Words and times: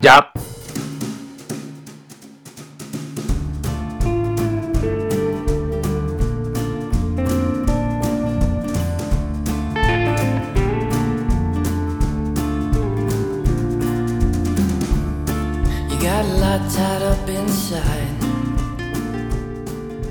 Ya. 0.00 0.32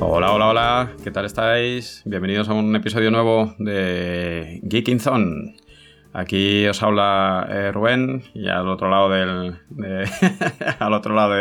Hola, 0.01 0.31
hola, 0.31 0.47
hola, 0.49 0.91
¿qué 1.03 1.09
tal 1.09 1.25
estáis? 1.25 2.03
Bienvenidos 2.05 2.47
a 2.49 2.53
un 2.53 2.75
episodio 2.75 3.09
nuevo 3.09 3.55
de 3.57 4.61
Geeking 4.69 4.99
Zone. 4.99 5.58
Aquí 6.11 6.67
os 6.67 6.81
habla 6.81 7.47
eh, 7.49 7.71
Rubén 7.71 8.23
y 8.33 8.49
al 8.49 8.67
otro 8.67 8.89
lado 8.89 9.09
del, 9.09 9.59
al 10.79 10.93
otro 10.93 11.13
lado 11.13 11.35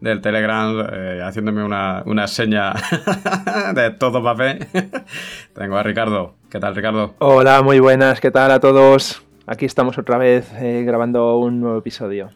del 0.00 0.20
Telegram, 0.20 0.84
eh, 0.92 1.20
haciéndome 1.22 1.62
una, 1.62 2.02
una 2.06 2.26
seña 2.26 2.74
de 3.74 3.90
todo 3.92 4.22
papel, 4.22 4.66
tengo 5.54 5.76
a 5.76 5.82
Ricardo. 5.84 6.34
¿Qué 6.50 6.58
tal, 6.58 6.74
Ricardo? 6.74 7.14
Hola, 7.18 7.62
muy 7.62 7.78
buenas, 7.78 8.20
¿qué 8.20 8.32
tal 8.32 8.50
a 8.50 8.58
todos? 8.58 9.22
Aquí 9.46 9.64
estamos 9.64 9.96
otra 9.96 10.18
vez 10.18 10.52
eh, 10.54 10.82
grabando 10.84 11.38
un 11.38 11.60
nuevo 11.60 11.78
episodio 11.78 12.30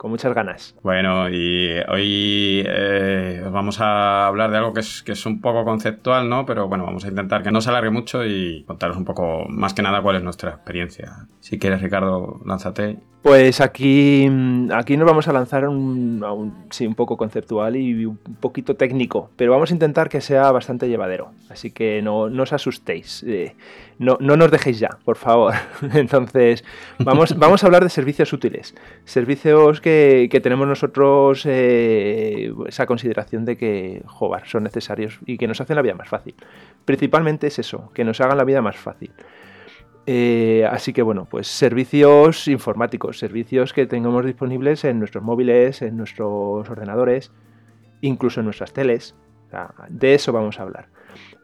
con 0.00 0.10
muchas 0.10 0.32
ganas. 0.32 0.74
Bueno, 0.82 1.28
y 1.28 1.72
hoy 1.90 2.64
eh, 2.66 3.44
vamos 3.52 3.82
a 3.82 4.28
hablar 4.28 4.50
de 4.50 4.56
algo 4.56 4.72
que 4.72 4.80
es, 4.80 5.02
que 5.02 5.12
es 5.12 5.26
un 5.26 5.42
poco 5.42 5.62
conceptual, 5.62 6.26
¿no? 6.26 6.46
Pero 6.46 6.68
bueno, 6.68 6.86
vamos 6.86 7.04
a 7.04 7.08
intentar 7.08 7.42
que 7.42 7.50
no 7.50 7.60
se 7.60 7.68
alargue 7.68 7.90
mucho 7.90 8.24
y 8.24 8.64
contaros 8.66 8.96
un 8.96 9.04
poco, 9.04 9.44
más 9.50 9.74
que 9.74 9.82
nada, 9.82 10.00
cuál 10.00 10.16
es 10.16 10.22
nuestra 10.22 10.52
experiencia. 10.52 11.26
Si 11.40 11.58
quieres, 11.58 11.82
Ricardo, 11.82 12.40
lánzate. 12.46 12.96
Pues 13.20 13.60
aquí, 13.60 14.26
aquí 14.72 14.96
nos 14.96 15.06
vamos 15.06 15.28
a 15.28 15.34
lanzar 15.34 15.68
un, 15.68 16.24
un, 16.24 16.64
sí, 16.70 16.86
un 16.86 16.94
poco 16.94 17.18
conceptual 17.18 17.76
y 17.76 18.06
un 18.06 18.16
poquito 18.16 18.76
técnico, 18.76 19.28
pero 19.36 19.52
vamos 19.52 19.70
a 19.70 19.74
intentar 19.74 20.08
que 20.08 20.22
sea 20.22 20.50
bastante 20.50 20.88
llevadero. 20.88 21.32
Así 21.50 21.72
que 21.72 22.00
no, 22.00 22.30
no 22.30 22.44
os 22.44 22.54
asustéis. 22.54 23.22
Eh, 23.24 23.54
no, 24.00 24.16
no, 24.18 24.34
nos 24.34 24.50
dejéis 24.50 24.78
ya, 24.78 24.88
por 25.04 25.18
favor. 25.18 25.52
Entonces, 25.94 26.64
vamos, 26.98 27.38
vamos 27.38 27.62
a 27.62 27.66
hablar 27.66 27.82
de 27.82 27.90
servicios 27.90 28.32
útiles. 28.32 28.74
Servicios 29.04 29.82
que, 29.82 30.28
que 30.30 30.40
tenemos 30.40 30.66
nosotros 30.66 31.44
eh, 31.44 32.50
esa 32.66 32.86
consideración 32.86 33.44
de 33.44 33.58
que, 33.58 34.02
joder, 34.06 34.46
son 34.46 34.62
necesarios 34.62 35.18
y 35.26 35.36
que 35.36 35.46
nos 35.46 35.60
hacen 35.60 35.76
la 35.76 35.82
vida 35.82 35.94
más 35.94 36.08
fácil. 36.08 36.34
Principalmente 36.86 37.48
es 37.48 37.58
eso, 37.58 37.90
que 37.92 38.02
nos 38.02 38.18
hagan 38.22 38.38
la 38.38 38.44
vida 38.44 38.62
más 38.62 38.78
fácil. 38.78 39.12
Eh, 40.06 40.66
así 40.70 40.94
que 40.94 41.02
bueno, 41.02 41.26
pues 41.30 41.46
servicios 41.46 42.48
informáticos, 42.48 43.18
servicios 43.18 43.74
que 43.74 43.84
tengamos 43.84 44.24
disponibles 44.24 44.82
en 44.84 44.98
nuestros 44.98 45.22
móviles, 45.22 45.82
en 45.82 45.98
nuestros 45.98 46.70
ordenadores, 46.70 47.32
incluso 48.00 48.40
en 48.40 48.46
nuestras 48.46 48.72
teles. 48.72 49.14
O 49.48 49.50
sea, 49.50 49.74
de 49.90 50.14
eso 50.14 50.32
vamos 50.32 50.58
a 50.58 50.62
hablar. 50.62 50.88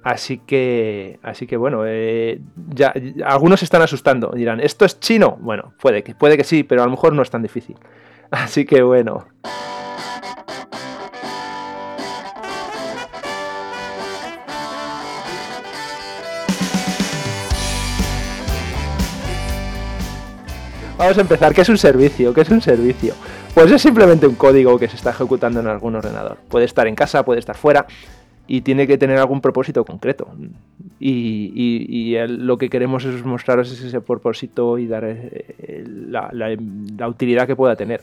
Así 0.07 0.39
que, 0.39 1.19
así 1.25 1.49
que 1.49 1.57
bueno, 1.57 1.83
eh, 1.85 2.41
ya, 2.73 2.95
algunos 3.25 3.65
están 3.65 3.83
asustando. 3.83 4.31
Dirán, 4.33 4.61
¿esto 4.61 4.85
es 4.85 5.01
chino? 5.01 5.37
Bueno, 5.41 5.73
puede 5.81 6.05
que, 6.05 6.15
puede 6.15 6.37
que 6.37 6.45
sí, 6.45 6.63
pero 6.63 6.83
a 6.83 6.85
lo 6.85 6.93
mejor 6.93 7.13
no 7.13 7.23
es 7.23 7.31
tan 7.31 7.43
difícil. 7.43 7.77
Así 8.31 8.65
que 8.65 8.83
bueno. 8.83 9.27
Vamos 20.97 21.19
a 21.19 21.21
empezar. 21.21 21.53
¿Qué 21.53 21.63
es 21.63 21.69
un 21.69 21.79
servicio? 21.79 22.33
¿Qué 22.33 22.43
es 22.43 22.51
un 22.51 22.63
servicio? 22.63 23.15
Pues 23.55 23.73
es 23.73 23.83
simplemente 23.83 24.29
un 24.29 24.37
código 24.37 24.79
que 24.79 24.87
se 24.87 24.95
está 24.95 25.11
ejecutando 25.11 25.59
en 25.59 25.67
algún 25.67 25.97
ordenador. 25.97 26.39
Puede 26.49 26.65
estar 26.65 26.87
en 26.87 26.95
casa, 26.95 27.25
puede 27.25 27.41
estar 27.41 27.57
fuera 27.57 27.87
y 28.49 28.61
tiene 28.61 28.87
que 28.87 28.99
tener 28.99 29.19
algún 29.19 29.41
propósito 29.41 29.85
concreto. 29.85 30.29
Y, 30.99 32.17
lo 32.29 32.59
que 32.59 32.69
queremos 32.69 33.05
es 33.05 33.25
mostraros 33.25 33.71
ese 33.71 34.01
propósito 34.01 34.79
y 34.79 34.87
dar 34.87 35.05
eh, 35.05 35.85
la, 35.87 37.09
utilidad 37.09 37.47
que 37.47 37.57
pueda 37.57 37.77
tener. 37.77 38.03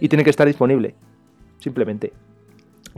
Y 0.00 0.08
tiene 0.08 0.24
que 0.24 0.30
estar 0.30 0.46
disponible, 0.46 0.94
simplemente. 1.58 2.12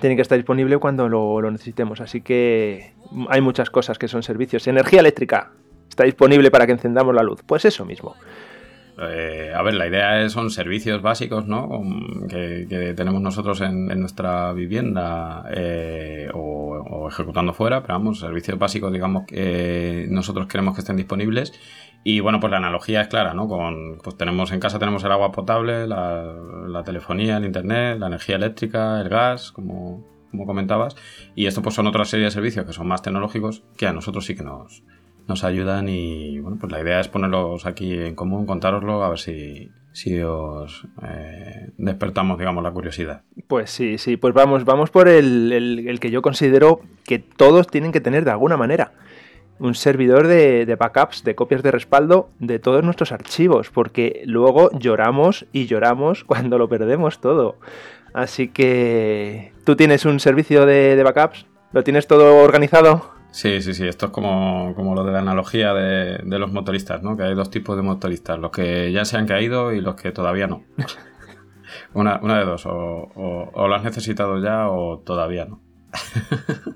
Tiene 0.00 0.16
que 0.16 0.22
estar 0.22 0.36
disponible 0.36 0.78
cuando 0.78 1.08
lo, 1.08 1.40
lo 1.40 1.50
necesitemos. 1.50 2.00
Así 2.00 2.20
que 2.20 2.92
hay 3.28 3.40
muchas 3.40 3.70
cosas 3.70 3.98
que 3.98 4.08
son 4.08 4.22
servicios. 4.22 4.66
Energía 4.66 5.00
eléctrica 5.00 5.52
está 5.88 6.04
disponible 6.04 6.50
para 6.50 6.66
que 6.66 6.72
encendamos 6.72 7.14
la 7.14 7.22
luz. 7.22 7.40
Pues 7.46 7.64
eso 7.64 7.84
mismo. 7.84 8.16
Eh, 9.02 9.52
a 9.54 9.62
ver, 9.62 9.74
la 9.74 9.86
idea 9.86 10.20
es, 10.22 10.32
son 10.32 10.50
servicios 10.50 11.00
básicos, 11.00 11.46
¿no? 11.46 11.68
Que, 12.28 12.66
que 12.68 12.94
tenemos 12.94 13.22
nosotros 13.22 13.60
en, 13.62 13.86
nuestra 13.98 14.52
vivienda 14.52 15.44
eh, 15.54 16.28
o, 16.34 17.08
ejecutando 17.08 17.52
fuera, 17.54 17.82
pero 17.82 17.94
vamos, 17.94 18.20
servicios 18.20 18.58
básicos, 18.58 18.92
digamos, 18.92 19.26
que 19.26 20.06
nosotros 20.10 20.46
queremos 20.46 20.74
que 20.74 20.80
estén 20.80 20.96
disponibles. 20.96 21.52
Y 22.04 22.20
bueno, 22.20 22.40
pues 22.40 22.50
la 22.50 22.58
analogía 22.58 23.02
es 23.02 23.08
clara, 23.08 23.34
¿no? 23.34 23.48
Con, 23.48 23.98
pues 24.02 24.16
tenemos 24.16 24.52
en 24.52 24.60
casa 24.60 24.78
tenemos 24.78 25.04
el 25.04 25.12
agua 25.12 25.32
potable, 25.32 25.86
la, 25.86 26.22
la 26.68 26.82
telefonía, 26.82 27.38
el 27.38 27.44
internet, 27.44 27.98
la 27.98 28.06
energía 28.06 28.36
eléctrica, 28.36 29.00
el 29.00 29.08
gas, 29.08 29.52
como, 29.52 30.04
como 30.30 30.46
comentabas. 30.46 30.96
Y 31.34 31.46
esto 31.46 31.62
pues 31.62 31.74
son 31.74 31.86
otra 31.86 32.04
serie 32.04 32.26
de 32.26 32.30
servicios 32.30 32.66
que 32.66 32.72
son 32.72 32.86
más 32.86 33.02
tecnológicos 33.02 33.62
que 33.76 33.86
a 33.86 33.92
nosotros 33.92 34.24
sí 34.24 34.34
que 34.34 34.42
nos, 34.42 34.82
nos 35.28 35.44
ayudan 35.44 35.88
y 35.88 36.38
bueno, 36.40 36.58
pues 36.58 36.72
la 36.72 36.80
idea 36.80 37.00
es 37.00 37.08
ponerlos 37.08 37.66
aquí 37.66 37.92
en 37.94 38.14
común, 38.14 38.46
contároslo, 38.46 39.02
a 39.04 39.08
ver 39.10 39.18
si, 39.18 39.70
si 39.92 40.20
os 40.20 40.86
eh, 41.02 41.70
despertamos, 41.76 42.38
digamos, 42.38 42.62
la 42.62 42.70
curiosidad. 42.70 43.22
Pues 43.46 43.70
sí, 43.70 43.98
sí, 43.98 44.16
pues 44.16 44.34
vamos, 44.34 44.64
vamos 44.64 44.90
por 44.90 45.08
el, 45.08 45.52
el, 45.86 46.00
que 46.00 46.10
yo 46.10 46.22
considero 46.22 46.80
que 47.04 47.18
todos 47.18 47.66
tienen 47.66 47.92
que 47.92 48.00
tener 48.00 48.24
de 48.24 48.30
alguna 48.30 48.56
manera. 48.56 48.92
Un 49.58 49.74
servidor 49.74 50.26
de, 50.26 50.64
de, 50.64 50.74
backups, 50.76 51.22
de 51.22 51.34
copias 51.34 51.62
de 51.62 51.70
respaldo 51.70 52.30
de 52.38 52.58
todos 52.58 52.82
nuestros 52.82 53.12
archivos, 53.12 53.70
porque 53.70 54.22
luego 54.24 54.70
lloramos 54.78 55.46
y 55.52 55.66
lloramos 55.66 56.24
cuando 56.26 56.58
lo 56.58 56.68
perdemos 56.68 57.20
todo. 57.20 57.56
Así 58.14 58.48
que, 58.48 59.52
¿tú 59.64 59.76
tienes 59.76 60.04
un 60.04 60.18
servicio 60.18 60.66
de, 60.66 60.96
de 60.96 61.02
backups? 61.02 61.46
¿Lo 61.72 61.84
tienes 61.84 62.06
todo 62.08 62.42
organizado? 62.42 63.19
Sí, 63.32 63.62
sí, 63.62 63.74
sí, 63.74 63.86
esto 63.86 64.06
es 64.06 64.12
como, 64.12 64.74
como 64.74 64.94
lo 64.94 65.04
de 65.04 65.12
la 65.12 65.20
analogía 65.20 65.72
de, 65.72 66.18
de, 66.18 66.38
los 66.38 66.52
motoristas, 66.52 67.02
¿no? 67.02 67.16
Que 67.16 67.22
hay 67.22 67.34
dos 67.34 67.50
tipos 67.50 67.76
de 67.76 67.82
motoristas, 67.82 68.38
los 68.38 68.50
que 68.50 68.90
ya 68.90 69.04
se 69.04 69.16
han 69.16 69.26
caído 69.26 69.72
y 69.72 69.80
los 69.80 69.94
que 69.94 70.10
todavía 70.10 70.48
no. 70.48 70.64
una, 71.94 72.18
una, 72.22 72.38
de 72.40 72.44
dos, 72.44 72.66
o, 72.66 72.72
o, 72.72 73.50
o, 73.52 73.68
lo 73.68 73.74
has 73.74 73.84
necesitado 73.84 74.42
ya 74.42 74.68
o 74.68 74.98
todavía 74.98 75.44
no. 75.44 75.60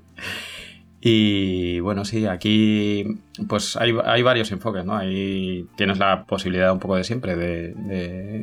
y 1.01 1.81
bueno, 1.81 2.05
sí, 2.05 2.27
aquí 2.27 3.21
pues 3.49 3.77
hay, 3.77 3.93
hay, 4.05 4.23
varios 4.23 4.53
enfoques, 4.53 4.85
¿no? 4.85 4.97
Ahí 4.97 5.67
tienes 5.77 5.99
la 5.99 6.25
posibilidad 6.25 6.73
un 6.73 6.79
poco 6.79 6.95
de 6.95 7.03
siempre 7.03 7.35
de, 7.35 7.75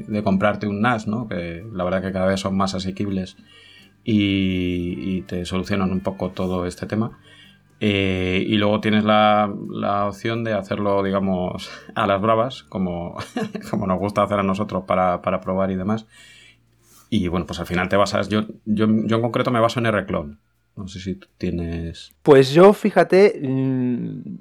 de, 0.06 0.24
comprarte 0.24 0.68
un 0.68 0.82
NAS, 0.82 1.08
¿no? 1.08 1.30
Que 1.30 1.66
la 1.72 1.86
verdad 1.86 2.02
que 2.02 2.12
cada 2.12 2.28
vez 2.28 2.42
son 2.42 2.58
más 2.58 2.76
asequibles 2.76 3.38
y 4.04 5.22
te 5.22 5.46
solucionan 5.46 5.92
un 5.92 6.02
poco 6.02 6.32
todo 6.32 6.66
este 6.66 6.88
tema. 6.88 7.20
Eh, 7.84 8.46
y 8.48 8.58
luego 8.58 8.80
tienes 8.80 9.04
la, 9.04 9.52
la, 9.72 10.06
opción 10.06 10.44
de 10.44 10.54
hacerlo, 10.54 11.02
digamos, 11.02 11.72
a 11.96 12.06
las 12.06 12.22
bravas, 12.22 12.62
como, 12.62 13.18
como 13.72 13.88
nos 13.88 13.98
gusta 13.98 14.22
hacer 14.22 14.38
a 14.38 14.44
nosotros 14.44 14.84
para, 14.86 15.24
para, 15.24 15.42
probar 15.42 15.72
y 15.72 15.76
demás. 15.76 16.06
Y 17.10 17.28
bueno, 17.28 17.48
pues 17.48 17.60
al 17.60 17.66
final 17.66 17.90
te 17.90 17.98
basas. 17.98 18.30
Yo, 18.30 18.42
yo, 18.66 18.86
yo 18.88 19.16
en 19.16 19.22
concreto 19.24 19.50
me 19.50 19.60
baso 19.60 19.80
en 19.80 19.88
R-Clone. 19.88 20.38
No 20.76 20.88
sé 20.88 21.00
si 21.00 21.20
tienes. 21.38 22.14
Pues 22.24 22.54
yo, 22.54 22.72
fíjate, 22.74 23.42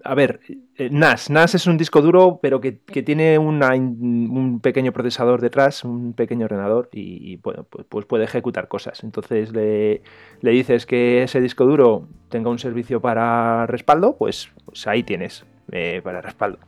a 0.05 0.15
ver, 0.15 0.41
eh, 0.77 0.89
NAS. 0.91 1.29
NAS 1.29 1.57
es 1.57 1.67
un 1.67 1.77
disco 1.77 2.01
duro, 2.03 2.39
pero 2.41 2.61
que, 2.61 2.79
que 2.79 3.03
tiene 3.03 3.37
una, 3.39 3.71
un 3.75 4.61
pequeño 4.63 4.93
procesador 4.93 5.41
detrás, 5.41 5.85
un 5.85 6.13
pequeño 6.13 6.45
ordenador, 6.47 6.89
y, 6.93 7.33
y 7.33 7.37
bueno, 7.37 7.67
pues, 7.69 7.85
pues, 7.89 8.07
puede 8.07 8.25
ejecutar 8.25 8.69
cosas. 8.69 9.03
Entonces 9.03 9.53
le, 9.53 10.03
le, 10.41 10.51
dices 10.53 10.87
que 10.87 11.25
ese 11.25 11.41
disco 11.41 11.67
duro 11.67 12.09
tenga 12.29 12.49
un 12.49 12.59
servicio 12.59 13.01
para 13.01 13.67
respaldo, 13.67 14.17
pues, 14.17 14.51
pues 14.65 14.87
ahí 14.87 15.03
tienes. 15.03 15.45
Eh, 15.73 16.01
para 16.03 16.21
respaldo. 16.21 16.59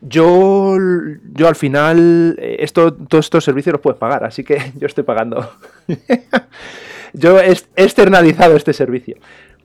Yo, 0.00 0.76
yo 1.32 1.48
al 1.48 1.56
final, 1.56 2.36
eh, 2.38 2.58
esto, 2.60 2.94
todos 2.94 3.26
estos 3.26 3.42
servicios 3.42 3.72
los 3.72 3.80
puedes 3.80 3.98
pagar, 3.98 4.22
así 4.22 4.44
que 4.44 4.72
yo 4.76 4.86
estoy 4.86 5.02
pagando. 5.02 5.50
yo 7.14 7.40
he 7.40 7.50
externalizado 7.76 8.56
este 8.56 8.72
servicio. 8.72 9.16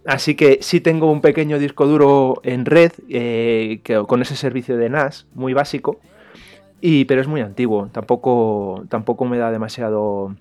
Así 0.05 0.35
que 0.35 0.59
sí 0.61 0.79
tengo 0.79 1.11
un 1.11 1.21
pequeño 1.21 1.59
disco 1.59 1.85
duro 1.85 2.39
en 2.43 2.65
red 2.65 2.93
eh, 3.09 3.81
con 4.07 4.21
ese 4.21 4.35
servicio 4.35 4.77
de 4.77 4.89
NAS, 4.89 5.27
muy 5.33 5.53
básico, 5.53 5.99
y, 6.81 7.05
pero 7.05 7.21
es 7.21 7.27
muy 7.27 7.41
antiguo, 7.41 7.89
tampoco, 7.91 8.85
tampoco 8.89 9.25
me 9.25 9.37
da 9.37 9.51
demasiado, 9.51 10.35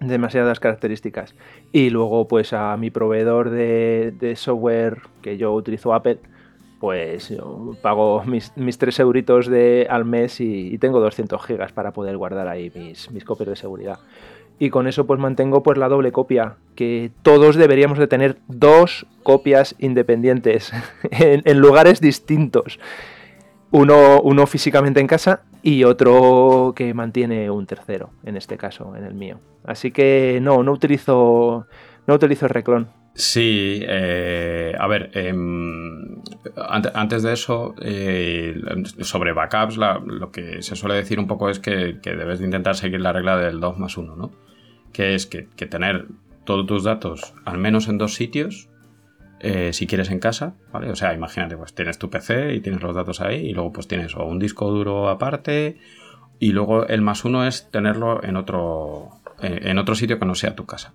demasiadas 0.00 0.60
características. 0.60 1.34
Y 1.72 1.90
luego 1.90 2.28
pues 2.28 2.52
a 2.52 2.76
mi 2.76 2.90
proveedor 2.90 3.50
de, 3.50 4.34
software 4.36 4.98
que 5.22 5.36
yo 5.36 5.52
utilizo 5.52 5.92
Apple, 5.92 6.20
pues 6.78 7.34
pago 7.82 8.22
mis, 8.24 8.56
mis 8.56 8.78
3 8.78 9.00
euritos 9.00 9.48
de, 9.48 9.86
al 9.90 10.04
mes 10.04 10.40
y, 10.40 10.78
tengo 10.78 11.00
200 11.00 11.44
gigas 11.44 11.72
para 11.72 11.92
poder 11.92 12.16
guardar 12.16 12.46
ahí 12.46 12.70
mis, 12.74 13.10
mis 13.10 13.24
copias 13.24 13.48
de 13.48 13.56
seguridad. 13.56 13.98
Y 14.58 14.70
con 14.70 14.86
eso 14.86 15.06
pues 15.06 15.18
mantengo 15.18 15.62
pues 15.62 15.78
la 15.78 15.88
doble 15.88 16.12
copia, 16.12 16.56
que 16.74 17.10
todos 17.22 17.56
deberíamos 17.56 17.98
de 17.98 18.06
tener 18.06 18.38
dos 18.46 19.06
copias 19.22 19.74
independientes 19.78 20.72
en, 21.10 21.58
lugares 21.58 22.00
distintos. 22.00 22.78
Uno, 23.70 24.20
uno 24.20 24.46
físicamente 24.46 25.00
en 25.00 25.08
casa 25.08 25.42
y 25.62 25.82
otro 25.82 26.72
que 26.76 26.94
mantiene 26.94 27.50
un 27.50 27.66
tercero, 27.66 28.10
en 28.24 28.36
este 28.36 28.56
caso, 28.56 28.94
en 28.96 29.04
el 29.04 29.14
mío. 29.14 29.40
Así 29.64 29.90
que 29.90 30.38
no, 30.40 30.62
no 30.62 30.70
utilizo, 30.70 31.66
no 32.06 32.14
utilizo 32.14 32.46
el 32.46 32.50
reclon. 32.50 32.88
Sí, 33.14 33.80
eh, 33.86 34.74
a 34.76 34.88
ver, 34.88 35.10
em, 35.14 36.20
antes 36.56 37.22
de 37.22 37.32
eso, 37.32 37.76
eh, 37.80 38.60
sobre 39.02 39.32
backups, 39.32 39.76
lo 39.76 40.32
que 40.32 40.62
se 40.62 40.74
suele 40.74 40.96
decir 40.96 41.20
un 41.20 41.28
poco 41.28 41.48
es 41.48 41.60
que, 41.60 42.00
debes 42.02 42.40
de 42.40 42.46
intentar 42.46 42.74
seguir 42.74 43.00
la 43.00 43.12
regla 43.12 43.36
del 43.36 43.60
2 43.60 43.78
más 43.78 43.96
1, 43.96 44.16
¿no? 44.16 44.32
Que 44.92 45.14
es 45.14 45.26
que, 45.26 45.44
tener 45.66 46.06
todos 46.44 46.66
tus 46.66 46.82
datos 46.82 47.34
al 47.44 47.58
menos 47.58 47.88
en 47.88 47.98
dos 47.98 48.14
sitios, 48.14 48.68
eh, 49.38 49.72
si 49.72 49.86
quieres 49.86 50.10
en 50.10 50.18
casa, 50.18 50.54
¿vale? 50.72 50.90
O 50.90 50.96
sea, 50.96 51.14
imagínate, 51.14 51.56
pues 51.56 51.72
tienes 51.72 51.98
tu 51.98 52.10
PC 52.10 52.54
y 52.54 52.60
tienes 52.60 52.82
los 52.82 52.96
datos 52.96 53.20
ahí 53.20 53.46
y 53.46 53.52
luego 53.52 53.72
pues 53.72 53.86
tienes 53.86 54.16
o 54.16 54.24
un 54.24 54.38
disco 54.40 54.70
duro 54.70 55.08
aparte 55.08 55.78
y 56.40 56.52
luego 56.52 56.86
el 56.86 57.00
más 57.00 57.24
uno 57.24 57.46
es 57.46 57.70
tenerlo 57.70 58.22
en 58.24 58.36
otro, 58.36 59.10
en 59.40 59.78
otro 59.78 59.94
sitio 59.94 60.18
que 60.18 60.26
no 60.26 60.34
sea 60.34 60.54
tu 60.54 60.66
casa. 60.66 60.94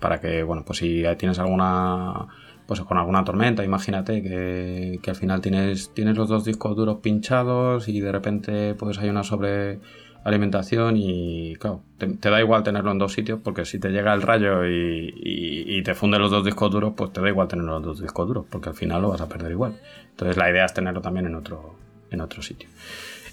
Para 0.00 0.20
que, 0.20 0.42
bueno, 0.42 0.64
pues 0.64 0.78
si 0.78 1.04
tienes 1.18 1.38
alguna, 1.38 2.26
pues 2.66 2.80
con 2.80 2.98
alguna 2.98 3.24
tormenta, 3.24 3.64
imagínate 3.64 4.22
que, 4.22 5.00
al 5.06 5.16
final 5.16 5.40
tienes, 5.40 5.92
tienes 5.94 6.16
los 6.16 6.28
dos 6.28 6.44
discos 6.44 6.76
duros 6.76 6.98
pinchados 7.02 7.88
y 7.88 8.00
de 8.00 8.12
repente 8.12 8.74
pues 8.74 8.98
hay 8.98 9.08
una 9.08 9.22
sobre 9.22 9.80
alimentación 10.24 10.96
y 10.96 11.54
claro, 11.56 11.82
te, 11.98 12.30
da 12.30 12.40
igual 12.40 12.64
tenerlo 12.64 12.90
en 12.90 12.98
dos 12.98 13.12
sitios 13.12 13.38
porque 13.44 13.64
si 13.64 13.78
te 13.78 13.90
llega 13.90 14.12
el 14.12 14.22
rayo 14.22 14.66
y, 14.66 15.82
te 15.84 15.94
funde 15.94 16.18
los 16.18 16.32
dos 16.32 16.44
discos 16.44 16.70
duros, 16.70 16.94
pues 16.96 17.12
te 17.12 17.20
da 17.20 17.28
igual 17.28 17.46
tener 17.46 17.64
los 17.64 17.80
dos 17.80 18.00
discos 18.00 18.26
duros 18.26 18.46
porque 18.50 18.70
al 18.70 18.74
final 18.74 19.02
lo 19.02 19.10
vas 19.10 19.20
a 19.20 19.28
perder 19.28 19.52
igual. 19.52 19.78
Entonces 20.10 20.36
la 20.36 20.50
idea 20.50 20.64
es 20.64 20.74
tenerlo 20.74 21.00
también 21.00 21.26
en 21.26 21.36
otro, 21.36 21.76
en 22.10 22.20
otro 22.20 22.42
sitio. 22.42 22.68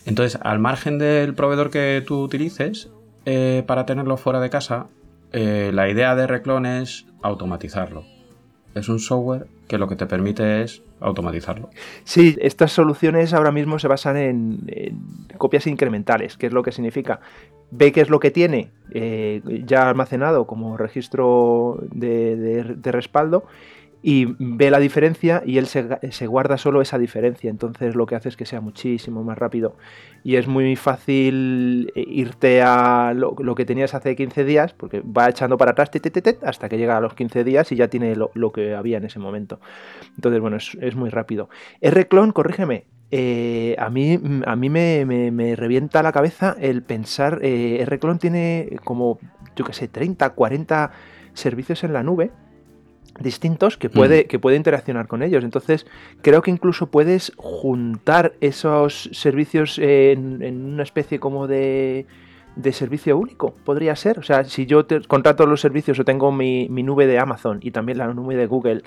Entonces, 0.05 0.39
al 0.43 0.59
margen 0.59 0.97
del 0.99 1.33
proveedor 1.33 1.69
que 1.69 2.03
tú 2.05 2.21
utilices, 2.21 2.89
eh, 3.25 3.63
para 3.65 3.85
tenerlo 3.85 4.17
fuera 4.17 4.39
de 4.39 4.49
casa, 4.49 4.87
eh, 5.33 5.71
la 5.73 5.89
idea 5.89 6.15
de 6.15 6.27
Reclon 6.27 6.65
es 6.65 7.07
automatizarlo. 7.21 8.05
Es 8.75 8.87
un 8.87 8.99
software 8.99 9.47
que 9.67 9.77
lo 9.77 9.87
que 9.87 9.95
te 9.95 10.05
permite 10.05 10.61
es 10.61 10.83
automatizarlo. 10.99 11.69
Sí, 12.03 12.37
estas 12.39 12.71
soluciones 12.71 13.33
ahora 13.33 13.51
mismo 13.51 13.77
se 13.79 13.87
basan 13.87 14.17
en, 14.17 15.01
copias 15.37 15.67
incrementales, 15.67 16.37
que 16.37 16.47
es 16.47 16.53
lo 16.53 16.63
que 16.63 16.71
significa. 16.71 17.19
Ve 17.71 17.91
qué 17.91 18.01
es 18.01 18.09
lo 18.09 18.19
que 18.19 18.31
tiene 18.31 18.71
eh, 18.91 19.41
ya 19.65 19.89
almacenado 19.89 20.45
como 20.45 20.77
registro 20.77 21.79
de 21.91 22.63
respaldo 22.83 23.45
y 24.05 24.35
ve 24.37 24.69
la 24.69 24.79
diferencia 24.79 25.41
y 25.45 25.57
él 25.57 25.65
se, 25.65 26.27
guarda 26.27 26.57
solo 26.57 26.81
esa 26.81 26.99
diferencia. 26.99 27.49
Entonces 27.49 27.95
lo 27.95 28.05
que 28.05 28.15
hace 28.15 28.27
es 28.27 28.35
que 28.35 28.45
sea 28.45 28.59
muchísimo 28.59 29.23
más 29.23 29.37
rápido. 29.37 29.77
Y 30.25 30.35
es 30.35 30.45
muy 30.45 30.75
fácil 30.75 31.89
eh, 31.95 32.03
irte 32.05 32.61
a 32.61 33.13
lo, 33.15 33.55
que 33.55 33.63
tenías 33.63 33.93
hace 33.93 34.17
15 34.17 34.43
días, 34.43 34.73
porque 34.73 35.01
va 35.01 35.29
echando 35.29 35.57
para 35.57 35.71
atrás 35.71 35.89
hasta 36.43 36.67
que 36.67 36.77
llega 36.77 36.97
a 36.97 37.01
los 37.01 37.13
15 37.13 37.45
días 37.45 37.71
y 37.71 37.77
ya 37.77 37.87
tiene 37.87 38.17
lo, 38.17 38.51
que 38.51 38.75
había 38.75 38.97
en 38.97 39.05
ese 39.05 39.19
momento. 39.19 39.61
Entonces, 40.15 40.41
bueno, 40.41 40.57
es, 40.57 40.95
muy 40.95 41.09
rápido. 41.09 41.49
R-Clone, 41.79 42.33
corrígeme. 42.33 42.85
Eh, 43.09 43.75
a 43.79 43.89
mí, 43.89 44.19
a 44.45 44.55
mí 44.57 44.69
me, 44.69 45.55
revienta 45.55 46.03
la 46.03 46.11
cabeza 46.11 46.57
el 46.59 46.83
pensar, 46.83 47.39
eh, 47.41 47.77
R-Clone 47.83 48.19
tiene 48.19 48.79
como, 48.83 49.19
yo 49.55 49.63
qué 49.63 49.71
sé, 49.71 49.87
30, 49.87 50.31
40 50.31 50.91
servicios 51.33 51.85
en 51.85 51.93
la 51.93 52.03
nube 52.03 52.31
distintos 53.19 53.77
que 53.77 53.89
puede, 53.89 54.25
que 54.25 54.39
puede 54.39 54.57
interaccionar 54.57 55.07
con 55.07 55.23
ellos. 55.23 55.43
Entonces, 55.43 55.85
creo 56.21 56.41
que 56.41 56.51
incluso 56.51 56.87
puedes 56.87 57.31
juntar 57.37 58.33
esos 58.41 59.09
servicios 59.11 59.79
en, 59.79 60.41
una 60.73 60.83
especie 60.83 61.19
como 61.19 61.47
de, 61.47 62.05
de, 62.55 62.73
servicio 62.73 63.17
único, 63.17 63.53
podría 63.63 63.95
ser. 63.95 64.19
O 64.19 64.23
sea, 64.23 64.43
si 64.45 64.65
yo 64.65 64.85
te 64.85 65.01
contrato 65.01 65.45
los 65.45 65.61
servicios 65.61 65.99
o 65.99 66.05
tengo 66.05 66.31
mi, 66.31 66.67
nube 66.67 67.07
de 67.07 67.19
Amazon 67.19 67.59
y 67.61 67.71
también 67.71 67.99
la 67.99 68.07
nube 68.13 68.35
de 68.35 68.47
Google 68.47 68.81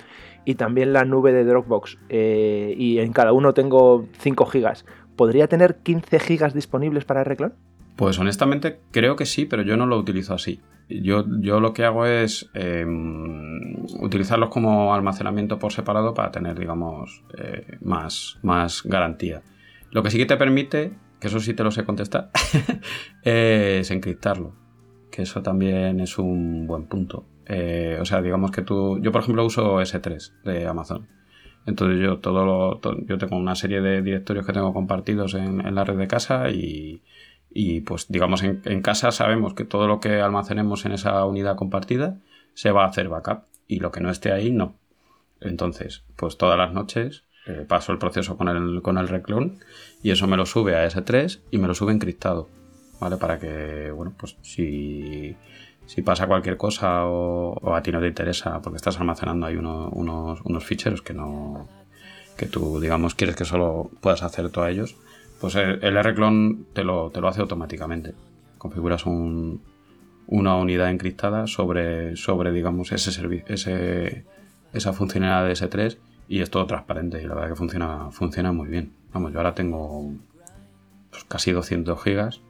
y 0.45 0.55
también 0.55 0.93
la 0.93 1.05
nube 1.05 1.31
de 1.31 1.43
Dropbox 1.43 1.97
eh, 2.09 2.73
y 2.77 2.99
en 2.99 3.13
cada 3.13 3.33
uno 3.33 3.53
tengo 3.53 4.05
5 4.19 4.45
gigas, 4.45 4.85
¿podría 5.15 5.47
tener 5.47 5.77
15 5.77 6.19
gigas 6.19 6.53
disponibles 6.53 7.05
para 7.05 7.23
Reclon? 7.23 7.53
Pues 7.95 8.19
honestamente 8.19 8.79
creo 8.91 9.15
que 9.15 9.25
sí, 9.25 9.45
pero 9.45 9.63
yo 9.63 9.75
no 9.75 9.87
lo 9.87 9.97
utilizo 9.97 10.33
así. 10.33 10.61
Yo, 10.89 11.25
yo 11.41 11.59
lo 11.59 11.73
que 11.73 11.83
hago 11.83 12.05
es 12.05 12.49
em, 12.53 13.85
utilizarlos 13.99 14.49
como 14.49 14.93
almacenamiento 14.93 15.59
por 15.59 15.73
separado 15.73 16.13
para 16.13 16.31
tener, 16.31 16.57
digamos, 16.57 17.23
eh, 17.37 17.77
más, 17.81 18.39
más 18.41 18.83
garantía. 18.83 19.41
Lo 19.91 20.01
que 20.01 20.11
sí 20.11 20.17
que 20.17 20.25
te 20.25 20.37
permite, 20.37 20.93
que 21.19 21.27
eso 21.27 21.39
sí 21.39 21.53
te 21.53 21.63
lo 21.63 21.71
sé 21.71 21.83
contestar, 21.83 22.31
es 23.23 23.91
encriptarlo. 23.91 24.53
Que 25.11 25.23
eso 25.23 25.41
también 25.41 25.99
es 25.99 26.17
un 26.17 26.67
buen 26.67 26.85
punto. 26.85 27.25
Eh, 27.45 27.97
o 27.99 28.05
sea, 28.05 28.21
digamos 28.21 28.51
que 28.51 28.61
tú. 28.61 28.99
Yo, 29.01 29.11
por 29.11 29.21
ejemplo, 29.21 29.45
uso 29.45 29.81
S3 29.81 30.43
de 30.43 30.67
Amazon. 30.67 31.07
Entonces 31.65 31.99
yo 31.99 32.19
todo 32.19 32.45
lo, 32.45 32.79
yo 33.05 33.17
tengo 33.17 33.35
una 33.35 33.55
serie 33.55 33.81
de 33.81 34.01
directorios 34.01 34.45
que 34.45 34.53
tengo 34.53 34.73
compartidos 34.73 35.33
en 35.33 35.75
la 35.75 35.83
red 35.83 35.97
de 35.97 36.07
casa 36.07 36.49
y, 36.49 37.01
y 37.59 37.81
pues 37.81 38.05
digamos 38.07 38.43
en, 38.43 38.81
casa 38.83 39.09
sabemos 39.09 39.55
que 39.55 39.65
todo 39.65 39.87
lo 39.87 39.99
que 39.99 40.21
almacenemos 40.21 40.85
en 40.85 40.91
esa 40.91 41.25
unidad 41.25 41.55
compartida 41.55 42.19
se 42.53 42.69
va 42.69 42.83
a 42.83 42.87
hacer 42.87 43.09
backup 43.09 43.45
y 43.67 43.79
lo 43.79 43.91
que 43.91 43.99
no 43.99 44.11
esté 44.11 44.31
ahí 44.31 44.51
no. 44.51 44.75
Entonces, 45.41 46.03
pues 46.17 46.37
todas 46.37 46.55
las 46.55 46.71
noches 46.71 47.23
eh, 47.47 47.65
paso 47.67 47.91
el 47.91 47.97
proceso 47.97 48.37
con 48.37 48.47
el, 48.49 48.83
con 48.83 48.99
el 48.99 49.07
reclon 49.07 49.57
y 50.03 50.11
eso 50.11 50.27
me 50.27 50.37
lo 50.37 50.45
sube 50.45 50.75
a 50.75 50.87
S3 50.87 51.39
y 51.49 51.57
me 51.57 51.67
lo 51.67 51.73
sube 51.73 51.93
encriptado, 51.93 52.47
¿vale? 52.99 53.17
Para 53.17 53.39
que, 53.39 53.89
bueno, 53.89 54.13
pues 54.15 54.37
si, 54.43 55.35
si 55.87 56.03
pasa 56.03 56.27
cualquier 56.27 56.57
cosa 56.57 57.07
o, 57.07 57.73
a 57.73 57.81
ti 57.81 57.91
no 57.91 57.99
te 57.99 58.07
interesa 58.07 58.61
porque 58.61 58.77
estás 58.77 58.99
almacenando 58.99 59.47
ahí 59.47 59.55
unos, 59.55 60.41
unos 60.43 60.63
ficheros 60.63 61.01
que 61.01 61.15
no 61.15 61.67
que 62.37 62.45
tú, 62.45 62.79
digamos, 62.79 63.15
quieres 63.15 63.35
que 63.35 63.45
solo 63.45 63.89
puedas 63.99 64.21
hacer 64.21 64.51
tú 64.51 64.61
a 64.61 64.69
ellos, 64.69 64.95
pues 65.39 65.55
el, 65.55 65.97
R-Clone 65.97 66.65
te 66.73 66.83
lo, 66.83 67.09
te 67.11 67.21
lo 67.21 67.27
hace 67.27 67.41
automáticamente. 67.41 68.13
Configuras 68.57 69.05
un, 69.05 69.61
una 70.27 70.55
unidad 70.55 70.89
encriptada 70.89 71.47
sobre, 71.47 72.15
sobre 72.15 72.51
digamos, 72.51 72.91
ese, 72.91 73.43
ese 73.47 74.25
esa 74.73 74.93
funcionalidad 74.93 75.45
de 75.45 75.53
S3 75.53 75.97
y 76.27 76.41
es 76.41 76.49
todo 76.49 76.65
transparente 76.65 77.21
y 77.21 77.25
la 77.25 77.35
verdad 77.35 77.49
que 77.49 77.55
funciona, 77.55 78.11
funciona 78.11 78.51
muy 78.51 78.67
bien. 78.67 78.93
Vamos, 79.13 79.31
yo 79.31 79.39
ahora 79.39 79.55
tengo 79.55 80.11
pues, 81.09 81.23
casi 81.25 81.51
200 81.51 82.01
gigas 82.01 82.41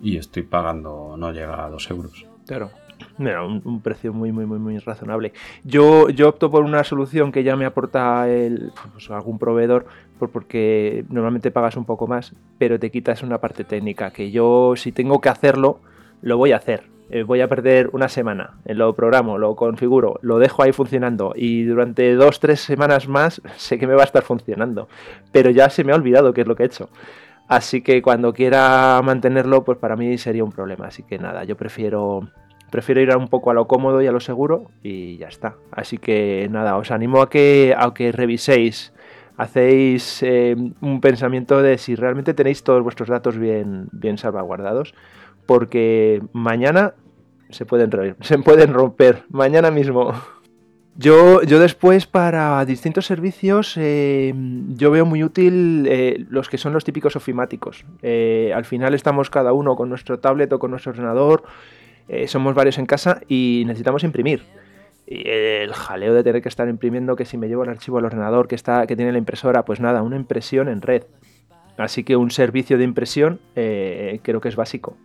y 0.00 0.16
estoy 0.16 0.42
pagando, 0.42 1.16
no 1.16 1.32
llega 1.32 1.64
a 1.64 1.70
2 1.70 1.90
euros. 1.90 2.26
Claro. 2.46 2.70
un, 3.18 3.80
precio 3.82 4.12
muy, 4.12 4.32
muy, 4.32 4.46
muy, 4.46 4.58
muy 4.58 4.78
razonable. 4.78 5.32
Yo, 5.64 6.08
yo 6.08 6.28
opto 6.28 6.50
por 6.50 6.62
una 6.62 6.84
solución 6.84 7.32
que 7.32 7.42
ya 7.42 7.56
me 7.56 7.64
aporta 7.64 8.28
el, 8.28 8.72
pues, 8.92 9.10
algún 9.10 9.38
proveedor, 9.38 9.86
porque 10.18 11.04
normalmente 11.08 11.50
pagas 11.50 11.76
un 11.76 11.84
poco 11.84 12.06
más, 12.06 12.34
pero 12.58 12.78
te 12.78 12.90
quitas 12.90 13.22
una 13.22 13.38
parte 13.38 13.64
técnica, 13.64 14.10
que 14.10 14.30
yo 14.30 14.74
si 14.76 14.92
tengo 14.92 15.20
que 15.20 15.28
hacerlo, 15.28 15.80
lo 16.22 16.36
voy 16.36 16.52
a 16.52 16.56
hacer. 16.56 16.84
Eh, 17.10 17.22
voy 17.22 17.40
a 17.40 17.48
perder 17.48 17.88
una 17.92 18.08
semana, 18.08 18.58
eh, 18.66 18.74
lo 18.74 18.94
programo, 18.94 19.38
lo 19.38 19.56
configuro, 19.56 20.18
lo 20.20 20.38
dejo 20.38 20.62
ahí 20.62 20.72
funcionando 20.72 21.32
y 21.34 21.62
durante 21.62 22.14
dos, 22.14 22.38
tres 22.38 22.60
semanas 22.60 23.08
más 23.08 23.40
sé 23.56 23.78
que 23.78 23.86
me 23.86 23.94
va 23.94 24.02
a 24.02 24.04
estar 24.04 24.22
funcionando, 24.22 24.88
pero 25.32 25.48
ya 25.48 25.70
se 25.70 25.84
me 25.84 25.92
ha 25.92 25.94
olvidado 25.94 26.34
qué 26.34 26.42
es 26.42 26.46
lo 26.46 26.54
que 26.54 26.64
he 26.64 26.66
hecho. 26.66 26.90
Así 27.48 27.80
que 27.80 28.02
cuando 28.02 28.34
quiera 28.34 29.00
mantenerlo, 29.02 29.64
pues 29.64 29.78
para 29.78 29.96
mí 29.96 30.18
sería 30.18 30.44
un 30.44 30.52
problema. 30.52 30.88
Así 30.88 31.02
que 31.02 31.18
nada, 31.18 31.44
yo 31.44 31.56
prefiero, 31.56 32.28
prefiero 32.70 33.00
ir 33.00 33.16
un 33.16 33.28
poco 33.28 33.50
a 33.50 33.54
lo 33.54 33.66
cómodo 33.66 34.02
y 34.02 34.06
a 34.06 34.12
lo 34.12 34.20
seguro 34.20 34.66
y 34.82 35.16
ya 35.16 35.28
está. 35.28 35.54
Así 35.72 35.96
que 35.96 36.46
nada, 36.50 36.76
os 36.76 36.90
animo 36.90 37.22
a 37.22 37.30
que, 37.30 37.74
a 37.76 37.94
que 37.94 38.12
reviséis 38.12 38.92
hacéis 39.38 40.22
eh, 40.22 40.56
un 40.80 41.00
pensamiento 41.00 41.62
de 41.62 41.78
si 41.78 41.94
realmente 41.94 42.34
tenéis 42.34 42.64
todos 42.64 42.82
vuestros 42.82 43.08
datos 43.08 43.38
bien, 43.38 43.88
bien 43.92 44.18
salvaguardados, 44.18 44.94
porque 45.46 46.20
mañana 46.32 46.94
se 47.48 47.64
pueden, 47.64 47.90
se 48.20 48.38
pueden 48.38 48.74
romper, 48.74 49.22
mañana 49.30 49.70
mismo. 49.70 50.12
Yo, 50.96 51.42
yo 51.42 51.60
después 51.60 52.08
para 52.08 52.64
distintos 52.64 53.06
servicios 53.06 53.74
eh, 53.76 54.34
yo 54.70 54.90
veo 54.90 55.06
muy 55.06 55.22
útil 55.22 55.86
eh, 55.88 56.26
los 56.28 56.48
que 56.48 56.58
son 56.58 56.72
los 56.72 56.82
típicos 56.82 57.14
ofimáticos. 57.14 57.84
al 58.02 58.64
final 58.64 58.94
estamos 58.94 59.30
cada 59.30 59.52
uno 59.52 59.76
con 59.76 59.88
nuestro 59.88 60.18
tablet 60.18 60.52
o 60.52 60.58
con 60.58 60.72
nuestro 60.72 60.90
ordenador, 60.90 61.44
somos 62.26 62.54
varios 62.54 62.78
en 62.78 62.86
casa 62.86 63.20
y 63.28 63.62
necesitamos 63.66 64.02
imprimir 64.02 64.42
el 65.10 65.72
jaleo 65.72 66.12
de 66.14 66.22
tener 66.22 66.42
que 66.42 66.48
estar 66.48 66.68
imprimiendo, 66.68 67.16
que 67.16 67.24
si 67.24 67.38
me 67.38 67.48
llevo 67.48 67.64
el 67.64 67.70
archivo 67.70 67.98
al 67.98 68.04
ordenador, 68.04 68.46
que, 68.46 68.54
está, 68.54 68.86
que 68.86 68.94
tiene 68.94 69.12
la 69.12 69.18
impresora, 69.18 69.64
pues 69.64 69.80
nada, 69.80 70.02
una 70.02 70.16
impresión 70.16 70.68
en 70.68 70.82
red. 70.82 71.04
Así 71.78 72.04
que 72.04 72.16
un 72.16 72.30
servicio 72.30 72.76
de 72.76 72.84
impresión 72.84 73.40
eh, 73.54 74.20
creo 74.22 74.40
que 74.40 74.48
es 74.48 74.56
básico. 74.56 74.96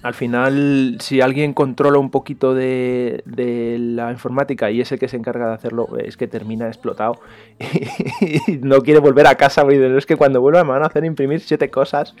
Al 0.00 0.14
final, 0.14 0.98
si 1.00 1.20
alguien 1.20 1.54
controla 1.54 1.98
un 1.98 2.10
poquito 2.10 2.54
de, 2.54 3.24
la 3.26 4.12
informática 4.12 4.70
y 4.70 4.80
es 4.80 4.92
el 4.92 4.98
que 5.00 5.08
se 5.08 5.16
encarga 5.16 5.48
de 5.48 5.54
hacerlo, 5.54 5.88
es 5.98 6.16
que 6.16 6.28
termina 6.28 6.68
explotado 6.68 7.20
y 8.46 8.58
no 8.58 8.80
quiere 8.82 9.00
volver 9.00 9.26
a 9.26 9.34
casa. 9.34 9.66
Es 9.68 10.06
que 10.06 10.14
cuando 10.14 10.40
vuelva 10.40 10.62
me 10.62 10.70
van 10.70 10.84
a 10.84 10.86
hacer 10.86 11.04
imprimir 11.04 11.40
siete 11.40 11.68
cosas. 11.68 12.14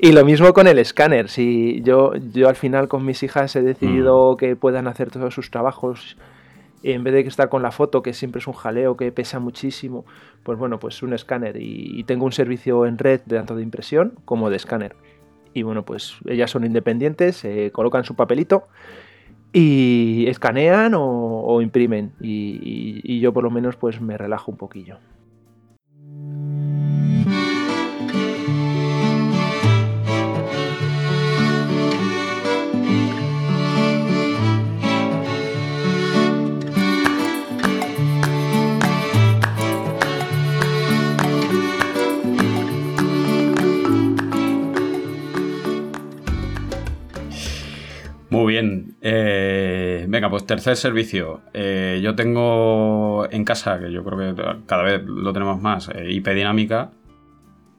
Y 0.00 0.10
lo 0.12 0.24
mismo 0.24 0.52
con 0.52 0.66
el 0.66 0.80
escáner. 0.80 1.28
Si 1.28 1.80
yo, 1.82 2.12
yo 2.32 2.48
al 2.48 2.56
final 2.56 2.88
con 2.88 3.04
mis 3.04 3.22
hijas 3.22 3.54
he 3.54 3.62
decidido 3.62 4.32
mm. 4.32 4.36
que 4.36 4.56
puedan 4.56 4.88
hacer 4.88 5.10
todos 5.10 5.32
sus 5.32 5.50
trabajos 5.50 6.16
en 6.82 7.04
vez 7.04 7.14
de 7.14 7.22
que 7.22 7.28
estar 7.28 7.48
con 7.48 7.62
la 7.62 7.70
foto, 7.70 8.02
que 8.02 8.12
siempre 8.12 8.40
es 8.40 8.46
un 8.46 8.54
jaleo 8.54 8.96
que 8.96 9.12
pesa 9.12 9.38
muchísimo, 9.38 10.04
pues 10.42 10.58
bueno, 10.58 10.78
pues 10.78 11.02
un 11.02 11.12
escáner 11.12 11.56
y, 11.56 12.02
tengo 12.04 12.24
un 12.24 12.32
servicio 12.32 12.86
en 12.86 12.98
red 12.98 13.20
tanto 13.20 13.54
de 13.54 13.62
impresión 13.62 14.14
como 14.24 14.50
de 14.50 14.56
escáner. 14.56 14.96
Y 15.54 15.62
bueno, 15.62 15.84
pues 15.84 16.16
ellas 16.26 16.50
son 16.50 16.64
independientes, 16.64 17.46
colocan 17.72 18.04
su 18.04 18.14
papelito 18.14 18.68
y 19.52 20.24
escanean 20.28 20.94
o, 20.96 21.60
imprimen. 21.60 22.12
y 22.20 23.20
yo 23.20 23.32
por 23.32 23.44
lo 23.44 23.50
menos 23.50 23.76
pues 23.76 24.00
me 24.00 24.16
relajo 24.16 24.50
un 24.50 24.56
poquillo. 24.56 24.98
Bien. 48.52 48.96
Eh, 49.00 50.04
venga, 50.10 50.28
pues 50.28 50.44
tercer 50.44 50.76
servicio. 50.76 51.40
Eh, 51.54 52.00
yo 52.02 52.14
tengo 52.14 53.26
en 53.30 53.46
casa, 53.46 53.78
que 53.78 53.90
yo 53.90 54.04
creo 54.04 54.34
que 54.34 54.42
cada 54.66 54.82
vez 54.82 55.02
lo 55.06 55.32
tenemos 55.32 55.58
más, 55.58 55.88
eh, 55.88 56.12
IP 56.12 56.28
dinámica. 56.34 56.90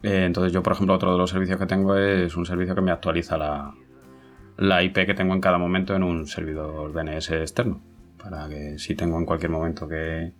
entonces 0.01 0.51
yo, 0.51 0.63
por 0.63 0.73
ejemplo, 0.73 0.95
otro 0.95 1.11
de 1.11 1.17
los 1.19 1.29
servicios 1.29 1.59
que 1.59 1.67
tengo 1.67 1.95
es 1.95 2.35
un 2.35 2.47
servicio 2.47 2.73
que 2.73 2.81
me 2.81 2.89
actualiza 2.89 3.37
la, 3.37 4.83
IP 4.83 5.05
que 5.05 5.13
tengo 5.13 5.35
en 5.35 5.41
cada 5.41 5.59
momento 5.59 5.95
en 5.95 6.01
un 6.01 6.25
servidor 6.25 6.91
DNS 6.91 7.29
externo. 7.29 7.79
Para 8.17 8.49
que 8.49 8.79
si 8.79 8.95
tengo 8.95 9.19
en 9.19 9.25
cualquier 9.25 9.51
momento 9.51 9.87
que, 9.87 10.33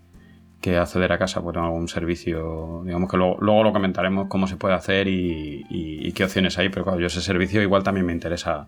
acceder 0.80 1.12
a 1.12 1.20
casa, 1.20 1.44
pues 1.44 1.54
tengo 1.54 1.68
algún 1.68 1.88
servicio, 1.88 2.82
digamos 2.86 3.08
que 3.08 3.18
luego, 3.18 3.64
lo 3.64 3.72
comentaremos 3.72 4.28
cómo 4.30 4.48
se 4.48 4.56
puede 4.58 4.74
hacer 4.74 5.08
y, 5.08 5.64
y 5.70 6.12
qué 6.14 6.24
opciones 6.24 6.58
hay, 6.58 6.70
pero 6.70 6.86
claro, 6.86 7.00
yo 7.00 7.06
ese 7.06 7.22
servicio 7.22 7.62
igual 7.62 7.84
también 7.84 8.08
me 8.08 8.14
interesa 8.14 8.68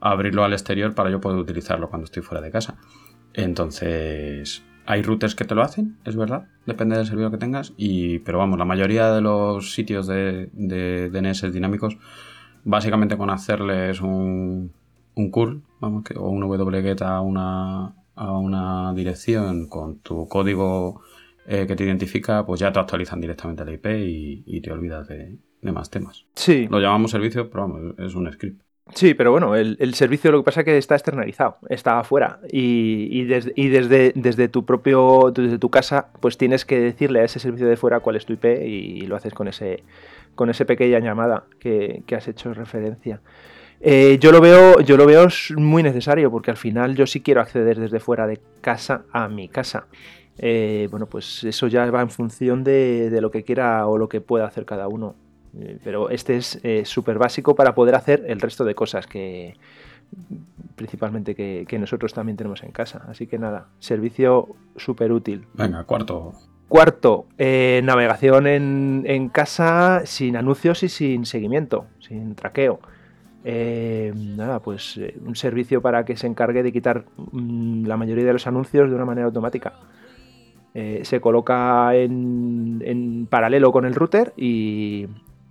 abrirlo 0.00 0.44
al 0.44 0.52
exterior 0.52 0.94
para 0.94 1.10
yo 1.10 1.20
poder 1.20 1.38
utilizarlo 1.38 1.88
cuando 1.88 2.04
estoy 2.04 2.22
fuera 2.22 2.40
de 2.40 2.50
casa. 2.50 2.76
Entonces, 3.34 4.62
hay 4.86 5.02
routers 5.02 5.34
que 5.34 5.44
te 5.44 5.54
lo 5.54 5.62
hacen, 5.62 5.98
es 6.04 6.16
verdad, 6.16 6.48
depende 6.66 6.96
del 6.96 7.06
servidor 7.06 7.30
que 7.30 7.38
tengas, 7.38 7.72
y, 7.76 8.18
pero 8.20 8.38
vamos, 8.38 8.58
la 8.58 8.64
mayoría 8.64 9.12
de 9.12 9.20
los 9.20 9.72
sitios 9.72 10.06
de, 10.06 10.50
DNS 10.52 11.52
dinámicos, 11.52 11.96
básicamente 12.64 13.16
con 13.16 13.30
hacerles 13.30 14.00
un, 14.00 14.72
un 15.14 15.30
curl, 15.30 15.62
vamos, 15.80 16.04
que, 16.04 16.18
o 16.18 16.28
un 16.28 16.42
wget 16.42 17.02
a 17.02 17.20
una, 17.20 17.94
a 18.16 18.38
una 18.38 18.92
dirección 18.94 19.68
con 19.68 20.00
tu 20.00 20.26
código 20.28 21.02
eh, 21.46 21.66
que 21.66 21.76
te 21.76 21.84
identifica, 21.84 22.44
pues 22.44 22.60
ya 22.60 22.72
te 22.72 22.80
actualizan 22.80 23.20
directamente 23.20 23.64
la 23.64 23.72
IP 23.72 23.86
y, 23.86 24.60
te 24.60 24.72
olvidas 24.72 25.08
de, 25.08 25.38
de, 25.62 25.72
más 25.72 25.90
temas. 25.90 26.26
Sí. 26.34 26.66
Lo 26.68 26.80
llamamos 26.80 27.12
servicio, 27.12 27.48
pero 27.48 27.68
vamos, 27.68 27.94
es 27.98 28.14
un 28.14 28.30
script. 28.32 28.62
Sí, 28.94 29.14
pero 29.14 29.30
bueno, 29.30 29.54
el, 29.54 29.94
servicio 29.94 30.32
lo 30.32 30.38
que 30.38 30.44
pasa 30.44 30.60
es 30.60 30.64
que 30.64 30.78
está 30.78 30.94
externalizado, 30.94 31.58
está 31.68 32.00
afuera 32.00 32.40
y, 32.50 33.24
desde, 33.24 34.48
tu 34.48 34.64
propio, 34.64 35.32
desde 35.34 35.58
tu 35.58 35.70
casa, 35.70 36.08
pues 36.20 36.36
tienes 36.36 36.64
que 36.64 36.80
decirle 36.80 37.20
a 37.20 37.24
ese 37.24 37.38
servicio 37.38 37.68
de 37.68 37.76
fuera 37.76 38.00
cuál 38.00 38.16
es 38.16 38.26
tu 38.26 38.32
IP 38.32 38.44
y, 38.44 39.02
lo 39.02 39.16
haces 39.16 39.32
con 39.32 39.48
ese, 39.48 39.84
con 40.34 40.50
esa 40.50 40.64
pequeña 40.64 40.98
llamada 40.98 41.44
que, 41.58 42.02
has 42.16 42.28
hecho 42.28 42.52
referencia. 42.52 43.20
Eh, 43.80 44.18
yo 44.20 44.32
lo 44.32 44.40
veo, 44.40 44.80
yo 44.80 44.96
lo 44.96 45.06
veo 45.06 45.26
muy 45.56 45.82
necesario 45.82 46.30
porque 46.30 46.50
al 46.50 46.56
final 46.56 46.94
yo 46.94 47.06
sí 47.06 47.20
quiero 47.22 47.40
acceder 47.40 47.78
desde 47.78 48.00
fuera 48.00 48.26
de 48.26 48.40
casa 48.60 49.04
a 49.12 49.28
mi 49.28 49.48
casa. 49.48 49.86
Eh, 50.38 50.88
bueno, 50.90 51.06
pues 51.06 51.44
eso 51.44 51.66
ya 51.68 51.90
va 51.90 52.02
en 52.02 52.10
función 52.10 52.64
de 52.64 53.18
lo 53.20 53.30
que 53.30 53.44
quiera 53.44 53.86
o 53.86 53.98
lo 53.98 54.08
que 54.08 54.20
pueda 54.20 54.46
hacer 54.46 54.64
cada 54.64 54.88
uno. 54.88 55.14
Eh, 55.58 55.78
pero 55.82 56.10
este 56.10 56.36
es 56.36 56.60
eh, 56.62 56.84
súper 56.84 57.18
básico 57.18 57.54
para 57.54 57.74
poder 57.74 57.94
hacer 57.94 58.24
el 58.26 58.40
resto 58.40 58.64
de 58.64 58.74
cosas 58.74 59.06
que 59.06 59.56
principalmente 60.76 61.34
que, 61.34 61.78
nosotros 61.78 62.12
también 62.12 62.36
tenemos 62.36 62.62
en 62.62 62.72
casa. 62.72 63.04
Así 63.08 63.26
que 63.26 63.38
nada, 63.38 63.68
servicio 63.78 64.48
súper 64.76 65.12
útil. 65.12 65.46
Venga, 65.54 65.84
cuarto. 65.84 66.32
Cuarto, 66.68 67.26
eh, 67.36 67.80
navegación 67.84 68.46
en, 68.46 69.28
casa 69.28 70.02
sin 70.04 70.36
anuncios 70.36 70.82
y 70.82 70.88
sin 70.88 71.26
seguimiento, 71.26 71.86
sin 72.00 72.34
traqueo. 72.34 72.80
nada, 73.44 74.60
pues 74.60 74.98
un 75.24 75.36
servicio 75.36 75.82
para 75.82 76.04
que 76.04 76.16
se 76.16 76.26
encargue 76.26 76.62
de 76.62 76.72
quitar 76.72 77.04
mm, 77.32 77.86
la 77.86 77.96
mayoría 77.96 78.24
de 78.24 78.32
los 78.32 78.46
anuncios 78.46 78.88
de 78.88 78.96
una 78.96 79.04
manera 79.04 79.26
automática. 79.26 79.74
se 80.74 81.20
coloca 81.20 81.94
en, 81.94 82.82
en, 82.84 83.26
paralelo 83.26 83.70
con 83.70 83.84
el 83.84 83.94
router 83.94 84.32
y, 84.36 85.06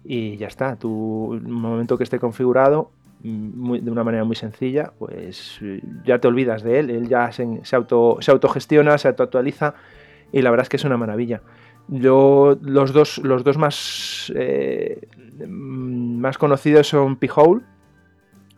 y 0.10 0.38
ya 0.38 0.48
está. 0.48 0.76
Tú, 0.76 1.36
en 1.36 1.46
el 1.46 1.52
momento 1.52 1.96
que 1.96 2.04
esté 2.04 2.18
configurado, 2.18 2.90
mm, 3.22 3.76
de 3.76 3.92
una 3.92 4.04
manera 4.04 4.24
muy 4.24 4.36
sencilla, 4.36 4.92
pues 4.98 5.60
ya 6.04 6.18
te 6.18 6.28
olvidas 6.28 6.64
de 6.64 6.80
él, 6.80 6.90
él 6.90 7.08
ya 7.08 7.32
se, 7.32 7.46
auto, 7.76 8.18
se 8.20 8.32
autogestiona, 8.32 8.98
se 8.98 9.08
autoactualiza 9.08 9.76
y 10.32 10.42
la 10.42 10.50
verdad 10.50 10.64
es 10.64 10.70
que 10.70 10.78
es 10.78 10.84
una 10.84 10.98
maravilla. 10.98 11.44
Yo, 11.90 12.58
los 12.64 12.92
dos, 12.92 13.20
los 13.20 13.44
dos 13.44 13.60
más, 13.60 14.34
eh, 14.36 15.08
más 15.48 16.40
conocidos 16.40 16.88
son 16.88 17.16
Pihole, 17.16 17.62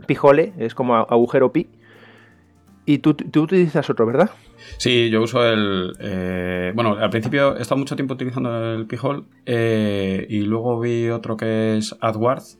Pijole, 0.08 0.54
es 0.58 0.74
como 0.74 0.96
agujero 0.96 1.52
pi, 1.52 1.68
y 2.86 3.00
tú, 3.00 3.14
tú 3.14 3.44
utilizas 3.44 3.90
otro, 3.90 4.06
¿verdad? 4.06 4.32
Sí, 4.78 5.10
yo 5.10 5.22
uso 5.22 5.46
el. 5.46 5.94
Eh, 6.00 6.72
bueno, 6.76 6.98
al 6.98 7.10
principio 7.10 7.58
he 7.58 7.62
estado 7.62 7.80
mucho 7.80 7.96
tiempo 7.96 8.14
utilizando 8.14 8.74
el 8.74 8.88
Pijol 8.88 9.26
eh, 9.46 10.26
y 10.30 10.42
luego 10.42 10.80
vi 10.80 11.10
otro 11.10 11.38
que 11.38 11.78
es 11.78 11.96
AdWords 12.02 12.60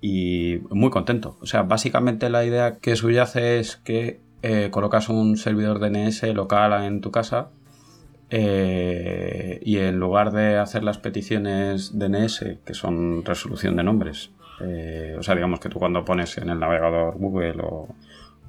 y 0.00 0.58
muy 0.70 0.90
contento. 0.90 1.38
O 1.40 1.46
sea, 1.46 1.62
básicamente 1.62 2.28
la 2.28 2.44
idea 2.44 2.78
que 2.78 2.96
subyace 2.96 3.58
es 3.58 3.76
que 3.76 4.20
eh, 4.42 4.68
colocas 4.70 5.08
un 5.08 5.36
servidor 5.36 5.78
DNS 5.78 6.22
local 6.34 6.84
en 6.84 7.00
tu 7.00 7.10
casa 7.10 7.50
y 8.30 9.78
en 9.78 10.00
lugar 10.00 10.32
de 10.32 10.58
hacer 10.58 10.82
las 10.82 10.98
peticiones 10.98 11.96
DNS, 11.96 12.44
que 12.66 12.74
son 12.74 13.24
resolución 13.24 13.76
de 13.76 13.84
nombres, 13.84 14.32
o 15.16 15.22
sea, 15.22 15.36
digamos 15.36 15.60
que 15.60 15.68
tú 15.68 15.78
cuando 15.78 16.04
pones 16.04 16.36
en 16.38 16.50
el 16.50 16.58
navegador 16.58 17.16
Google 17.16 17.62
o, 17.62 17.94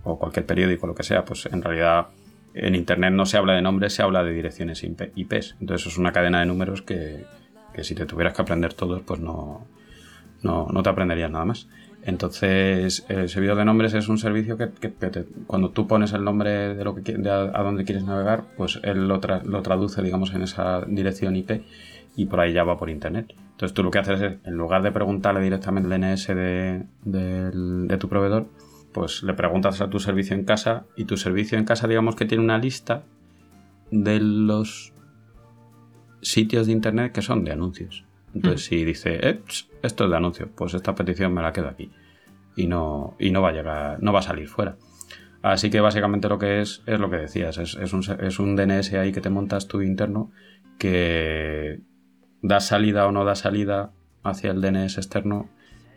o 0.06 0.18
cualquier 0.18 0.46
periódico, 0.46 0.88
lo 0.88 0.96
que 0.96 1.04
sea, 1.04 1.26
pues 1.26 1.48
en 1.48 1.62
realidad 1.62 2.08
en 2.56 2.74
Internet 2.74 3.12
no 3.12 3.26
se 3.26 3.38
habla 3.38 3.54
de 3.54 3.62
nombres, 3.62 3.94
se 3.94 4.02
habla 4.02 4.24
de 4.24 4.32
direcciones 4.32 4.84
IPs. 4.84 5.58
Entonces 5.60 5.88
es 5.88 5.98
una 5.98 6.14
cadena 6.14 6.40
de 6.40 6.46
números 6.46 6.82
que, 6.82 7.26
si 7.82 7.96
te 7.96 8.06
tuvieras 8.06 8.34
que 8.34 8.42
aprender 8.42 8.74
todos, 8.74 9.02
pues 9.02 9.20
no, 9.20 9.68
no, 10.42 10.84
te 10.84 10.90
aprenderías 10.90 11.30
nada 11.30 11.46
más. 11.46 11.68
Entonces, 12.04 13.04
el 13.10 13.30
servidor 13.30 13.58
de 13.58 13.66
nombres 13.66 13.94
es 13.96 14.08
un 14.08 14.20
servicio 14.20 14.58
que, 14.58 14.70
cuando 15.48 15.72
tú 15.72 15.88
pones 15.88 16.14
el 16.14 16.24
nombre 16.24 16.76
de 16.76 16.84
lo 16.84 16.96
que 16.96 17.02
de 17.02 17.30
a, 17.30 17.64
dónde 17.64 17.84
quieres 17.84 18.04
navegar, 18.04 18.44
pues 18.56 18.80
él 18.84 19.08
lo, 19.08 19.20
lo, 19.44 19.62
traduce, 19.64 20.02
digamos, 20.04 20.34
en 20.34 20.44
esa 20.44 20.82
dirección 20.88 21.36
IP 21.36 21.64
y 22.16 22.26
por 22.28 22.40
ahí 22.40 22.54
ya 22.54 22.64
va 22.64 22.78
por 22.78 22.92
internet. 22.92 23.34
Entonces, 23.52 23.74
tú 23.74 23.84
lo 23.84 23.92
que 23.92 24.00
haces 24.00 24.22
es, 24.22 24.34
en 24.46 24.54
lugar 24.54 24.84
de 24.84 24.92
preguntarle 24.92 25.42
directamente 25.42 25.94
el 25.94 26.02
DNS 26.02 26.28
de, 26.28 26.84
de 27.04 27.98
tu 27.98 28.08
proveedor, 28.08 28.48
pues 28.96 29.24
le 29.24 29.34
preguntas 29.34 29.82
a 29.82 29.90
tu 29.90 30.00
servicio 30.00 30.38
en 30.38 30.46
casa 30.46 30.86
y 30.96 31.04
tu 31.04 31.18
servicio 31.18 31.58
en 31.58 31.66
casa 31.66 31.86
digamos 31.86 32.16
que 32.16 32.24
tiene 32.24 32.46
una 32.46 32.58
lista 32.58 33.04
de 33.92 34.22
los 34.22 34.94
sitios 36.22 36.68
de 36.68 36.72
internet 36.72 37.12
que 37.12 37.22
son 37.22 37.44
de 37.44 37.52
anuncios. 37.52 38.06
Entonces 38.34 38.64
si 38.64 38.86
dice, 38.86 39.20
eh, 39.22 39.42
esto 39.84 40.06
es 40.06 40.10
de 40.10 40.16
anuncios, 40.16 40.48
pues 40.56 40.74
esta 40.76 40.96
petición 40.96 41.34
me 41.34 41.42
la 41.42 41.52
quedo 41.52 41.68
aquí 41.68 41.92
y 42.56 42.68
no, 42.68 43.18
y 43.20 43.32
no 43.32 43.42
va 43.42 43.50
a 43.50 43.52
llegar, 43.52 44.02
no 44.02 44.14
va 44.14 44.20
a 44.20 44.22
salir 44.22 44.48
fuera. 44.48 44.78
Así 45.42 45.70
que 45.70 45.82
básicamente 45.82 46.30
lo 46.30 46.40
que 46.40 46.62
es 46.62 46.82
es 46.86 46.98
lo 46.98 47.10
que 47.10 47.18
decías, 47.18 47.58
es, 47.58 47.76
es, 47.76 47.92
un, 47.92 48.02
es 48.22 48.40
un 48.40 48.56
DNS 48.56 48.94
ahí 48.94 49.12
que 49.12 49.20
te 49.20 49.30
montas 49.30 49.68
tú 49.68 49.82
interno 49.82 50.32
que 50.80 51.82
da 52.42 52.62
salida 52.62 53.08
o 53.08 53.12
no 53.12 53.26
da 53.26 53.36
salida 53.36 53.92
hacia 54.24 54.52
el 54.52 54.62
DNS 54.62 54.98
externo 55.00 55.50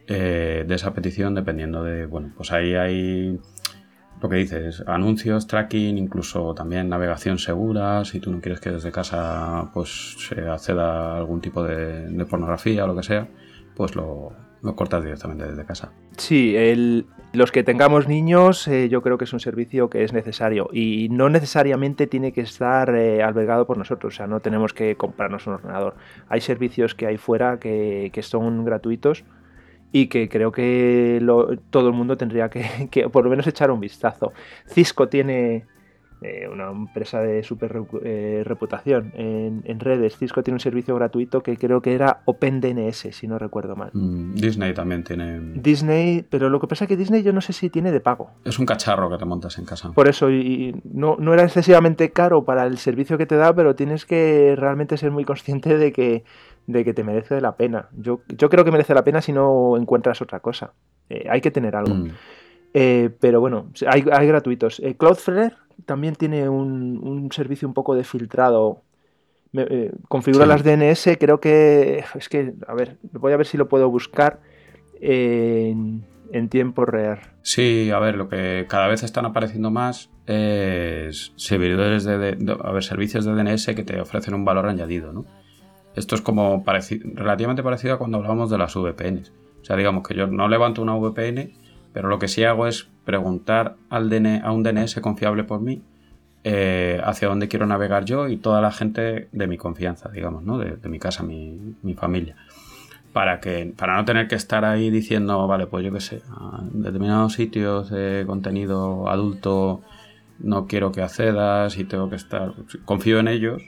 eh, 0.09 0.65
de 0.67 0.75
esa 0.75 0.95
petición 0.95 1.35
dependiendo 1.35 1.85
de, 1.85 2.07
bueno, 2.07 2.33
pues 2.35 2.51
ahí 2.51 2.75
hay 2.75 3.39
lo 4.23 4.29
que 4.29 4.37
dices, 4.37 4.83
anuncios, 4.87 5.47
tracking, 5.47 5.99
incluso 5.99 6.55
también 6.55 6.89
navegación 6.89 7.39
segura, 7.39 8.05
si 8.05 8.19
tú 8.19 8.33
no 8.33 8.41
quieres 8.41 8.61
que 8.61 8.71
desde 8.71 8.91
casa 8.91 9.71
pues 9.73 10.17
se 10.19 10.49
acceda 10.49 11.13
a 11.13 11.19
algún 11.19 11.41
tipo 11.41 11.63
de, 11.63 12.25
pornografía 12.25 12.85
o 12.85 12.87
lo 12.87 12.97
que 12.97 13.03
sea, 13.03 13.29
pues 13.77 13.95
lo, 13.95 14.33
cortas 14.75 15.05
directamente 15.05 15.47
desde 15.47 15.65
casa. 15.65 15.93
Sí, 16.17 16.57
el, 16.57 17.07
los 17.33 17.53
que 17.53 17.63
tengamos 17.63 18.09
niños 18.09 18.67
eh, 18.67 18.89
yo 18.89 19.03
creo 19.03 19.19
que 19.19 19.25
es 19.25 19.33
un 19.33 19.41
servicio 19.41 19.89
que 19.89 20.03
es 20.03 20.13
necesario 20.13 20.69
y 20.73 21.09
no 21.11 21.29
necesariamente 21.29 22.07
tiene 22.07 22.33
que 22.33 22.41
estar 22.41 22.95
eh, 22.95 23.23
albergado 23.23 23.67
por 23.67 23.79
nosotros, 23.79 24.15
o 24.15 24.17
sea, 24.17 24.27
no 24.27 24.41
tenemos 24.41 24.73
que 24.73 24.97
comprarnos 24.97 25.47
un 25.47 25.55
ordenador. 25.55 25.95
Hay 26.29 26.41
servicios 26.41 26.95
que 26.95 27.07
hay 27.07 27.19
fuera 27.19 27.61
que, 27.61 28.11
que 28.13 28.23
son 28.23 28.65
gratuitos 28.65 29.25
y 29.93 30.09
que 30.09 30.29
creo 30.29 30.53
que 30.53 31.21
todo 31.71 31.89
el 31.89 31.95
mundo 31.95 32.17
tendría 32.17 32.49
que, 32.91 33.09
por 33.09 33.25
lo 33.25 33.31
menos 33.31 33.47
echar 33.47 33.71
un 33.71 33.81
vistazo. 33.81 34.33
Cisco 34.67 35.09
tiene 35.09 35.65
eh, 36.21 36.49
una 36.53 36.71
empresa 36.71 37.21
de 37.21 37.45
super 37.45 37.81
eh, 38.03 38.43
reputación 38.45 39.13
en, 39.15 39.81
redes. 39.81 40.19
Cisco 40.19 40.43
tiene 40.43 40.57
un 40.57 40.61
servicio 40.61 40.95
gratuito 40.97 41.43
que 41.43 41.57
creo 41.57 41.81
que 41.81 41.95
era 41.95 42.23
OpenDNS, 42.25 43.09
si 43.13 43.29
no 43.29 43.39
recuerdo 43.39 43.77
mal. 43.77 43.91
Mm, 43.93 44.35
Disney 44.35 44.75
también 44.75 45.05
tiene. 45.05 45.39
Disney, 45.55 46.27
pero 46.29 46.51
lo 46.51 46.59
que 46.59 46.67
pasa 46.67 46.85
es 46.85 46.89
que 46.89 46.97
Disney 46.97 47.23
yo 47.23 47.33
no 47.33 47.41
sé 47.41 47.53
si 47.53 47.71
tiene 47.71 47.93
de 47.93 48.01
pago. 48.01 48.31
Es 48.45 48.59
un 48.59 48.67
cacharro 48.67 49.09
que 49.09 49.17
te 49.17 49.25
montas 49.25 49.59
en 49.59 49.65
casa. 49.65 49.93
Por 49.93 50.09
eso, 50.09 50.29
y 50.31 50.75
no, 50.85 51.17
no 51.21 51.35
era 51.35 51.45
excesivamente 51.45 52.11
caro 52.11 52.45
para 52.45 52.67
el 52.67 52.79
servicio 52.79 53.17
que 53.17 53.27
te 53.27 53.37
da, 53.37 53.55
pero 53.55 53.77
tienes 53.77 54.05
que 54.05 54.55
realmente 54.57 54.97
ser 54.97 55.13
muy 55.13 55.25
consciente 55.25 55.79
de 55.79 55.93
que 55.93 56.25
de 56.69 56.85
que 56.85 56.95
te 56.95 57.03
merece 57.03 57.41
la 57.41 57.57
pena. 57.57 57.89
Yo, 57.97 58.21
yo 58.29 58.51
creo 58.51 58.63
que 58.63 58.71
merece 58.71 58.95
la 58.95 59.03
pena 59.03 59.23
si 59.23 59.33
no 59.33 59.77
encuentras 59.79 60.21
otra 60.21 60.41
cosa. 60.41 60.75
Eh, 61.09 61.27
hay 61.29 61.41
que 61.41 61.51
tener 61.51 61.75
algo. 61.75 61.95
Mm. 61.95 62.11
Eh, 62.75 63.11
pero 63.19 63.41
bueno, 63.41 63.71
hay, 63.87 64.03
gratuitos. 64.03 64.79
Eh, 64.81 64.95
Cloudflare 64.95 65.55
también 65.87 66.15
tiene 66.15 66.47
un, 66.47 67.31
servicio 67.33 67.67
un 67.67 67.73
poco 67.73 67.95
de 67.95 68.05
filtrado. 68.05 68.83
configura 70.09 70.45
las 70.45 70.63
DNS, 70.63 71.17
creo 71.19 71.41
que... 71.41 72.05
Es 72.15 72.29
que, 72.29 72.53
a 72.67 72.75
ver, 72.75 72.99
voy 73.13 73.33
a 73.33 73.39
ver 73.39 73.47
si 73.47 73.57
lo 73.57 73.67
puedo 73.67 73.89
buscar 73.89 74.41
en, 75.01 76.05
tiempo 76.51 76.85
real. 76.85 77.21
Sí, 77.41 77.91
a 77.91 77.99
ver, 77.99 78.17
lo 78.17 78.29
que 78.29 78.67
cada 78.69 78.89
vez 78.89 79.03
están 79.05 79.25
apareciendo 79.25 79.71
más 79.71 80.11
es 80.27 81.33
servidores 81.37 82.05
de, 82.05 82.37
a 82.63 82.73
ver, 82.73 82.85
servicios 82.85 83.25
de 83.25 83.33
DNS 83.33 83.69
que 83.75 83.85
te 83.85 83.99
ofrecen 83.99 84.35
un 84.35 84.45
valor 84.45 84.67
añadido, 84.67 85.15
¿no? 85.15 85.25
Esto 85.99 86.15
es 86.15 86.23
como 86.23 86.65
relativamente 86.65 87.63
parecido 87.65 87.95
a 87.95 87.99
cuando 87.99 88.19
hablábamos 88.19 88.51
de 88.51 88.59
las 88.59 88.75
VPNs. 88.75 89.33
O 89.61 89.65
sea, 89.65 89.77
digamos 89.77 90.07
que 90.07 90.15
yo 90.15 90.29
no 90.29 90.49
levanto 90.49 90.81
una 90.81 90.95
VPN, 90.95 91.53
pero 91.93 92.09
lo 92.09 92.21
que 92.21 92.29
sí 92.29 92.45
hago 92.45 92.69
es 92.69 92.89
preguntar 93.05 93.75
al 93.91 94.13
a 94.45 94.53
un 94.53 94.63
DNS 94.63 95.01
confiable 95.01 95.43
por 95.43 95.61
mí 95.61 95.83
eh, 96.45 97.01
hacia 97.03 97.27
dónde 97.27 97.49
quiero 97.49 97.67
navegar 97.67 98.05
yo 98.05 98.29
y 98.29 98.37
toda 98.37 98.61
la 98.61 98.71
gente 98.71 99.29
de 99.33 99.47
mi 99.49 99.59
confianza, 99.59 100.09
digamos, 100.09 100.45
¿no? 100.45 100.59
De, 100.59 100.89
mi 100.89 101.01
casa, 101.01 101.25
mi, 101.25 101.75
familia. 101.97 102.37
Para, 103.13 103.41
que, 103.41 103.75
para 103.77 103.97
no 103.97 104.05
tener 104.05 104.29
que 104.29 104.37
estar 104.37 104.65
ahí 104.65 104.91
diciendo, 104.91 105.49
vale, 105.49 105.67
pues 105.67 105.85
yo 105.85 105.93
qué 105.93 106.01
sé, 106.01 106.23
a 106.31 106.61
determinados 106.63 107.33
sitios 107.33 107.91
de 107.91 108.23
contenido 108.25 109.09
adulto 109.09 109.81
no 110.39 110.69
quiero 110.69 110.93
que 110.93 111.03
accedas 111.03 111.77
y 111.77 111.85
tengo 111.85 112.09
que 112.09 112.15
estar. 112.17 112.53
Confío 112.85 113.19
en 113.19 113.27
ellos 113.27 113.63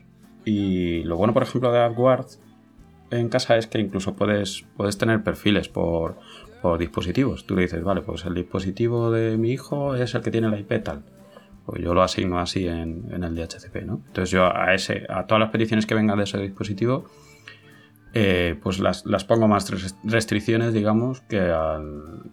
y 0.45 1.03
lo 1.05 1.17
bueno, 1.17 1.33
por 1.35 1.43
ejemplo, 1.43 1.73
de 1.73 1.79
AdWords 1.81 2.41
en 3.11 3.29
casa 3.29 3.57
es 3.57 3.67
que 3.67 3.79
incluso 3.79 4.15
puedes, 4.15 4.65
puedes 4.77 4.97
tener 4.99 5.23
perfiles 5.23 5.69
por, 5.69 6.17
dispositivos. 6.79 7.47
Tú 7.47 7.57
le 7.57 7.63
dices, 7.63 7.83
vale, 7.83 8.03
pues 8.03 8.27
el 8.27 8.35
dispositivo 8.35 9.11
de 9.11 9.39
mi 9.39 9.51
hijo 9.51 9.95
es 9.95 10.15
el 10.15 10.21
que 10.21 10.31
tiene 10.31 10.51
la 10.51 10.59
IP 10.59 10.83
tal. 10.83 11.03
Pues 11.65 11.83
yo 11.83 11.95
lo 11.95 12.03
asigno 12.03 12.39
así 12.39 12.67
en, 12.67 13.11
el 13.11 13.35
DHCP, 13.35 13.77
¿no? 13.87 14.03
Entonces 14.07 14.31
yo 14.31 14.45
a 14.55 14.75
ese, 14.75 15.07
a 15.09 15.27
todas 15.27 15.41
las 15.41 15.51
peticiones 15.51 15.87
que 15.87 15.95
vengan 15.95 16.19
de 16.19 16.25
ese 16.25 16.39
dispositivo, 16.39 17.07
eh, 18.13 18.59
pues 18.63 18.79
las, 18.79 19.05
pongo 19.25 19.49
más 19.49 19.71
restricciones, 20.05 20.75
digamos, 20.75 21.23
que, 21.23 21.39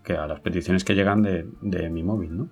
que 0.04 0.14
a 0.14 0.28
las 0.28 0.42
peticiones 0.42 0.84
que 0.84 0.94
llegan 0.94 1.22
de, 1.22 1.48
de 1.62 1.90
mi 1.90 2.04
móvil, 2.04 2.38
¿no? 2.38 2.50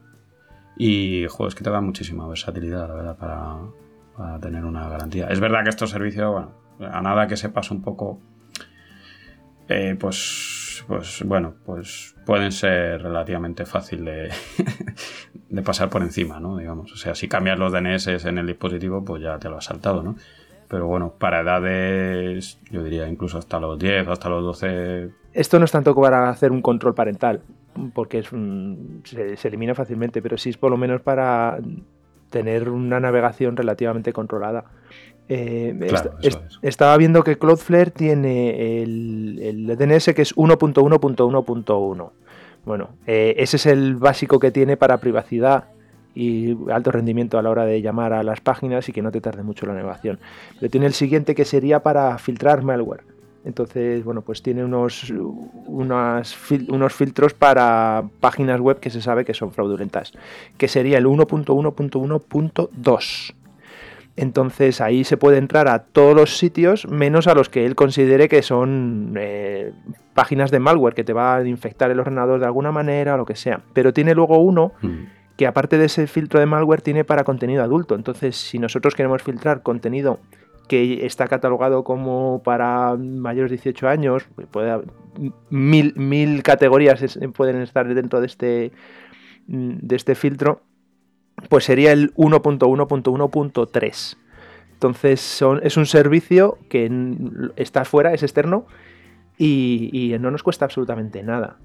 Y, 0.77 1.25
joder, 1.27 1.49
es 1.49 1.55
que 1.55 1.63
te 1.63 1.69
da 1.69 1.81
muchísima 1.81 2.27
versatilidad, 2.27 2.87
la 2.87 2.95
verdad, 2.95 3.17
para, 3.17 3.57
para 4.17 4.39
tener 4.39 4.63
una 4.65 4.87
garantía. 4.89 5.27
Es 5.27 5.39
verdad 5.39 5.63
que 5.63 5.69
estos 5.69 5.89
servicios, 5.89 6.31
bueno, 6.31 6.51
a 6.79 7.01
nada 7.01 7.27
que 7.27 7.37
sepas 7.37 7.71
un 7.71 7.81
poco, 7.81 8.19
eh, 9.67 9.95
pues, 9.99 10.83
pues 10.87 11.23
bueno, 11.25 11.55
pues 11.65 12.15
pueden 12.25 12.51
ser 12.51 13.01
relativamente 13.01 13.65
fácil 13.65 14.05
de, 14.05 14.31
pasar 15.63 15.89
por 15.89 16.01
encima, 16.01 16.39
¿no? 16.39 16.57
Digamos, 16.57 16.91
o 16.93 16.97
sea, 16.97 17.15
si 17.15 17.27
cambias 17.27 17.59
los 17.59 17.71
DNS 17.71 18.25
en 18.25 18.37
el 18.37 18.47
dispositivo, 18.47 19.03
pues 19.03 19.21
ya 19.21 19.37
te 19.39 19.49
lo 19.49 19.57
has 19.57 19.65
saltado, 19.65 20.03
¿no? 20.03 20.15
Pero 20.67 20.87
bueno, 20.87 21.13
para 21.19 21.41
edades, 21.41 22.59
yo 22.71 22.83
diría 22.83 23.07
incluso 23.07 23.37
hasta 23.37 23.59
los 23.59 23.77
10, 23.77 24.07
hasta 24.07 24.29
los 24.29 24.43
12. 24.43 25.11
Esto 25.33 25.59
no 25.59 25.65
es 25.65 25.71
tanto 25.71 25.93
para 25.93 26.29
hacer 26.29 26.51
un 26.51 26.61
control 26.61 26.95
parental, 26.95 27.41
porque 27.93 28.19
es 28.19 28.29
se, 29.03 29.37
se, 29.37 29.47
elimina 29.47 29.75
fácilmente, 29.75 30.23
pero 30.23 30.37
sí 30.37 30.49
es 30.49 30.57
por 30.57 30.71
lo 30.71 30.77
menos 30.77 31.01
para 31.01 31.59
tener 32.35 32.67
una 32.67 32.99
navegación 32.99 33.55
relativamente 33.55 34.11
controlada. 34.11 34.65
Eh, 35.29 35.73
estaba 36.61 36.97
viendo 36.97 37.23
que 37.23 37.37
Cloudflare 37.37 37.91
tiene 37.91 38.83
el, 38.83 39.65
DNS 39.77 40.13
que 40.13 40.21
es 40.21 40.35
1.1.1.1. 40.35 42.09
Bueno, 42.65 42.89
eh, 43.07 43.35
ese 43.37 43.55
es 43.55 43.65
el 43.67 43.95
básico 43.95 44.37
que 44.37 44.51
tiene 44.51 44.75
para 44.75 44.97
privacidad 44.97 45.69
y 46.13 46.57
alto 46.69 46.91
rendimiento 46.91 47.37
a 47.37 47.41
la 47.41 47.51
hora 47.51 47.65
de 47.65 47.81
llamar 47.81 48.11
a 48.11 48.21
las 48.21 48.41
páginas 48.41 48.89
y 48.89 48.91
que 48.91 49.01
no 49.01 49.13
te 49.13 49.21
tarde 49.21 49.41
mucho 49.41 49.65
la 49.65 49.73
navegación. 49.73 50.19
Pero 50.59 50.69
tiene 50.69 50.87
el 50.87 50.93
siguiente 50.93 51.35
que 51.35 51.45
sería 51.45 51.83
para 51.83 52.17
filtrar 52.17 52.63
malware. 52.63 53.14
Entonces, 53.45 54.03
bueno, 54.03 54.21
pues 54.21 54.41
tiene 54.41 54.65
unos, 54.65 55.13
unos 55.67 56.93
filtros 56.93 57.35
para 57.35 58.03
páginas 58.19 58.59
web 58.59 58.79
que 58.79 58.89
se 58.89 59.03
sabe 59.03 59.23
que 59.23 59.35
son 59.35 59.51
fraudulentas, 59.51 60.13
que 60.57 60.67
sería 60.67 60.97
el 60.97 61.05
1.1.1.2. 61.05 63.35
Entonces 64.17 64.79
ahí 64.81 65.03
se 65.03 65.17
puede 65.17 65.37
entrar 65.37 65.67
a 65.67 65.79
todos 65.79 66.15
los 66.15 66.37
sitios 66.37 66.87
menos 66.87 67.27
a 67.27 67.35
los 67.35 67.49
que 67.49 67.65
él 67.65 67.75
considere 67.75 68.29
que 68.29 68.41
son 68.41 69.13
eh, 69.17 69.73
páginas 70.13 70.51
de 70.51 70.59
malware 70.59 70.95
que 70.95 71.03
te 71.03 71.11
va 71.13 71.35
a 71.35 71.45
infectar 71.45 71.91
el 71.91 71.99
ordenador 71.99 72.39
de 72.39 72.45
alguna 72.45 72.71
manera 72.71 73.15
o 73.15 73.17
lo 73.17 73.25
que 73.25 73.35
sea. 73.35 73.59
Pero 73.73 73.91
tiene 73.93 74.15
luego 74.15 74.37
uno 74.39 74.71
mm. 74.81 75.03
que 75.37 75.45
aparte 75.45 75.77
de 75.77 75.85
ese 75.85 76.07
filtro 76.07 76.39
de 76.39 76.47
malware 76.47 76.81
tiene 76.81 77.03
para 77.03 77.25
contenido 77.25 77.61
adulto. 77.61 77.93
Entonces 77.93 78.37
si 78.37 78.57
nosotros 78.57 78.95
queremos 78.95 79.21
filtrar 79.21 79.61
contenido 79.61 80.19
que 80.67 81.05
está 81.05 81.27
catalogado 81.27 81.83
como 81.83 82.41
para 82.43 82.95
mayores 82.95 83.51
de 83.51 83.57
18 83.57 83.87
años, 83.87 84.27
puede 84.51 84.81
mil, 85.49 85.93
mil 85.95 86.43
categorías 86.43 87.17
pueden 87.33 87.61
estar 87.61 87.91
dentro 87.93 88.19
de 88.19 88.27
este, 88.27 88.71
de 89.47 89.95
este 89.95 90.15
filtro, 90.15 90.61
pues 91.49 91.65
sería 91.65 91.91
el 91.91 92.13
1.1.1.3. 92.15 94.17
Entonces 94.73 95.21
son, 95.21 95.61
es 95.63 95.77
un 95.77 95.85
servicio 95.85 96.57
que 96.69 96.89
está 97.55 97.85
fuera, 97.85 98.13
es 98.13 98.23
externo 98.23 98.65
y 99.37 100.15
no 100.19 100.31
nos 100.31 100.43
cuesta 100.43 100.65
absolutamente 100.65 101.23
nada. 101.23 101.57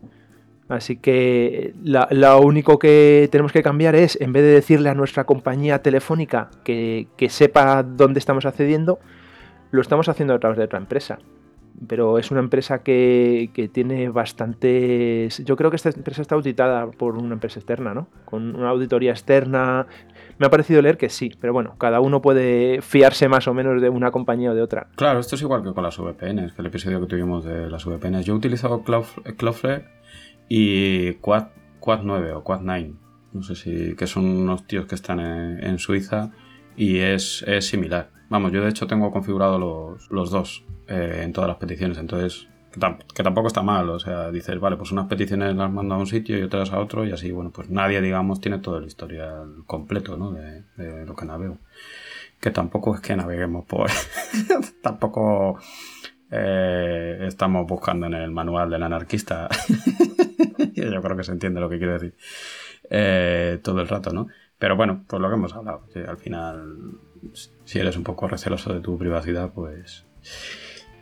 Así 0.70 0.98
que 0.98 1.74
lo 1.83 2.40
único 2.40 2.78
que 2.78 3.28
tenemos 3.33 3.50
que 3.50 3.61
cambiar 3.61 3.96
es, 3.96 4.16
en 4.20 4.33
vez 4.33 4.44
de 4.44 4.50
decirle 4.50 4.88
a 4.88 4.94
nuestra 4.94 5.24
compañía 5.24 5.83
telefónica 5.83 6.48
que, 6.62 7.09
sepa 7.28 7.83
dónde 7.83 8.20
estamos 8.20 8.46
accediendo, 8.46 9.00
lo 9.72 9.80
estamos 9.80 10.09
haciendo 10.09 10.33
a 10.33 10.38
través 10.38 10.59
de 10.59 10.64
otra 10.64 10.78
empresa. 10.78 11.18
Pero 11.88 12.18
es 12.18 12.30
una 12.30 12.38
empresa 12.38 12.85
que, 12.85 13.70
tiene 13.72 14.11
bastantes... 14.11 15.44
Yo 15.44 15.56
creo 15.56 15.70
que 15.70 15.76
esta 15.76 15.90
empresa 15.90 16.22
está 16.22 16.37
auditada 16.37 16.88
por 16.88 17.16
una 17.16 17.35
empresa 17.35 17.59
externa, 17.59 17.92
¿no? 17.92 18.06
Con 18.24 18.54
una 18.54 18.68
auditoría 18.68 19.11
externa. 19.11 19.88
Me 20.38 20.46
ha 20.46 20.50
parecido 20.50 20.80
leer 20.83 20.98
que 20.98 21.09
sí, 21.09 21.33
pero 21.40 21.52
bueno, 21.52 21.74
cada 21.78 21.98
uno 21.98 22.22
puede 22.22 22.80
fiarse 22.80 23.28
más 23.28 23.48
o 23.48 23.54
menos 23.54 23.83
de 23.83 23.88
una 23.88 24.12
compañía 24.12 24.52
o 24.52 24.54
de 24.54 24.62
otra. 24.62 24.87
Claro, 24.94 25.18
esto 25.18 25.35
es 25.35 25.42
igual 25.42 25.64
que 25.64 25.72
con 25.72 25.83
las 25.83 25.98
VPNs, 25.98 26.52
que 26.52 26.62
el 26.62 26.66
episodio 26.66 27.00
que 27.00 27.06
tuvimos 27.06 27.44
de 27.44 27.68
las 27.68 27.85
VPNs. 27.85 28.24
Yo 28.24 28.35
he 28.35 28.37
utilizado 28.37 28.85
Cloudflare 28.85 29.99
y 30.52 31.14
Quad, 31.14 31.46
Quad 31.78 32.00
9 32.02 32.32
o 32.32 32.42
Quad 32.42 32.60
9, 32.62 32.92
no 33.32 33.42
sé 33.44 33.54
si, 33.54 33.94
que 33.94 34.08
son 34.08 34.24
unos 34.24 34.66
tíos 34.66 34.86
que 34.86 34.96
están 34.96 35.20
en, 35.20 35.78
Suiza 35.78 36.32
y 36.76 36.98
es, 36.98 37.44
similar. 37.60 38.10
Vamos, 38.28 38.50
yo 38.50 38.60
de 38.60 38.68
hecho 38.68 38.88
tengo 38.88 39.12
configurado 39.12 39.58
los, 40.10 40.30
dos 40.30 40.64
eh, 40.88 41.20
en 41.22 41.32
todas 41.32 41.46
las 41.46 41.58
peticiones, 41.58 41.98
entonces 41.98 42.48
que, 42.72 43.22
tampoco 43.22 43.46
está 43.46 43.62
mal, 43.62 43.88
o 43.90 44.00
sea, 44.00 44.32
dices, 44.32 44.58
vale, 44.58 44.76
pues 44.76 44.90
unas 44.90 45.06
peticiones 45.06 45.54
las 45.54 45.70
mando 45.70 45.94
a 45.94 45.98
un 45.98 46.08
sitio 46.08 46.36
y 46.36 46.42
otras 46.42 46.72
a 46.72 46.80
otro 46.80 47.06
y 47.06 47.12
así, 47.12 47.30
bueno, 47.30 47.52
pues 47.52 47.70
nadie, 47.70 48.00
digamos, 48.00 48.40
tiene 48.40 48.58
todo 48.58 48.78
el 48.78 48.86
historial 48.86 49.62
completo, 49.66 50.16
¿no? 50.16 50.32
De, 50.32 50.64
lo 51.06 51.14
que 51.14 51.26
navego. 51.26 51.58
Que 52.40 52.50
tampoco 52.50 52.96
es 52.96 53.00
que 53.00 53.14
naveguemos 53.14 53.66
por... 53.66 53.88
tampoco 54.82 55.60
eh, 56.28 57.18
estamos 57.22 57.66
buscando 57.68 58.06
en 58.06 58.14
el 58.14 58.32
manual 58.32 58.70
del 58.70 58.82
anarquista 58.82 59.48
yo 60.80 61.02
creo 61.02 61.16
que 61.16 61.24
se 61.24 61.32
entiende 61.32 61.60
lo 61.60 61.68
que 61.68 61.78
quiero 61.78 61.94
decir. 61.94 62.14
eh, 62.90 63.58
todo 63.62 63.80
el 63.80 63.88
rato, 63.88 64.12
¿no? 64.12 64.28
Pero 64.58 64.76
bueno, 64.76 65.04
pues 65.06 65.20
lo 65.22 65.28
que 65.28 65.34
hemos 65.34 65.54
hablado, 65.54 65.86
que 65.92 66.00
al 66.00 66.18
final, 66.18 66.98
si 67.64 67.78
eres 67.78 67.96
un 67.96 68.04
poco 68.04 68.28
receloso 68.28 68.72
de 68.74 68.80
tu 68.80 68.98
privacidad, 68.98 69.52
pues... 69.52 70.04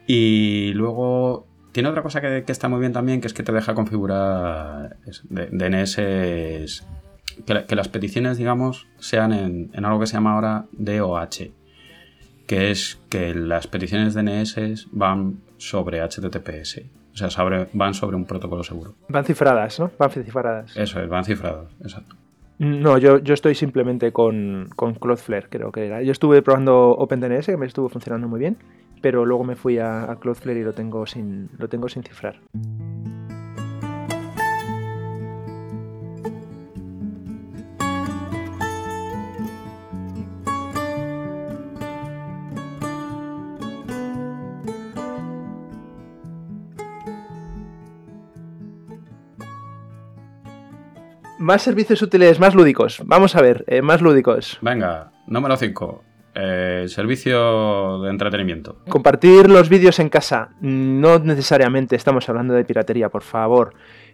Y 0.06 0.72
luego 0.74 1.48
tiene 1.72 1.88
otra 1.88 2.02
cosa 2.02 2.20
que, 2.20 2.44
está 2.46 2.68
muy 2.68 2.80
bien 2.80 2.92
también, 2.92 3.20
que 3.20 3.26
es 3.26 3.34
que 3.34 3.42
te 3.42 3.52
deja 3.52 3.74
configurar 3.74 4.96
DNS, 5.28 5.96
que, 7.44 7.76
las 7.76 7.88
peticiones, 7.88 8.38
digamos, 8.38 8.86
sean 8.98 9.32
en, 9.32 9.84
algo 9.84 10.00
que 10.00 10.06
se 10.06 10.14
llama 10.14 10.34
ahora 10.34 10.66
DOH, 10.72 11.52
que 12.46 12.70
es 12.70 13.00
que 13.08 13.34
las 13.34 13.66
peticiones 13.66 14.14
DNS 14.14 14.88
van 14.92 15.40
sobre 15.56 16.00
HTTPS. 16.00 16.82
O 17.22 17.31
sea, 17.31 17.68
van 17.72 17.94
sobre 17.94 18.16
un 18.16 18.24
protocolo 18.24 18.62
seguro. 18.62 18.94
Van 19.09 19.24
cifradas, 19.24 19.81
¿no? 19.81 19.90
Van 19.98 20.11
cifradas. 20.11 20.76
Eso 20.76 21.00
es, 21.00 21.09
van 21.09 21.24
cifradas, 21.24 21.66
exacto. 21.83 22.16
No, 22.59 22.98
yo, 22.98 23.18
yo 23.18 23.35
estoy 23.35 23.54
simplemente 23.54 24.12
con, 24.12 24.68
con 24.74 24.94
Cloudflare, 24.94 25.48
creo 25.48 25.70
que 25.70 25.87
era. 25.87 26.02
Yo 26.02 26.11
estuve 26.11 26.42
probando 26.42 26.90
OpenDNS, 26.90 27.46
que 27.46 27.57
me 27.57 27.66
estuvo 27.66 27.88
funcionando 27.88 28.26
muy 28.26 28.40
bien, 28.40 28.57
pero 29.00 29.24
luego 29.24 29.44
me 29.44 29.54
fui 29.54 29.78
a, 29.78 30.11
a 30.11 30.16
Cloudflare 30.16 30.59
y 30.59 30.64
lo 30.64 30.72
tengo 30.72 31.07
sin, 31.07 31.50
lo 31.57 31.68
tengo 31.68 31.88
sin 31.88 32.02
cifrar. 32.02 32.40
Más 51.48 51.62
servicios 51.62 52.02
útiles, 52.02 52.38
más 52.38 52.54
lúdicos. 52.54 53.00
Vamos 53.06 53.34
a 53.34 53.40
ver, 53.40 53.64
eh, 53.68 53.80
más 53.80 54.02
lúdicos. 54.02 54.58
Venga, 54.61 55.12
número 55.26 55.56
5. 55.56 56.04
Eh, 56.34 56.84
servicio 56.88 58.02
de 58.02 58.11
entretenimiento. 58.11 58.82
Compartir 58.87 59.48
los 59.48 59.70
vídeos 59.70 59.98
en 59.98 60.11
casa. 60.11 60.50
No 60.61 61.18
necesariamente 61.20 61.96
estamos 61.96 62.28
hablando 62.28 62.52
de 62.52 62.66
piratería, 62.66 63.08
por 63.08 63.22
favor. 63.22 63.72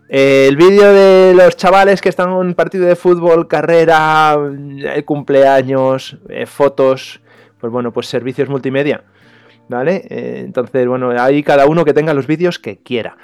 Eh, 0.08 0.46
el 0.48 0.56
vídeo 0.56 0.92
de 0.92 1.34
los 1.34 1.56
chavales 1.56 2.00
que 2.00 2.08
están 2.08 2.28
en 2.28 2.36
un 2.36 2.54
partido 2.54 2.86
de 2.86 2.94
fútbol, 2.94 3.48
carrera, 3.48 4.34
el 4.34 5.04
cumpleaños, 5.04 6.16
fotos, 6.46 7.20
pues 7.58 7.72
bueno, 7.72 7.92
pues 7.92 8.06
servicios 8.06 8.48
multimedia. 8.48 9.02
¿Vale? 9.68 10.04
entonces, 10.08 10.86
bueno, 10.86 11.10
ahí 11.18 11.42
cada 11.42 11.66
uno 11.66 11.84
que 11.84 11.94
tenga 11.94 12.14
los 12.14 12.28
vídeos 12.28 12.60
que 12.60 12.76
quiera. 12.76 13.16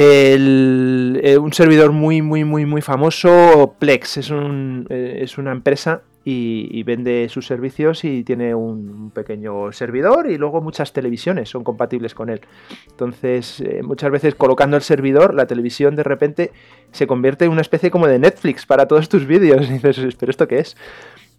Eh, 0.00 1.36
un 1.40 1.52
servidor 1.52 1.90
muy, 1.90 2.22
muy, 2.22 2.44
muy, 2.44 2.64
muy 2.66 2.82
famoso, 2.82 3.74
Plex, 3.80 4.18
es, 4.18 4.30
un, 4.30 4.86
eh, 4.90 5.18
es 5.22 5.38
una 5.38 5.50
empresa 5.50 6.02
y, 6.24 6.84
vende 6.84 7.28
sus 7.28 7.48
servicios 7.48 8.04
y 8.04 8.22
tiene 8.22 8.54
un 8.54 9.10
pequeño 9.10 9.72
servidor 9.72 10.30
y 10.30 10.38
luego 10.38 10.60
muchas 10.60 10.92
televisiones 10.92 11.50
son 11.50 11.64
compatibles 11.64 12.14
con 12.14 12.30
él. 12.30 12.42
Entonces, 12.88 13.60
eh, 13.60 13.80
muchas 13.82 14.12
veces 14.12 14.36
colocando 14.36 14.76
el 14.76 14.82
servidor, 14.84 15.34
la 15.34 15.46
televisión 15.46 15.96
de 15.96 16.04
repente 16.04 16.52
se 16.92 17.08
convierte 17.08 17.46
en 17.46 17.50
una 17.50 17.62
especie 17.62 17.90
como 17.90 18.06
de 18.06 18.20
Netflix 18.20 18.66
para 18.66 18.86
todos 18.86 19.08
tus 19.08 19.26
vídeos. 19.26 19.68
Y 19.68 19.72
dices, 19.72 20.14
¿pero 20.14 20.30
esto 20.30 20.46
qué 20.46 20.60
es? 20.60 20.76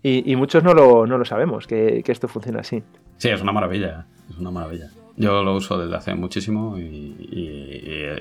Y, 0.04 0.36
muchos 0.36 0.66
no 0.66 0.74
lo, 0.74 1.08
no 1.08 1.18
lo 1.18 1.24
sabemos, 1.24 1.66
que, 1.66 2.04
que 2.04 2.12
esto 2.12 2.28
funciona 2.28 2.60
así. 2.60 2.84
Sí, 3.18 3.30
es 3.30 3.42
una 3.42 3.54
maravilla, 3.54 4.06
es 4.30 4.38
una 4.38 4.52
maravilla. 4.52 4.90
Yo 5.20 5.44
lo 5.44 5.54
uso 5.54 5.78
desde 5.78 5.98
hace 5.98 6.16
muchísimo 6.16 6.80
y, 6.80 7.14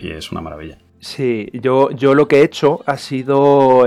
es 0.03 0.33
una 0.33 0.41
maravilla. 0.41 0.79
Sí, 0.99 1.49
yo, 1.53 1.93
yo 1.93 2.15
lo 2.15 2.27
que 2.27 2.41
he 2.41 2.43
hecho 2.43 2.81
ha 2.87 2.97
sido 2.97 3.85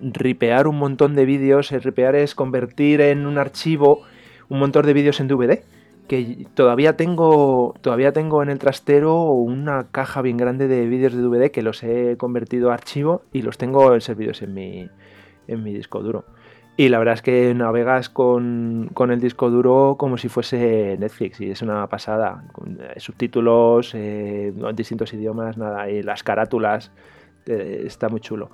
ripear 0.00 0.68
un 0.68 0.78
montón 0.78 1.16
de 1.16 1.24
vídeos. 1.24 1.72
El 1.72 1.82
ripear 1.82 2.14
es 2.14 2.36
convertir 2.36 3.00
en 3.00 3.26
un 3.26 3.36
archivo 3.36 4.02
un 4.48 4.60
montón 4.60 4.86
de 4.86 4.92
vídeos 4.92 5.18
en 5.18 5.26
DVD. 5.26 5.64
Que 6.06 6.46
todavía 6.54 6.96
tengo, 6.96 7.74
todavía 7.80 8.12
tengo 8.12 8.44
en 8.44 8.50
el 8.50 8.60
trastero 8.60 9.24
una 9.32 9.88
caja 9.90 10.22
bien 10.22 10.36
grande 10.36 10.68
de 10.68 10.86
vídeos 10.86 11.14
de 11.14 11.22
DVD 11.22 11.50
que 11.50 11.62
los 11.62 11.82
he 11.82 12.16
convertido 12.16 12.70
a 12.70 12.74
archivo 12.74 13.22
y 13.32 13.42
los 13.42 13.58
tengo 13.58 13.98
servidos 14.00 14.42
en 14.42 14.54
mi, 14.54 14.88
en 15.48 15.62
mi 15.64 15.74
disco 15.74 16.00
duro. 16.00 16.24
Y 16.76 16.88
la 16.88 16.98
verdad 16.98 17.14
es 17.14 17.22
que 17.22 17.54
navegas 17.54 18.08
con, 18.08 18.90
el 19.08 19.20
disco 19.20 19.48
duro 19.48 19.94
como 19.96 20.18
si 20.18 20.28
fuese 20.28 20.96
Netflix 20.98 21.40
y 21.40 21.50
es 21.50 21.62
una 21.62 21.86
pasada. 21.86 22.44
Con 22.52 22.80
eh, 22.80 22.98
subtítulos 22.98 23.92
eh, 23.94 24.52
distintos 24.74 25.12
idiomas, 25.14 25.56
nada, 25.56 25.88
y 25.88 26.02
las 26.02 26.24
carátulas, 26.24 26.90
eh, 27.46 27.84
está 27.86 28.08
muy 28.08 28.20
chulo. 28.20 28.50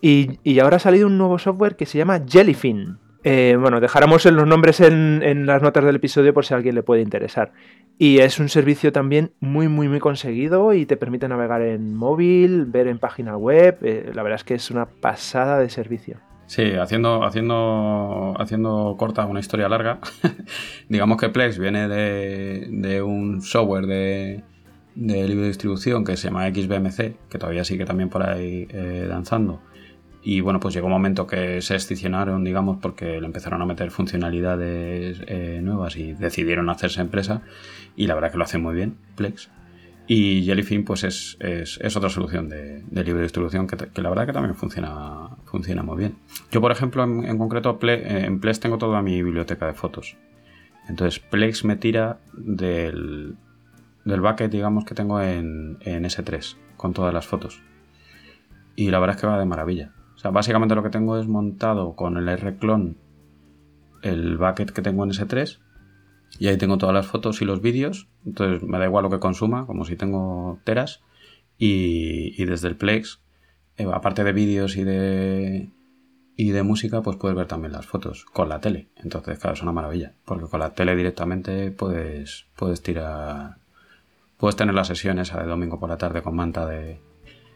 Y, 0.00 0.58
ahora 0.58 0.76
ha 0.76 0.80
salido 0.80 1.06
un 1.06 1.16
nuevo 1.18 1.38
software 1.38 1.76
que 1.76 1.86
se 1.86 1.98
llama 1.98 2.20
Jellyfin. 2.26 2.98
bueno, 3.22 3.80
dejaremos 3.80 4.24
los 4.24 4.46
nombres 4.48 4.80
en, 4.80 5.22
en, 5.22 5.46
las 5.46 5.62
notas 5.62 5.84
del 5.84 5.96
episodio 5.96 6.34
por 6.34 6.44
si 6.44 6.54
a 6.54 6.56
alguien 6.56 6.74
le 6.74 6.82
puede 6.82 7.02
interesar. 7.02 7.52
Y 7.98 8.18
es 8.18 8.40
un 8.40 8.48
servicio 8.48 8.90
también 8.90 9.32
muy, 9.38 9.68
muy, 9.68 9.88
muy 9.88 10.00
conseguido 10.00 10.72
y 10.72 10.86
te 10.86 10.96
permite 10.96 11.28
navegar 11.28 11.62
en 11.62 11.94
móvil, 11.94 12.64
ver 12.64 12.88
en 12.88 12.98
página 12.98 13.36
web. 13.36 13.78
la 14.12 14.22
verdad 14.24 14.36
es 14.36 14.44
que 14.44 14.54
es 14.54 14.70
una 14.72 14.86
pasada 14.86 15.58
de 15.60 15.68
servicio. 15.68 16.18
Sí, 16.50 16.72
haciendo, 16.72 17.22
haciendo, 17.22 18.34
haciendo 18.36 18.96
corta 18.98 19.24
una 19.24 19.38
historia 19.38 19.68
larga, 19.68 20.00
digamos 20.88 21.16
que 21.16 21.28
Plex 21.28 21.60
viene 21.60 21.86
de, 21.86 23.02
un 23.02 23.40
software 23.40 23.86
de, 23.86 24.42
libre 24.96 25.46
distribución 25.46 26.04
que 26.04 26.16
se 26.16 26.26
llama 26.26 26.48
XBMC, 26.48 27.28
que 27.28 27.38
todavía 27.38 27.62
sigue 27.62 27.84
también 27.84 28.08
por 28.08 28.28
ahí 28.28 28.66
eh, 28.68 29.06
danzando. 29.08 29.60
Y 30.24 30.40
bueno, 30.40 30.58
pues 30.58 30.74
llegó 30.74 30.88
un 30.88 30.92
momento 30.92 31.24
que 31.28 31.62
se 31.62 31.76
excisionaron, 31.76 32.42
digamos, 32.42 32.78
porque 32.82 33.20
le 33.20 33.26
empezaron 33.26 33.62
a 33.62 33.64
meter 33.64 33.92
funcionalidades 33.92 35.22
eh, 35.28 35.60
nuevas 35.62 35.96
y 35.96 36.14
decidieron 36.14 36.68
hacerse 36.68 37.00
empresa. 37.00 37.42
Y 37.94 38.08
la 38.08 38.16
verdad 38.16 38.32
que 38.32 38.38
lo 38.38 38.42
hacen 38.42 38.60
muy 38.60 38.74
bien, 38.74 38.96
Plex. 39.14 39.50
Y 40.12 40.42
Jellyfin 40.42 40.84
pues 40.84 41.04
es, 41.04 41.96
otra 41.96 42.10
solución 42.10 42.48
de, 42.48 42.82
libre 42.90 43.22
distribución 43.22 43.68
que, 43.68 43.76
la 44.02 44.08
verdad 44.08 44.26
que 44.26 44.32
también 44.32 44.56
funciona, 44.56 45.28
funciona 45.44 45.84
muy 45.84 45.98
bien. 45.98 46.16
Yo, 46.50 46.60
por 46.60 46.72
ejemplo, 46.72 47.04
en, 47.04 47.38
concreto 47.38 47.78
eh, 47.82 48.24
en 48.26 48.40
Plex 48.40 48.58
tengo 48.58 48.76
toda 48.76 49.02
mi 49.02 49.22
biblioteca 49.22 49.66
de 49.66 49.74
fotos. 49.74 50.16
Entonces 50.88 51.20
Plex 51.20 51.64
me 51.64 51.76
tira 51.76 52.18
del, 52.32 53.36
del 54.04 54.20
bucket, 54.20 54.50
digamos, 54.50 54.84
que 54.84 54.96
tengo 54.96 55.20
en, 55.20 55.78
en 55.82 56.02
S3 56.02 56.56
con 56.76 56.92
todas 56.92 57.14
las 57.14 57.28
fotos. 57.28 57.62
Y 58.74 58.90
la 58.90 58.98
verdad 58.98 59.14
es 59.14 59.20
que 59.20 59.28
va 59.28 59.38
de 59.38 59.46
maravilla. 59.46 59.92
O 60.16 60.18
sea, 60.18 60.32
básicamente 60.32 60.74
lo 60.74 60.82
que 60.82 60.90
tengo 60.90 61.20
es 61.20 61.28
montado 61.28 61.94
con 61.94 62.16
el 62.16 62.28
R-Clone 62.28 62.96
el 64.02 64.38
bucket 64.38 64.72
que 64.72 64.82
tengo 64.82 65.04
en 65.04 65.10
S3 65.10 65.60
y 66.38 66.48
ahí 66.48 66.56
tengo 66.56 66.78
todas 66.78 66.94
las 66.94 67.06
fotos 67.06 67.42
y 67.42 67.44
los 67.44 67.60
vídeos. 67.60 68.08
Entonces 68.24 68.62
me 68.62 68.78
da 68.78 68.86
igual 68.86 69.04
lo 69.04 69.10
que 69.10 69.18
consuma, 69.18 69.66
como 69.66 69.84
si 69.84 69.96
tengo 69.96 70.60
teras. 70.64 71.02
Y, 71.58 72.42
desde 72.44 72.68
el 72.68 72.76
Plex, 72.76 73.20
eh, 73.76 73.86
aparte 73.92 74.24
de 74.24 74.32
vídeos 74.32 74.76
y 74.76 74.84
de, 74.84 75.70
y 76.36 76.50
de 76.50 76.62
música, 76.62 77.02
pues 77.02 77.16
puedes 77.16 77.36
ver 77.36 77.46
también 77.46 77.72
las 77.72 77.86
fotos 77.86 78.24
con 78.24 78.48
la 78.48 78.60
tele. 78.60 78.88
Entonces, 78.96 79.38
claro, 79.38 79.54
es 79.54 79.62
una 79.62 79.72
maravilla. 79.72 80.14
Porque 80.24 80.46
con 80.46 80.60
la 80.60 80.74
tele 80.74 80.96
directamente 80.96 81.70
puedes, 81.70 82.46
puedes 82.56 82.82
tirar. 82.82 83.58
Puedes 84.38 84.56
tener 84.56 84.74
la 84.74 84.84
sesión 84.84 85.18
esa 85.18 85.42
de 85.42 85.46
domingo 85.46 85.78
por 85.78 85.90
la 85.90 85.98
tarde 85.98 86.22
con 86.22 86.34
manta 86.34 86.64
de, 86.64 87.00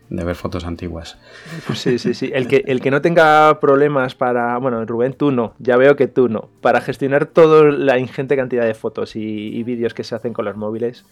de 0.09 0.25
ver 0.25 0.37
fotos 0.37 0.65
antiguas. 0.65 1.19
Sí, 1.75 1.99
sí, 1.99 2.15
sí. 2.15 2.31
El 2.33 2.47
que, 2.49 2.63
el 2.67 2.81
que 2.81 2.91
no 2.91 3.01
tenga 3.01 3.59
problemas 3.61 4.15
para. 4.15 4.59
Bueno, 4.59 4.85
Rubén, 4.85 5.15
tú 5.15 5.31
no. 5.31 5.55
Ya 5.59 5.77
veo 5.77 5.97
que 5.97 6.07
tú 6.07 6.29
no. 6.29 6.49
Para 6.61 6.81
gestionar 6.81 7.27
toda 7.27 7.65
la 7.71 7.99
ingente 7.99 8.37
cantidad 8.37 8.65
de 8.65 8.75
fotos 8.75 9.17
y, 9.17 9.63
vídeos 9.65 9.95
que 9.95 10.05
se 10.05 10.15
hacen 10.15 10.33
con 10.33 10.45
los 10.45 10.57
móviles. 10.57 11.05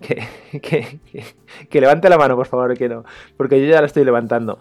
Que, 0.62 1.00
que, 1.68 1.80
levante 1.80 2.08
la 2.08 2.16
mano, 2.16 2.36
por 2.36 2.46
favor, 2.46 2.76
que 2.78 2.88
no. 2.88 3.04
Porque 3.36 3.60
yo 3.60 3.66
ya 3.66 3.80
la 3.80 3.86
estoy 3.88 4.04
levantando. 4.04 4.60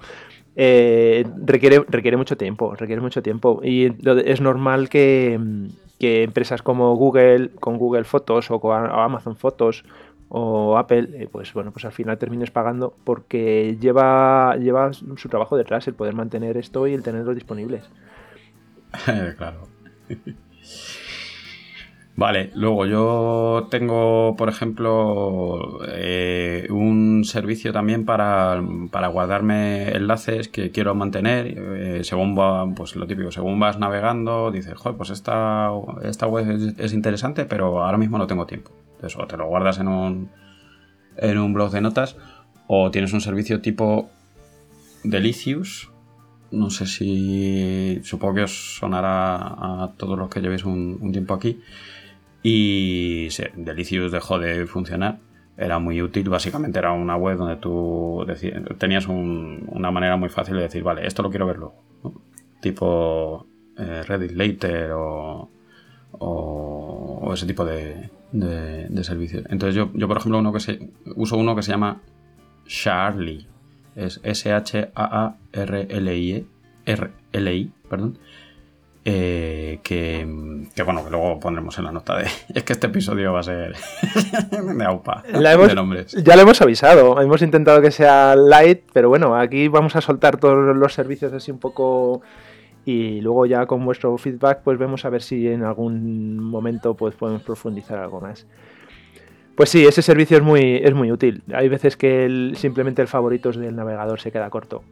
Eh, 0.55 1.23
requiere, 1.45 1.85
requiere 1.87 2.17
mucho 2.17 2.35
tiempo. 2.37 2.75
Requiere 2.75 3.01
mucho 3.01 3.21
tiempo. 3.21 3.61
Y 3.63 3.93
es 4.25 4.41
normal 4.41 4.89
que, 4.89 5.39
que 5.99 6.23
empresas 6.23 6.63
como 6.63 6.95
Google, 6.95 7.51
con 7.59 7.77
Google 7.77 8.03
Fotos 8.03 8.49
o 8.49 8.59
con 8.59 8.89
Amazon 8.89 9.35
Fotos 9.35 9.85
o 10.29 10.77
Apple, 10.77 11.09
eh, 11.13 11.29
pues 11.31 11.53
bueno, 11.53 11.71
pues 11.71 11.85
al 11.85 11.91
final 11.91 12.17
termines 12.17 12.51
pagando 12.51 12.93
porque 13.03 13.77
lleva, 13.79 14.55
lleva 14.57 14.91
su 14.93 15.29
trabajo 15.29 15.57
detrás 15.57 15.87
el 15.87 15.93
poder 15.93 16.15
mantener 16.15 16.57
esto 16.57 16.87
y 16.87 16.93
el 16.93 17.03
tenerlo 17.03 17.33
disponibles. 17.33 17.89
claro. 19.37 19.67
Vale, 22.17 22.49
luego 22.55 22.87
yo 22.87 23.67
tengo, 23.69 24.35
por 24.35 24.49
ejemplo, 24.49 25.81
eh, 25.87 26.65
un 26.71 27.23
servicio 27.23 27.71
también 27.71 28.05
para, 28.05 28.59
guardarme 29.09 29.91
enlaces 29.91 30.47
que 30.47 30.71
quiero 30.71 30.95
mantener. 30.95 31.45
Eh, 31.55 32.03
según 32.03 32.35
va, 32.35 32.67
pues 32.73 32.95
lo 32.95 33.05
típico, 33.05 33.31
según 33.31 33.59
vas 33.59 33.77
navegando, 33.77 34.49
dices, 34.49 34.73
joder, 34.73 34.97
pues 34.97 35.11
esta, 35.11 35.69
esta 36.01 36.25
web 36.25 36.75
es, 36.79 36.91
interesante, 36.91 37.45
pero 37.45 37.83
ahora 37.83 37.99
mismo 37.99 38.17
no 38.17 38.25
tengo 38.25 38.47
tiempo. 38.47 38.71
Entonces, 38.97 39.19
o 39.19 39.27
te 39.27 39.37
lo 39.37 39.47
guardas 39.47 39.79
en 39.79 39.87
un, 39.87 40.29
en 41.17 41.37
un 41.37 41.53
blog 41.53 41.71
de 41.71 41.81
notas, 41.81 42.17
o 42.67 42.91
tienes 42.91 43.13
un 43.13 43.21
servicio 43.21 43.61
tipo 43.61 44.09
Delicious, 45.03 45.89
no 46.51 46.69
sé 46.69 46.85
si 46.85 47.99
supongo 48.03 48.35
que 48.35 48.43
os 48.43 48.77
sonará 48.77 49.35
a 49.35 49.93
todos 49.97 50.17
los 50.17 50.29
que 50.29 50.41
llevéis 50.41 50.65
un, 50.65 51.11
tiempo 51.11 51.33
aquí. 51.33 51.61
Y 52.43 53.27
sí, 53.31 53.43
Delicious 53.55 54.11
dejó 54.11 54.39
de 54.39 54.65
funcionar. 54.65 55.19
Era 55.57 55.79
muy 55.79 56.01
útil. 56.01 56.29
Básicamente 56.29 56.79
era 56.79 56.91
una 56.91 57.15
web 57.15 57.37
donde 57.37 57.57
tú 57.57 58.25
tenías 58.77 59.07
una 59.07 59.91
manera 59.91 60.17
muy 60.17 60.29
fácil 60.29 60.55
de 60.55 60.63
decir, 60.63 60.83
vale, 60.83 61.05
esto 61.05 61.23
lo 61.23 61.29
quiero 61.29 61.47
verlo. 61.47 61.73
Tipo 62.61 63.47
eh, 63.77 64.03
Reddit 64.03 64.31
Later 64.31 64.91
o, 64.91 65.49
o, 66.11 67.33
ese 67.33 67.45
tipo 67.45 67.65
de, 67.65 68.09
de, 68.31 69.03
servicios. 69.03 69.45
Entonces 69.49 69.75
yo, 69.75 69.89
yo, 69.93 70.07
por 70.07 70.17
ejemplo, 70.17 70.39
uno 70.39 70.53
que 70.53 70.59
se, 70.59 70.89
uso 71.15 71.37
uno 71.37 71.55
que 71.55 71.63
se 71.63 71.71
llama 71.71 72.01
Charlie 72.65 73.47
es 73.95 74.19
S-H-A-A-R-L-I, 74.23 74.87
R-L-I, 76.85 77.71
perdón. 77.89 78.19
Eh, 79.09 79.79
que, 79.83 80.67
que, 80.75 80.83
bueno, 80.83 81.01
que 81.05 81.09
luego 81.09 81.39
pondremos 81.39 81.77
en 81.77 81.85
la 81.85 81.93
nota 81.93 82.17
de. 82.17 82.25
Es 82.53 82.63
que 82.63 82.73
este 82.73 82.87
episodio 82.87 83.31
va 83.31 83.39
a 83.39 83.43
ser 83.43 83.73
de 84.51 84.83
aupa 84.83 85.23
de 85.25 85.75
nombres. 85.75 86.11
Ya 86.25 86.35
lo 86.35 86.41
hemos 86.41 86.61
avisado. 86.61 87.21
Hemos 87.21 87.41
intentado 87.41 87.81
que 87.81 87.91
sea 87.91 88.35
light, 88.35 88.81
pero 88.91 89.07
bueno, 89.07 89.33
aquí 89.37 89.69
vamos 89.69 89.95
a 89.95 90.01
soltar 90.01 90.35
todos 90.37 90.75
los 90.75 90.93
servicios 90.93 91.31
así 91.31 91.51
un 91.51 91.59
poco. 91.59 92.21
Y 92.87 93.19
luego 93.19 93.45
ya 93.45 93.65
con 93.65 93.83
vuestro 93.83 94.17
feedback, 94.17 94.61
pues 94.63 94.77
vemos 94.77 95.03
a 95.03 95.09
ver 95.09 95.21
si 95.21 95.45
en 95.49 95.63
algún 95.63 96.39
momento 96.39 96.93
pues 96.93 97.15
podemos 97.15 97.43
profundizar 97.43 97.99
algo 97.99 98.21
más. 98.21 98.47
Pues 99.57 99.69
sí, 99.71 99.85
ese 99.85 100.01
servicio 100.01 100.37
es 100.37 100.43
muy, 100.43 100.77
es 100.77 100.93
muy 100.93 101.11
útil. 101.11 101.43
Hay 101.53 101.67
veces 101.67 101.97
que 101.97 102.53
simplemente 102.55 103.01
el 103.01 103.09
favoritos 103.09 103.57
del 103.57 103.75
navegador 103.75 104.21
se 104.21 104.31
queda 104.31 104.49
corto. 104.49 104.83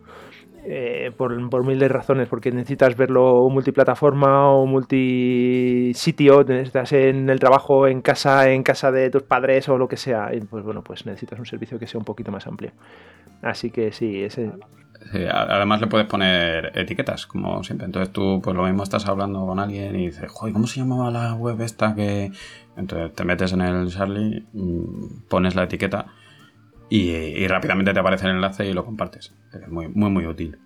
Eh, 0.66 1.14
por, 1.16 1.50
por, 1.50 1.64
miles 1.64 1.80
de 1.80 1.88
razones, 1.88 2.28
porque 2.28 2.52
necesitas 2.52 2.98
verlo 2.98 3.48
multiplataforma 3.50 4.52
o 4.52 4.66
multisitio, 4.66 6.42
estás 6.42 6.92
en 6.92 7.30
el 7.30 7.40
trabajo, 7.40 7.88
en 7.88 8.02
casa, 8.02 8.52
en 8.52 8.64
casa 8.64 8.92
de 8.92 9.10
tus 9.10 9.24
padres 9.24 9.70
o 9.70 9.78
lo 9.78 9.88
que 9.88 9.96
sea, 9.96 10.34
y 10.34 10.42
pues 10.42 10.66
bueno, 10.66 10.84
pues 10.84 11.06
necesitas 11.06 11.40
un 11.40 11.46
servicio 11.46 11.80
que 11.80 11.88
sea 11.88 12.00
un 12.00 12.06
poquito 12.06 12.32
más 12.32 12.46
amplio. 12.48 12.72
Así 13.44 13.70
que 13.70 13.92
sí, 13.92 14.24
ese, 14.24 14.52
además 15.14 15.82
le 15.82 15.88
puedes 15.88 16.08
poner 16.08 16.72
etiquetas, 16.76 17.28
como 17.28 17.64
siempre. 17.64 17.86
Entonces 17.86 18.12
tú, 18.12 18.42
pues 18.44 18.56
lo 18.56 18.64
mismo 18.64 18.84
estás 18.84 19.08
hablando 19.08 19.46
con 19.46 19.60
alguien 19.60 19.96
y 19.96 20.08
dices, 20.08 20.32
joder, 20.32 20.54
¿cómo 20.54 20.68
se 20.68 20.80
llamaba 20.80 21.12
la 21.12 21.34
web 21.34 21.62
esta 21.62 21.96
que...? 21.96 22.32
Entonces 22.78 23.14
te 23.14 23.24
metes 23.24 23.54
en 23.54 23.62
el 23.62 23.90
Charlie, 23.90 24.46
mm, 24.54 25.28
pones 25.30 25.56
la 25.56 25.64
etiqueta 25.64 26.08
y, 26.90 27.48
rápidamente 27.48 27.94
te 27.94 28.00
aparece 28.00 28.26
el 28.26 28.34
enlace 28.36 28.66
y 28.68 28.74
lo 28.74 28.86
compartes. 28.86 29.34
Es 29.54 29.68
muy, 29.70 29.88
muy, 29.88 30.28
útil. 30.28 30.60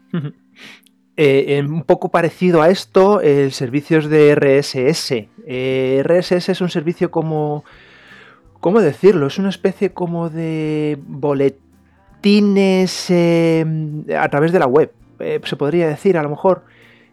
Eh, 1.16 1.64
un 1.64 1.84
poco 1.84 2.10
parecido 2.10 2.62
a 2.62 2.70
esto, 2.70 3.22
el 3.22 3.52
servicio 3.52 4.02
de 4.02 4.36
RSS. 4.36 5.30
Eh, 5.46 6.04
RSS 6.04 6.50
es 6.50 6.62
un 6.62 6.70
servicio 6.70 7.12
como... 7.12 7.64
¿Cómo 8.60 8.82
decirlo? 8.82 9.28
Es 9.28 9.38
una 9.38 9.50
especie 9.50 9.94
como 9.94 10.30
de 10.30 10.98
boletín 11.08 11.69
em, 12.24 14.04
a 14.18 14.28
través 14.30 14.52
de 14.52 14.60
la 14.60 14.68
web, 14.68 14.92
eh, 15.20 15.40
se 15.44 15.56
podría 15.56 15.88
decir, 15.88 16.18
a 16.18 16.24
lo 16.24 16.30
mejor. 16.30 16.64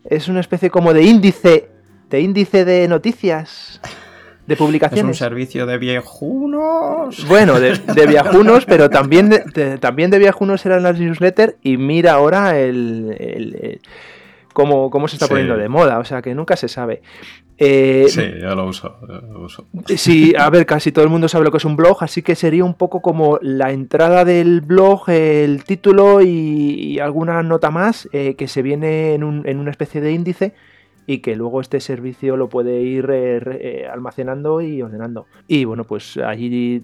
Es 0.05 0.29
una 0.29 0.41
especie 0.41 0.71
como 0.71 0.93
de 0.93 1.03
índice, 1.03 1.69
de 2.11 2.21
índice 2.21 2.65
de 2.65 2.87
noticias, 2.89 3.81
de 4.47 4.57
publicaciones. 4.57 5.17
Es 5.17 5.21
un 5.21 5.27
servicio 5.27 5.67
de 5.67 5.79
viejunos. 5.79 7.27
Bueno, 7.27 7.59
de, 7.59 7.79
viejunos, 8.07 8.65
pero 8.67 8.89
también 8.89 9.29
de, 9.29 9.79
también 9.79 10.11
de 10.11 10.19
viejunos 10.19 10.65
eran 10.65 10.83
las 10.83 10.99
newsletters 10.99 11.57
y 11.63 11.77
mira 11.77 12.13
ahora 12.13 12.59
el 12.59 13.81
cómo, 14.57 14.89
cómo 14.89 15.07
se 15.07 15.17
está 15.17 15.29
poniendo 15.29 15.55
de 15.59 15.69
moda, 15.69 15.99
o 15.99 16.05
sea 16.07 16.23
que 16.23 16.35
nunca 16.35 16.57
se 16.57 16.67
sabe. 16.67 17.03
Eh, 17.59 18.07
sí, 18.09 18.23
yo 18.41 18.55
lo 18.55 18.65
uso, 18.65 18.97
Sí, 19.97 20.33
a 20.39 20.49
ver, 20.49 20.65
casi 20.65 20.93
todo 20.93 21.05
el 21.05 21.11
mundo 21.11 21.29
sabe 21.29 21.45
lo 21.45 21.51
que 21.51 21.59
es 21.59 21.67
un 21.67 21.77
blog, 21.77 21.99
así 22.03 22.23
que 22.23 22.35
sería 22.35 22.65
un 22.65 22.73
poco 22.73 23.03
como 23.03 23.39
la 23.43 23.71
entrada 23.71 24.25
del 24.25 24.63
blog, 24.63 25.11
el 25.11 25.63
título 25.65 26.23
y, 26.23 26.99
alguna 27.01 27.43
nota 27.43 27.71
más 27.71 28.09
eh, 28.15 28.35
que 28.35 28.49
se 28.49 28.63
viene 28.63 29.13
en, 29.13 29.25
un, 29.25 29.47
en, 29.47 29.59
una 29.59 29.71
especie 29.71 30.01
de 30.01 30.13
índice 30.13 30.55
y 31.07 31.19
que 31.19 31.37
luego 31.37 31.61
este 31.61 31.79
servicio 31.81 32.39
lo 32.39 32.49
puede 32.49 32.81
ir 32.81 33.11
eh, 33.11 33.87
almacenando 33.93 34.63
y 34.63 34.81
ordenando. 34.81 35.27
Y 35.47 35.67
bueno, 35.67 35.85
pues 35.85 36.17
allí 36.17 36.83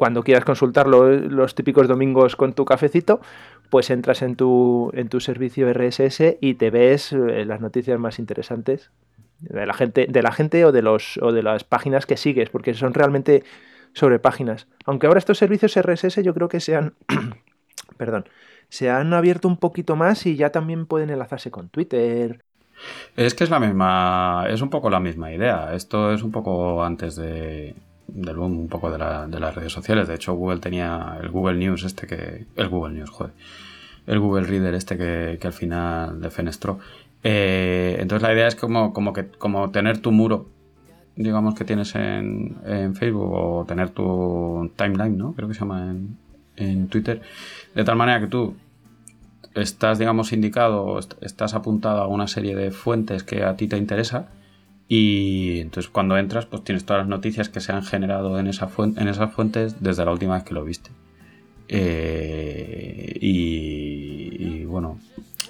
cuando 0.00 0.22
quieras 0.22 0.46
consultarlo 0.46 1.10
los 1.10 1.54
típicos 1.54 1.86
domingos 1.86 2.34
con 2.34 2.54
tu 2.54 2.64
cafecito, 2.64 3.20
pues 3.68 3.90
entras 3.90 4.22
en 4.22 4.34
tu, 4.34 4.90
en 4.94 5.10
tu 5.10 5.20
servicio 5.20 5.70
RSS 5.70 6.38
y 6.40 6.54
te 6.54 6.70
ves 6.70 7.12
eh, 7.12 7.44
las 7.44 7.60
noticias 7.60 8.00
más 8.00 8.18
interesantes 8.18 8.92
de 9.40 9.66
la 9.66 9.74
gente, 9.74 10.06
de 10.08 10.22
la 10.22 10.32
gente 10.32 10.64
o 10.64 10.72
de 10.72 10.80
los 10.80 11.18
o 11.18 11.32
de 11.32 11.42
las 11.42 11.64
páginas 11.64 12.06
que 12.06 12.16
sigues, 12.16 12.48
porque 12.48 12.72
son 12.72 12.94
realmente 12.94 13.44
sobre 13.92 14.18
páginas. 14.18 14.68
Aunque 14.86 15.06
ahora 15.06 15.18
estos 15.18 15.36
servicios 15.36 15.78
RSS 15.78 16.22
yo 16.22 16.32
creo 16.32 16.48
que 16.48 16.60
se 16.60 16.76
han 16.76 16.94
perdón, 17.98 18.24
se 18.70 18.88
han 18.88 19.12
abierto 19.12 19.48
un 19.48 19.58
poquito 19.58 19.96
más 19.96 20.24
y 20.24 20.34
ya 20.34 20.48
también 20.48 20.86
pueden 20.86 21.10
enlazarse 21.10 21.50
con 21.50 21.68
Twitter. 21.68 22.42
Es 23.18 23.34
que 23.34 23.44
es 23.44 23.50
la 23.50 23.60
misma, 23.60 24.46
es 24.48 24.62
un 24.62 24.70
poco 24.70 24.88
la 24.88 25.00
misma 25.00 25.30
idea. 25.30 25.74
Esto 25.74 26.10
es 26.10 26.22
un 26.22 26.30
poco 26.30 26.82
antes 26.82 27.16
de, 27.16 27.74
del 28.14 28.36
boom 28.36 28.58
un 28.58 28.68
poco 28.68 28.90
de, 28.90 28.98
las 28.98 29.54
redes 29.54 29.72
sociales. 29.72 30.08
De 30.08 30.14
hecho, 30.14 30.34
Google 30.34 30.60
tenía 30.60 31.18
el 31.20 31.28
Google 31.30 31.58
News 31.58 31.84
este 31.84 32.06
que... 32.06 32.46
El 32.56 32.68
Google 32.68 32.94
News, 32.94 33.10
joder. 33.10 33.32
El 34.06 34.18
Google 34.18 34.46
Reader 34.46 34.74
este 34.74 34.96
que, 34.96 35.38
al 35.42 35.52
final 35.52 36.20
defenestró. 36.20 36.78
Eh, 37.22 37.96
entonces 38.00 38.26
la 38.26 38.34
idea 38.34 38.46
es 38.46 38.54
como, 38.54 38.92
como, 38.92 39.12
que, 39.12 39.28
como 39.28 39.70
tener 39.70 39.98
tu 39.98 40.10
muro, 40.12 40.48
digamos, 41.16 41.54
que 41.54 41.64
tienes 41.64 41.94
en, 41.94 42.56
en, 42.64 42.94
Facebook 42.94 43.32
o 43.32 43.64
tener 43.66 43.90
tu 43.90 44.72
timeline, 44.76 45.16
¿no? 45.16 45.34
Creo 45.34 45.48
que 45.48 45.54
se 45.54 45.60
llama 45.60 45.90
en, 45.90 46.16
en 46.56 46.88
Twitter. 46.88 47.20
De 47.74 47.84
tal 47.84 47.96
manera 47.96 48.20
que 48.20 48.26
tú 48.26 48.54
estás, 49.54 49.98
digamos, 49.98 50.32
indicado, 50.32 50.98
estás 50.98 51.54
apuntado 51.54 52.00
a 52.00 52.06
una 52.06 52.26
serie 52.26 52.56
de 52.56 52.70
fuentes 52.70 53.22
que 53.22 53.44
a 53.44 53.56
ti 53.56 53.68
te 53.68 53.76
interesa 53.76 54.28
y 54.92 55.60
entonces 55.60 55.88
cuando 55.88 56.18
entras, 56.18 56.46
pues 56.46 56.64
tienes 56.64 56.84
todas 56.84 57.02
las 57.02 57.08
noticias 57.08 57.48
que 57.48 57.60
se 57.60 57.70
han 57.70 57.84
generado 57.84 58.40
en, 58.40 58.48
esa 58.48 58.68
en 58.76 59.06
esas 59.06 59.32
fuentes 59.32 59.80
desde 59.80 60.04
la 60.04 60.10
última 60.10 60.34
vez 60.34 60.42
que 60.42 60.52
lo 60.52 60.64
viste. 60.64 60.90
Eh, 61.68 63.16
y, 63.20 64.64
bueno, 64.64 64.98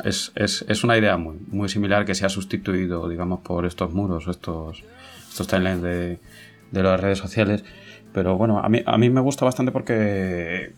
es, 0.05 0.85
una 0.85 0.99
idea 0.99 1.17
muy, 1.17 1.39
muy 1.51 1.71
similar 1.71 2.05
que 2.05 2.15
se 2.15 2.27
ha 2.27 2.29
sustituido, 2.29 3.09
digamos, 3.09 3.41
por 3.41 3.65
estos 3.65 3.95
muros, 3.95 4.29
estos, 4.29 4.85
estos 5.31 5.47
timelines 5.47 5.81
de, 5.81 6.19
de 6.71 6.83
las 6.83 7.01
redes 7.01 7.17
sociales. 7.17 7.65
Pero 8.13 8.37
bueno, 8.37 8.59
a 8.59 8.69
mí, 8.69 8.83
a 8.85 8.99
mí 8.99 9.09
me 9.09 9.23
gusta 9.23 9.47
bastante 9.47 9.73
porque 9.73 10.75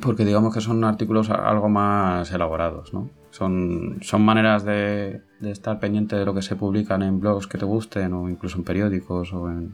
porque 0.00 0.24
digamos 0.24 0.54
que 0.54 0.62
son 0.62 0.82
artículos 0.84 1.28
algo 1.28 1.68
más 1.68 2.32
elaborados, 2.32 2.94
¿no? 2.94 3.10
Son, 3.38 3.98
son 4.02 4.22
maneras 4.22 4.64
de, 4.64 5.22
estar 5.42 5.78
pendiente 5.78 6.16
de 6.16 6.24
lo 6.24 6.34
que 6.34 6.42
se 6.42 6.56
publican 6.56 7.02
en 7.02 7.20
blogs 7.20 7.46
que 7.46 7.56
te 7.56 7.64
gusten 7.64 8.12
o 8.12 8.28
incluso 8.28 8.58
en 8.58 8.64
periódicos 8.64 9.32
o 9.32 9.48
en, 9.48 9.72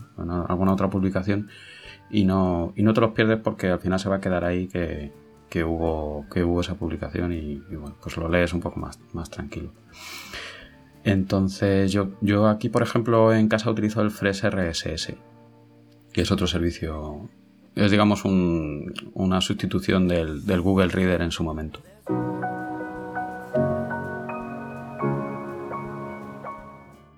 alguna 0.48 0.74
otra 0.74 0.90
publicación 0.90 1.48
y 2.10 2.26
no, 2.26 2.74
y 2.76 2.82
no 2.82 2.92
te 2.92 3.00
los 3.00 3.12
pierdes 3.12 3.38
porque 3.42 3.68
al 3.68 3.80
final 3.80 3.98
se 3.98 4.10
va 4.10 4.16
a 4.16 4.20
quedar 4.20 4.44
ahí 4.44 4.68
que, 4.68 5.64
hubo, 5.64 6.26
que 6.30 6.44
hubo 6.44 6.60
esa 6.60 6.74
publicación 6.74 7.32
y, 7.32 7.62
pues 8.02 8.18
lo 8.18 8.28
lees 8.28 8.52
un 8.52 8.60
poco 8.60 8.78
más, 8.80 9.00
más 9.14 9.30
tranquilo. 9.30 9.72
Entonces 11.02 11.90
yo, 11.90 12.10
yo 12.20 12.48
aquí, 12.48 12.68
por 12.68 12.82
ejemplo, 12.82 13.32
en 13.32 13.48
casa 13.48 13.70
utilizo 13.70 14.02
el 14.02 14.10
Fresh 14.10 14.44
RSS, 14.44 15.14
que 16.12 16.20
es 16.20 16.30
otro 16.30 16.46
servicio 16.46 17.30
es, 17.74 17.90
digamos, 17.90 18.24
una 18.24 19.40
sustitución 19.40 20.06
del, 20.06 20.60
Google 20.60 20.88
Reader 20.88 21.22
en 21.22 21.30
su 21.30 21.42
momento. 21.42 21.80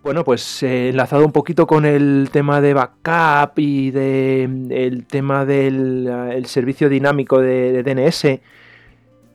Bueno, 0.07 0.23
pues 0.23 0.63
eh, 0.63 0.91
enlazado 0.91 1.27
un 1.27 1.33
poquito 1.33 1.67
con 1.67 1.85
el 1.85 2.29
tema 2.31 2.61
de 2.61 2.75
backup 2.75 3.59
y 3.59 3.91
de, 3.91 4.45
el 4.71 5.05
tema 5.05 5.45
del 5.45 6.07
el 6.31 6.47
servicio 6.47 6.89
dinámico 6.89 7.41
de, 7.41 7.83
DNS, 7.83 8.39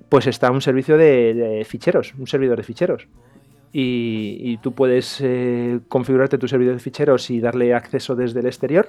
pues 0.08 0.28
está 0.28 0.50
un 0.50 0.62
servicio 0.62 0.96
de, 0.96 1.68
ficheros, 1.68 2.14
un 2.18 2.26
servidor 2.26 2.56
de 2.56 2.64
ficheros. 2.64 3.10
Y, 3.74 4.60
tú 4.64 4.72
puedes 4.72 5.20
eh, 5.20 5.82
configurarte 5.90 6.38
tu 6.38 6.48
servidor 6.48 6.76
de 6.76 6.80
ficheros 6.80 7.30
y 7.32 7.42
darle 7.42 7.74
acceso 7.74 8.16
desde 8.16 8.40
el 8.40 8.46
exterior 8.46 8.88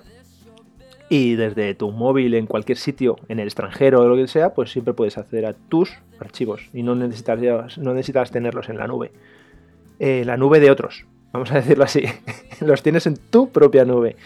y 1.09 1.35
desde 1.35 1.75
tu 1.75 1.91
móvil 1.91 2.35
en 2.35 2.47
cualquier 2.47 2.79
sitio, 2.79 3.17
en 3.27 3.41
el 3.41 3.49
extranjero 3.49 4.03
o 4.03 4.07
lo 4.07 4.15
que 4.15 4.29
sea, 4.29 4.55
pues 4.55 4.71
siempre 4.71 4.95
puedes 4.95 5.19
acceder 5.19 5.47
a 5.47 5.55
tus 5.55 5.99
archivos 6.21 6.71
y 6.73 6.85
no 6.85 6.95
necesitas, 6.95 7.77
no 7.77 7.93
necesitas 7.93 8.31
tenerlos 8.31 8.69
en 8.69 8.79
la 8.79 8.87
nube. 8.87 9.11
Eh, 9.99 10.25
la 10.25 10.37
nube 10.37 10.61
de 10.61 10.71
otros, 10.71 11.07
vamos 11.33 11.51
a 11.53 11.57
decirlo 11.57 11.85
así. 11.85 12.05
Los 12.61 12.83
tienes 12.83 13.07
en 13.07 13.17
tu 13.17 13.51
propia 13.51 13.85
nube. 13.85 14.17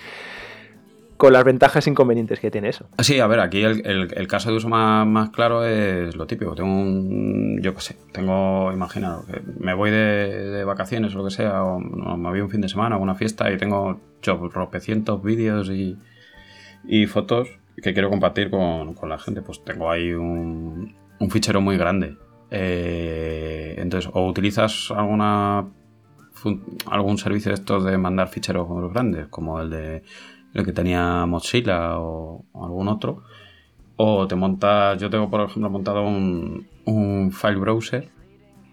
con 1.16 1.32
las 1.32 1.44
ventajas 1.44 1.86
e 1.86 1.90
inconvenientes 1.90 2.40
que 2.40 2.50
tiene 2.50 2.68
eso. 2.68 2.86
Sí, 2.98 3.20
a 3.20 3.26
ver, 3.26 3.40
aquí 3.40 3.62
el, 3.62 4.26
caso 4.28 4.50
de 4.50 4.56
uso 4.56 4.68
más, 4.68 5.30
claro 5.30 5.64
es 5.64 6.14
lo 6.14 6.26
típico. 6.26 6.54
Tengo 6.54 6.70
un, 6.70 7.58
yo 7.62 7.74
qué 7.74 7.80
sé, 7.80 7.96
tengo, 8.12 8.70
imaginaros, 8.70 9.24
me 9.58 9.72
voy 9.72 9.90
de, 9.90 10.62
vacaciones 10.64 11.14
o 11.14 11.18
lo 11.18 11.24
que 11.24 11.30
sea, 11.30 11.64
o 11.64 11.78
me 11.80 12.28
voy 12.28 12.40
un 12.40 12.50
fin 12.50 12.60
de 12.60 12.68
semana 12.68 12.98
o 12.98 13.00
una 13.00 13.14
fiesta 13.14 13.50
y 13.50 13.56
tengo 13.56 13.98
ropecientos 14.22 15.22
vídeos 15.22 15.70
y, 15.70 15.96
y, 16.86 17.06
fotos 17.06 17.48
que 17.82 17.94
quiero 17.94 18.10
compartir 18.10 18.50
con, 18.50 18.94
la 19.08 19.18
gente. 19.18 19.40
Pues 19.40 19.64
tengo 19.64 19.90
ahí 19.90 20.12
un, 20.12 20.94
un 21.18 21.30
fichero 21.30 21.62
muy 21.62 21.78
grande. 21.78 22.16
Eh, 22.50 23.74
entonces, 23.78 24.10
o 24.12 24.26
utilizas 24.26 24.90
alguna 24.90 25.66
algún 26.86 27.18
servicio 27.18 27.50
de 27.50 27.54
estos 27.54 27.84
de 27.84 27.96
mandar 27.98 28.28
ficheros 28.28 28.66
grandes, 28.92 29.28
como 29.28 29.60
el 29.60 29.70
de 29.70 30.02
el 30.56 30.64
que 30.64 30.72
tenía 30.72 31.26
Mozilla 31.26 31.98
o, 31.98 32.44
algún 32.54 32.88
otro. 32.88 33.22
O 33.96 34.26
te 34.26 34.34
montas, 34.36 34.98
yo 35.00 35.10
tengo 35.10 35.30
por 35.30 35.42
ejemplo 35.42 35.70
montado 35.70 36.06
un, 36.06 36.66
un 36.86 37.30
file 37.32 37.56
browser, 37.56 38.10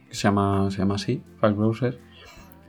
que 0.07 0.15
se 0.15 0.23
llama, 0.23 0.69
se 0.71 0.77
llama 0.77 0.95
así, 0.95 1.21
file 1.39 1.53
browser. 1.53 1.99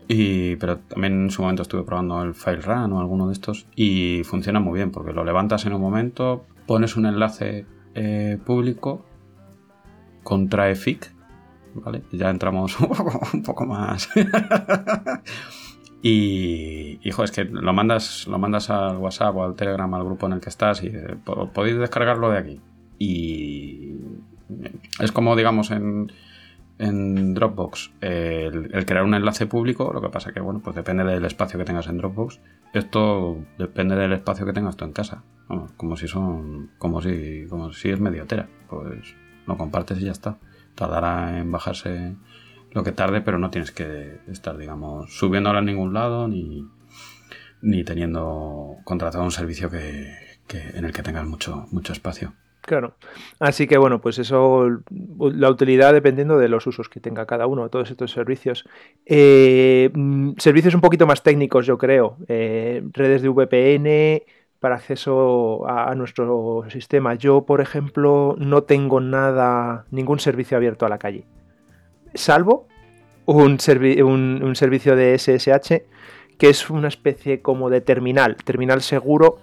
Y, 0.09 0.57
pero 0.57 0.79
también 0.79 1.25
en 1.25 1.31
su 1.31 1.43
momento 1.43 1.63
estuve 1.63 1.83
probando 1.83 2.23
el 2.23 2.35
file 2.35 2.61
run 2.61 2.93
o 2.93 3.01
alguno 3.01 3.29
de 3.29 3.33
estos 3.33 3.67
y 3.75 4.23
funciona 4.25 4.61
muy 4.61 4.75
bien 4.75 4.91
porque 4.91 5.13
lo 5.13 5.25
levantas 5.25 5.65
en 5.65 5.73
un 5.73 5.81
momento, 5.81 6.45
pones 6.67 6.97
un 6.97 7.07
enlace 7.07 7.65
eh, 7.95 8.39
público 8.45 9.07
contra 10.23 10.71
EFIC, 10.71 11.14
¿vale? 11.75 12.03
Ya 12.13 12.31
entramos 12.31 12.79
un 13.33 13.43
poco, 13.43 13.67
más 13.67 14.09
Y, 16.03 17.01
hijo, 17.03 17.25
es 17.25 17.31
que 17.31 17.45
lo 17.45 17.73
mandas, 17.73 18.27
lo 18.27 18.39
mandas 18.39 18.69
al 18.69 18.99
WhatsApp 18.99 19.35
o 19.37 19.45
al 19.45 19.55
Telegram, 19.55 19.93
al 19.95 20.05
grupo 20.05 20.27
en 20.27 20.35
el 20.35 20.41
que 20.41 20.51
estás 20.51 20.83
y 20.83 20.89
eh, 20.89 21.17
podéis 21.25 21.79
descargarlo 21.79 22.31
de 22.31 22.39
aquí. 22.39 22.61
Y 22.99 23.95
es 25.01 25.13
como, 25.13 25.35
digamos, 25.35 25.71
en, 25.71 26.13
Dropbox 26.79 27.93
el, 28.03 28.85
crear 28.85 29.05
un 29.05 29.15
enlace 29.15 29.47
público, 29.47 29.93
lo 29.95 30.03
que 30.03 30.11
pasa 30.11 30.33
que, 30.33 30.41
bueno, 30.41 30.61
pues 30.63 30.77
depende 30.77 31.05
del 31.05 31.25
espacio 31.25 31.59
que 31.59 31.65
tengas 31.65 31.87
en 31.87 31.97
Dropbox. 31.97 32.39
Esto 32.75 33.39
depende 33.57 33.97
del 33.97 34.13
espacio 34.13 34.45
que 34.45 34.53
tengas 34.53 34.77
tú 34.77 34.85
en 34.85 34.93
casa. 34.93 35.23
como 35.79 35.97
si 35.97 36.07
son, 36.07 36.71
como 36.77 37.01
si, 37.01 37.47
como 37.49 37.73
si 37.73 37.89
es 37.89 37.99
medio 37.99 38.27
tera. 38.27 38.47
Pues 38.69 39.15
lo 39.47 39.57
compartes 39.57 39.99
y 40.01 40.05
ya 40.05 40.13
está. 40.13 40.37
Tardará 40.75 41.39
en 41.39 41.51
bajarse 41.53 42.15
lo 42.73 42.83
que 42.83 42.93
tarde, 42.93 43.21
pero 43.21 43.39
no 43.39 43.51
tienes 43.51 43.71
que 43.71 44.19
estar, 44.29 44.57
digamos, 44.57 45.17
subiéndola 45.17 45.61
a 45.61 45.63
ningún 45.63 45.95
lado 45.95 46.29
ni, 46.29 46.69
ni 47.63 47.85
teniendo 47.85 48.77
contratado 48.85 49.25
un 49.25 49.31
servicio 49.31 49.71
que, 49.71 50.13
en 50.51 50.85
el 50.85 50.93
que 50.93 51.03
tengas 51.03 51.27
mucho, 51.27 51.67
mucho 51.71 51.93
espacio. 51.93 52.35
Claro. 52.61 52.97
Así 53.41 53.67
que 53.67 53.77
bueno, 53.77 54.01
pues 54.01 54.19
eso, 54.19 54.67
la 54.91 55.51
utilidad 55.51 55.93
dependiendo 55.93 56.39
de 56.39 56.49
los 56.49 56.67
usos 56.67 56.89
que 56.89 56.99
tenga 56.99 57.27
cada 57.27 57.47
uno, 57.47 57.69
todos 57.69 57.91
estos 57.91 58.11
servicios. 58.11 58.65
Eh, 59.05 59.91
mm, 59.93 60.33
servicios 60.39 60.75
un 60.75 60.81
poquito 60.81 61.07
más 61.07 61.23
técnicos, 61.23 61.67
yo 61.67 61.77
creo. 61.77 62.17
Eh, 62.27 62.83
redes 62.93 63.23
de 63.23 63.29
VPN 63.29 64.23
para 64.65 64.77
acceso 64.77 65.69
a, 65.69 65.95
nuestro 65.95 66.65
sistema. 66.71 67.17
Yo, 67.17 67.43
por 67.43 67.61
ejemplo, 67.61 68.35
no 68.39 68.63
tengo 68.63 68.99
nada, 68.99 69.85
ningún 69.91 70.21
servicio 70.21 70.57
abierto 70.57 70.87
a 70.87 70.89
la 70.89 70.97
calle 70.97 71.27
salvo 72.15 72.67
un, 73.27 73.59
un, 74.43 74.57
servicio 74.57 74.97
de 74.97 75.19
SSH 75.19 75.83
que 76.39 76.49
es 76.49 76.71
una 76.71 76.89
especie 76.89 77.43
como 77.43 77.69
de 77.69 77.83
terminal, 77.83 78.37
terminal 78.37 78.81
seguro. 78.81 79.37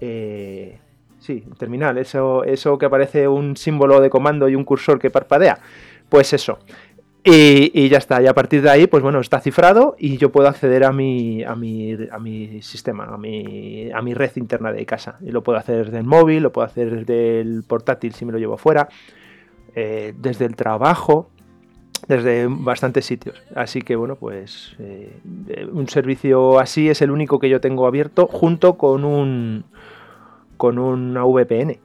Eh, 0.00 0.80
sí, 1.20 1.44
terminal, 1.56 1.96
eso, 1.96 2.42
eso 2.42 2.78
que 2.78 2.86
aparece 2.86 3.28
un 3.28 3.56
símbolo 3.56 4.00
de 4.00 4.10
comando 4.10 4.48
y 4.48 4.56
un 4.56 4.64
cursor 4.64 4.98
que 4.98 5.08
parpadea. 5.08 5.60
Pues 6.08 6.32
eso. 6.32 6.58
Y, 7.24 7.88
ya 7.88 7.98
está, 7.98 8.22
y 8.22 8.26
a 8.26 8.34
partir 8.34 8.62
de 8.62 8.70
ahí, 8.70 8.86
pues 8.86 9.02
bueno, 9.02 9.20
está 9.20 9.40
cifrado 9.40 9.96
y 9.98 10.16
yo 10.16 10.30
puedo 10.30 10.48
acceder 10.48 10.84
a 10.84 10.92
mi, 10.92 11.42
a 11.42 11.54
mi, 11.54 11.94
a 12.10 12.18
mi 12.18 12.62
sistema, 12.62 13.04
a 13.04 13.18
mi, 13.18 13.90
a 13.92 14.00
mi 14.00 14.14
red 14.14 14.30
interna 14.36 14.72
de 14.72 14.86
casa. 14.86 15.18
Y 15.20 15.30
lo 15.30 15.42
puedo 15.42 15.58
hacer 15.58 15.84
desde 15.86 15.98
el 15.98 16.04
móvil, 16.04 16.44
lo 16.44 16.52
puedo 16.52 16.66
hacer 16.66 16.90
desde 16.90 17.40
el 17.40 17.64
portátil 17.66 18.14
si 18.14 18.24
me 18.24 18.32
lo 18.32 18.38
llevo 18.38 18.56
fuera, 18.56 18.88
eh, 19.74 20.14
desde 20.16 20.46
el 20.46 20.56
trabajo, 20.56 21.28
desde 22.06 22.46
bastantes 22.48 23.04
sitios. 23.04 23.42
Así 23.54 23.82
que 23.82 23.96
bueno, 23.96 24.16
pues 24.16 24.74
eh, 24.78 25.20
un 25.70 25.88
servicio 25.88 26.58
así 26.58 26.88
es 26.88 27.02
el 27.02 27.10
único 27.10 27.38
que 27.38 27.50
yo 27.50 27.60
tengo 27.60 27.86
abierto 27.86 28.26
junto 28.26 28.78
con 28.78 29.04
un 29.04 29.64
con 30.56 30.78
una 30.78 31.24
VPN. 31.24 31.78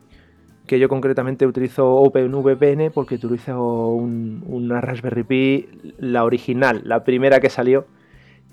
Que 0.68 0.80
yo 0.80 0.88
concretamente 0.90 1.46
utilizo 1.46 1.96
OpenVPN 1.96 2.92
porque 2.94 3.16
utilizo 3.16 3.92
una 3.92 4.82
Raspberry 4.82 5.24
Pi, 5.24 5.70
la 5.98 6.24
original, 6.24 6.82
la 6.86 7.04
primera 7.04 7.40
que 7.40 7.50
salió. 7.50 7.86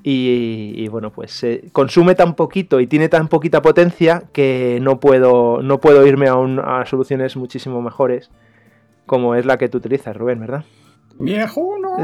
Y, 0.03 0.89
bueno, 0.89 1.11
pues 1.11 1.31
se 1.31 1.69
consume 1.73 2.15
tan 2.15 2.35
poquito 2.35 2.81
y 2.81 2.87
tiene 2.87 3.11
tan 3.11 3.29
poquita 3.29 3.61
potencia 3.61 4.23
que 4.33 4.79
no 4.81 4.99
puedo, 4.99 5.63
no 5.63 5.79
puedo 5.79 6.07
irme 6.07 6.29
a, 6.29 6.81
a 6.81 6.87
soluciones 6.87 7.37
muchísimo 7.37 7.83
mejores 7.83 8.31
como 9.11 9.35
es 9.35 9.45
la 9.45 9.59
que 9.59 9.69
tú 9.69 9.79
utilizas, 9.79 10.17
Rubén, 10.17 10.39
¿verdad? 10.39 10.65
Viejuno. 11.21 11.99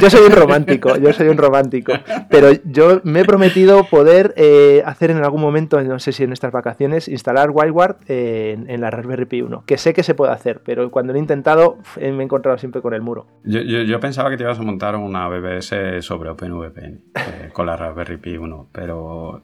Yo 0.00 0.10
soy 0.10 0.26
un 0.26 0.32
romántico, 0.32 0.96
yo 0.96 1.12
soy 1.12 1.28
un 1.28 1.38
romántico. 1.38 1.92
Pero 2.28 2.50
yo 2.64 3.00
me 3.04 3.20
he 3.20 3.24
prometido 3.24 3.84
poder 3.84 4.34
eh, 4.36 4.82
hacer 4.84 5.10
en 5.10 5.18
algún 5.18 5.40
momento, 5.40 5.80
no 5.82 5.98
sé 5.98 6.12
si 6.12 6.24
en 6.24 6.32
estas 6.32 6.52
vacaciones, 6.52 7.08
instalar 7.08 7.50
WildWard 7.50 7.96
en, 8.08 8.80
la 8.80 8.90
Raspberry 8.90 9.26
Pi 9.26 9.42
1. 9.42 9.64
Que 9.64 9.78
sé 9.78 9.94
que 9.94 10.02
se 10.02 10.14
puede 10.14 10.32
hacer, 10.32 10.60
pero 10.64 10.90
cuando 10.90 11.12
lo 11.12 11.18
he 11.18 11.20
intentado 11.20 11.78
me 11.96 12.08
he 12.08 12.22
encontrado 12.22 12.58
siempre 12.58 12.82
con 12.82 12.94
el 12.94 13.02
muro. 13.02 13.26
Yo, 13.44 14.00
pensaba 14.00 14.30
que 14.30 14.36
te 14.36 14.42
ibas 14.42 14.58
a 14.58 14.62
montar 14.62 14.96
una 14.96 15.28
BBS 15.28 16.02
sobre 16.04 16.30
OpenVPN 16.30 17.00
eh, 17.14 17.50
con 17.52 17.66
la 17.66 17.76
Raspberry 17.76 18.16
Pi 18.16 18.36
1, 18.36 18.68
pero 18.72 19.42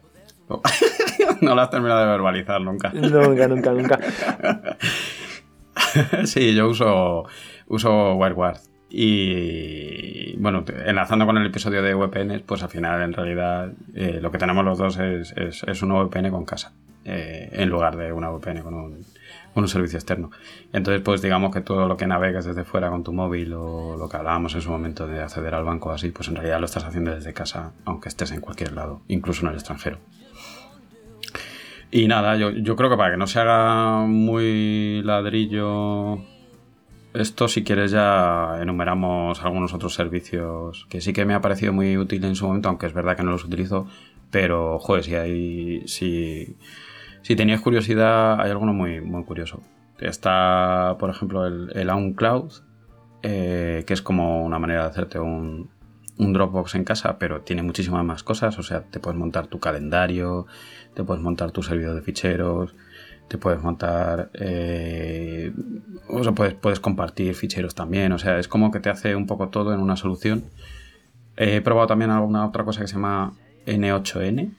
no 1.41 1.55
la 1.55 1.63
has 1.63 1.71
terminado 1.71 2.01
de 2.01 2.07
verbalizar 2.07 2.61
nunca. 2.61 2.93
Nunca, 2.93 3.49
nunca, 3.49 3.73
nunca. 3.73 3.99
sí, 6.25 6.55
yo 6.55 6.69
uso 6.69 7.25
uso 7.69 8.15
WireGuard. 8.15 8.59
Y 8.89 10.37
bueno, 10.37 10.65
enlazando 10.87 11.27
con 11.27 11.37
el 11.37 11.47
episodio 11.47 11.83
de 11.83 11.95
VPN, 11.95 12.43
pues 12.47 12.63
al 12.63 12.69
final 12.69 13.03
en 13.03 13.13
realidad 13.13 13.73
eh, 13.95 14.21
lo 14.23 14.31
que 14.31 14.39
tenemos 14.39 14.65
los 14.65 14.79
dos 14.79 14.99
es, 14.99 15.35
es, 15.37 15.83
una 15.83 16.03
VPN 16.03 16.31
con 16.31 16.45
casa, 16.45 16.73
eh, 17.05 17.51
en 17.53 17.69
lugar 17.69 17.97
de 17.97 18.13
una 18.13 18.31
VPN 18.31 18.63
con 18.63 18.75
un, 18.75 19.05
con 19.53 19.65
un, 19.65 19.69
servicio 19.69 19.99
externo. 19.99 20.31
Entonces, 20.73 21.03
pues 21.03 21.21
digamos 21.21 21.53
que 21.53 21.63
todo 21.63 21.89
lo 21.89 21.97
que 21.97 22.07
navegas 22.07 22.45
desde 22.45 22.65
fuera 22.65 22.89
con 22.89 23.03
tu 23.03 23.13
móvil 23.13 23.55
o 23.55 23.97
lo 23.97 24.09
que 24.09 24.19
hablábamos 24.19 24.55
en 24.55 24.61
su 24.61 24.71
momento 24.71 25.07
de 25.09 25.21
acceder 25.21 25.55
al 25.55 25.65
banco 25.65 25.91
así, 25.91 26.11
pues 26.11 26.29
en 26.29 26.37
realidad 26.37 26.61
lo 26.61 26.67
estás 26.67 26.85
haciendo 26.85 27.13
desde 27.13 27.35
casa, 27.35 27.73
aunque 27.85 28.09
estés 28.09 28.31
en 28.31 28.41
cualquier 28.41 28.73
lado, 28.73 29.03
incluso 29.09 29.43
en 29.45 29.49
el 29.49 29.55
extranjero. 29.57 29.99
Y 31.91 32.07
nada, 32.07 32.37
yo, 32.37 32.51
yo 32.51 32.77
creo 32.77 32.89
que 32.89 32.97
para 32.97 33.13
que 33.13 33.17
no 33.17 33.27
se 33.27 33.41
haga 33.41 34.07
muy 34.07 35.03
ladrillo 35.03 36.21
esto, 37.21 37.49
si 37.49 37.65
quieres, 37.65 37.91
ya 37.91 38.59
enumeramos 38.61 39.43
algunos 39.43 39.75
otros 39.75 39.95
servicios 39.95 40.87
que 40.89 41.01
sí 41.01 41.13
que 41.13 41.25
me 41.25 41.35
ha 41.35 41.41
parecido 41.41 41.73
muy 41.73 41.97
útil 41.97 42.25
en 42.25 42.37
su 42.37 42.47
momento, 42.47 42.69
aunque 42.69 42.87
es 42.87 42.93
verdad 42.93 43.17
que 43.17 43.23
no 43.23 43.31
los 43.33 43.45
utilizo. 43.45 43.87
Pero, 44.31 44.79
joder, 44.79 45.05
si 45.05 45.15
hay. 45.15 45.89
Si, 45.89 46.57
si 47.23 47.37
tenías 47.37 47.61
curiosidad, 47.61 48.41
hay 48.41 48.51
alguno 48.51 48.73
muy, 48.73 49.01
muy 49.01 49.25
curioso. 49.25 49.63
Está, 49.99 50.97
por 50.99 51.11
ejemplo, 51.11 51.47
el, 51.47 51.71
el 51.75 51.91
OnCloud, 51.91 52.53
eh, 53.23 53.85
que 53.87 53.95
es 53.95 54.03
como 54.03 54.45
una 54.45 54.59
manera 54.59 54.83
de 54.83 54.89
hacerte 54.89 55.19
un, 55.19 55.71
un 56.19 56.33
Dropbox 56.33 56.75
en 56.75 56.85
casa, 56.85 57.19
pero 57.19 57.43
tiene 57.43 57.63
muchísimas 57.63 58.05
más 58.05 58.23
cosas. 58.23 58.59
O 58.59 58.63
sea, 58.63 58.83
te 58.83 59.01
puedes 59.01 59.19
montar 59.19 59.47
tu 59.47 59.59
calendario, 59.61 60.47
te 60.95 61.05
puedes 61.05 61.23
montar 61.23 61.51
tu 61.53 61.63
servidor 61.63 61.95
de 61.95 62.03
ficheros, 62.03 62.75
te 63.29 63.39
puedes 63.39 63.61
montar, 63.63 64.31
eh, 64.35 65.53
o 66.09 66.23
sea, 66.23 66.33
puedes, 66.33 66.55
puedes 66.55 66.81
compartir 66.81 67.35
ficheros 67.35 67.75
también, 67.75 68.13
o 68.13 68.19
sea, 68.19 68.39
es 68.39 68.49
como 68.49 68.71
que 68.71 68.81
te 68.81 68.89
hace 68.89 69.17
un 69.17 69.27
poco 69.27 69.49
todo 69.49 69.75
en 69.75 69.81
una 69.81 69.97
solución. 69.97 70.45
He 71.37 71.61
probado 71.61 71.89
también 71.89 72.11
alguna 72.11 72.47
otra 72.47 72.65
cosa 72.65 72.81
que 72.81 72.87
se 72.87 72.95
llama 72.95 73.35
N8N, 73.67 74.53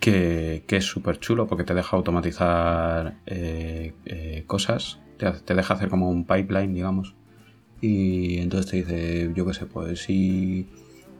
que, 0.00 0.64
es 0.68 0.84
súper 0.84 1.18
chulo 1.18 1.46
porque 1.46 1.64
te 1.64 1.74
deja 1.74 1.96
automatizar 1.96 3.16
eh, 3.26 3.92
eh, 4.06 4.44
cosas, 4.46 5.00
te, 5.18 5.54
deja 5.54 5.74
hacer 5.74 5.88
como 5.88 6.08
un 6.08 6.24
pipeline, 6.24 6.72
digamos, 6.72 7.16
y 7.80 8.38
entonces 8.38 8.70
te 8.70 8.76
dice, 8.78 9.32
yo 9.34 9.44
qué 9.46 9.54
sé, 9.54 9.66
pues 9.66 10.00
si, 10.00 10.68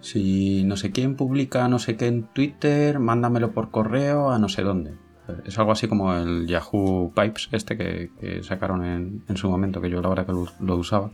si 0.01 0.62
no 0.64 0.76
sé 0.76 0.93
quién 0.93 1.16
publica 1.16 1.68
no 1.68 1.80
sé 1.80 1.97
qué 1.97 2.07
en 2.07 2.22
Twitter, 2.32 3.01
mándamelo 3.01 3.53
por 3.53 3.70
correo 3.70 4.30
a 4.30 4.39
no 4.39 4.49
sé 4.49 4.62
dónde 4.62 5.07
es 5.45 5.59
algo 5.59 5.72
así 5.72 5.89
como 5.89 6.14
el 6.14 6.47
Yahoo 6.47 7.12
Pipes 7.14 7.49
este 7.53 7.76
que, 7.76 8.43
sacaron 8.43 8.85
en, 8.85 9.37
su 9.37 9.49
momento, 9.49 9.81
que 9.81 9.91
yo 9.91 10.01
la 10.01 10.09
verdad 10.09 10.26
que 10.26 10.33
lo, 10.33 10.76
usaba. 10.76 11.11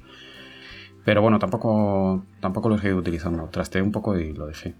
Pero 1.04 1.20
bueno, 1.20 1.38
tampoco, 1.38 2.24
tampoco 2.40 2.68
lo 2.68 2.76
he 2.76 2.78
seguido 2.78 2.98
utilizando. 2.98 3.48
Trasteé 3.50 3.82
un 3.82 3.92
poco 3.92 4.18
y 4.18 4.32
lo 4.32 4.46
dejé. 4.46 4.74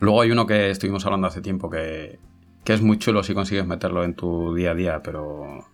Luego 0.00 0.22
hay 0.22 0.30
uno 0.30 0.46
que 0.46 0.70
estuvimos 0.70 1.04
hablando 1.06 1.26
hace 1.26 1.40
tiempo 1.40 1.70
que, 1.70 2.18
que 2.64 2.72
es 2.72 2.82
muy 2.82 2.98
chulo 2.98 3.22
si 3.22 3.34
consigues 3.34 3.66
meterlo 3.66 4.04
en 4.04 4.14
tu 4.14 4.54
día 4.54 4.72
a 4.72 4.74
día, 4.74 5.02
pero, 5.02 5.66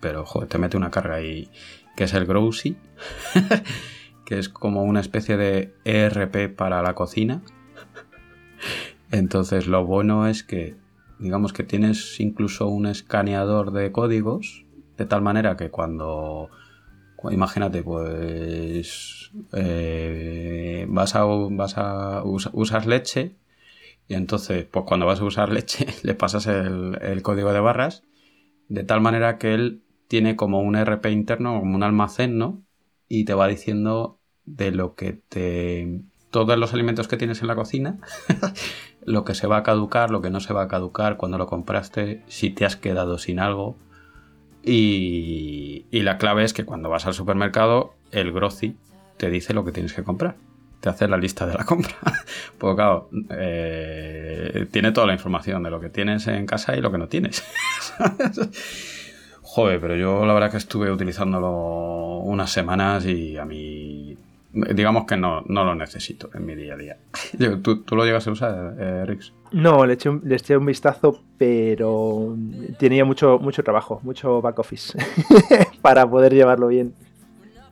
pero 0.00 0.24
joder, 0.24 0.48
te 0.48 0.58
mete 0.58 0.76
una 0.76 0.90
carga 0.90 1.16
ahí, 1.16 1.50
que 1.96 2.04
es 2.04 2.14
el 2.14 2.26
Growsy, 2.26 2.76
que 4.24 4.38
es 4.38 4.48
como 4.48 4.82
una 4.84 5.00
especie 5.00 5.36
de 5.36 5.74
ERP 5.84 6.54
para 6.54 6.82
la 6.82 6.94
cocina. 6.94 7.42
Entonces 9.10 9.66
lo 9.66 9.84
bueno 9.84 10.26
es 10.26 10.42
que, 10.42 10.76
digamos 11.18 11.52
que 11.52 11.62
tienes 11.62 12.20
incluso 12.20 12.68
un 12.68 12.86
escaneador 12.86 13.72
de 13.72 13.92
códigos, 13.92 14.64
de 14.96 15.06
tal 15.06 15.22
manera 15.22 15.56
que 15.56 15.70
cuando, 15.70 16.50
imagínate, 17.30 17.82
pues 17.82 19.30
eh, 19.52 20.86
vas 20.88 21.14
a, 21.14 21.24
vas 21.24 21.76
a 21.76 22.22
leche 22.86 23.36
y 24.08 24.14
entonces, 24.14 24.64
pues 24.70 24.84
cuando 24.86 25.06
vas 25.06 25.20
a 25.20 25.24
usar 25.24 25.52
leche, 25.52 25.86
le 26.02 26.14
pasas 26.14 26.46
el, 26.46 27.22
código 27.22 27.52
de 27.52 27.60
barras, 27.60 28.04
de 28.68 28.84
tal 28.84 29.00
manera 29.00 29.38
que 29.38 29.54
él 29.54 29.82
tiene 30.08 30.36
como 30.36 30.60
un 30.60 30.76
RP 30.76 31.10
interno, 31.10 31.58
como 31.58 31.74
un 31.74 31.82
almacén, 31.82 32.38
¿no? 32.38 32.62
Y 33.08 33.24
te 33.24 33.34
va 33.34 33.48
diciendo 33.48 34.20
de 34.44 34.70
lo 34.70 34.94
que 34.94 35.12
te. 35.12 36.02
todos 36.30 36.56
los 36.58 36.72
alimentos 36.72 37.08
que 37.08 37.16
tienes 37.16 37.40
en 37.40 37.48
la 37.48 37.56
cocina, 37.56 37.98
lo 39.06 39.24
que 39.24 39.34
se 39.34 39.46
va 39.46 39.58
a 39.58 39.62
caducar, 39.62 40.10
lo 40.10 40.20
que 40.20 40.30
no 40.30 40.40
se 40.40 40.52
va 40.52 40.62
a 40.62 40.68
caducar, 40.68 41.16
cuando 41.16 41.38
lo 41.38 41.46
compraste, 41.46 42.22
si 42.26 42.50
te 42.50 42.66
has 42.66 42.76
quedado 42.76 43.18
sin 43.18 43.38
algo. 43.38 43.76
Y, 44.62 45.86
y 45.90 46.02
la 46.02 46.18
clave 46.18 46.44
es 46.44 46.52
que 46.52 46.64
cuando 46.64 46.90
vas 46.90 47.06
al 47.06 47.14
supermercado, 47.14 47.94
el 48.10 48.32
Groci 48.32 48.76
te 49.16 49.30
dice 49.30 49.54
lo 49.54 49.64
que 49.64 49.72
tienes 49.72 49.94
que 49.94 50.04
comprar 50.04 50.36
te 50.80 50.90
hace 50.90 51.08
la 51.08 51.16
lista 51.16 51.46
de 51.46 51.54
la 51.54 51.64
compra. 51.64 51.96
Porque 52.58 52.76
claro, 52.76 53.08
eh, 53.30 54.66
tiene 54.70 54.92
toda 54.92 55.06
la 55.06 55.12
información 55.14 55.62
de 55.62 55.70
lo 55.70 55.80
que 55.80 55.90
tienes 55.90 56.26
en 56.28 56.46
casa 56.46 56.76
y 56.76 56.80
lo 56.80 56.90
que 56.90 56.98
no 56.98 57.08
tienes. 57.08 57.44
Joder, 59.42 59.80
pero 59.80 59.96
yo 59.96 60.26
la 60.26 60.34
verdad 60.34 60.50
que 60.50 60.58
estuve 60.58 60.90
utilizándolo 60.90 62.18
unas 62.18 62.50
semanas 62.50 63.06
y 63.06 63.38
a 63.38 63.44
mí, 63.44 63.85
digamos 64.74 65.04
que 65.06 65.16
no, 65.16 65.42
lo 65.46 65.74
necesito 65.74 66.30
en 66.34 66.46
mi 66.46 66.54
día 66.54 66.74
a 66.74 66.76
día. 66.76 66.96
¿Tú, 67.62 67.84
lo 67.90 68.04
llegas 68.04 68.26
a 68.26 68.30
usar, 68.30 68.74
eh, 68.78 69.04
Rix? 69.06 69.32
No, 69.52 69.86
le 69.86 69.94
eché, 69.94 70.08
un, 70.08 70.22
le 70.24 70.36
eché 70.36 70.56
un 70.56 70.66
vistazo, 70.66 71.22
pero 71.38 72.36
tenía 72.78 73.04
mucho, 73.04 73.38
mucho 73.38 73.62
trabajo, 73.62 74.00
mucho 74.02 74.40
back 74.40 74.58
office 74.58 74.98
para 75.82 76.08
poder 76.08 76.34
llevarlo 76.34 76.68
bien 76.68 76.94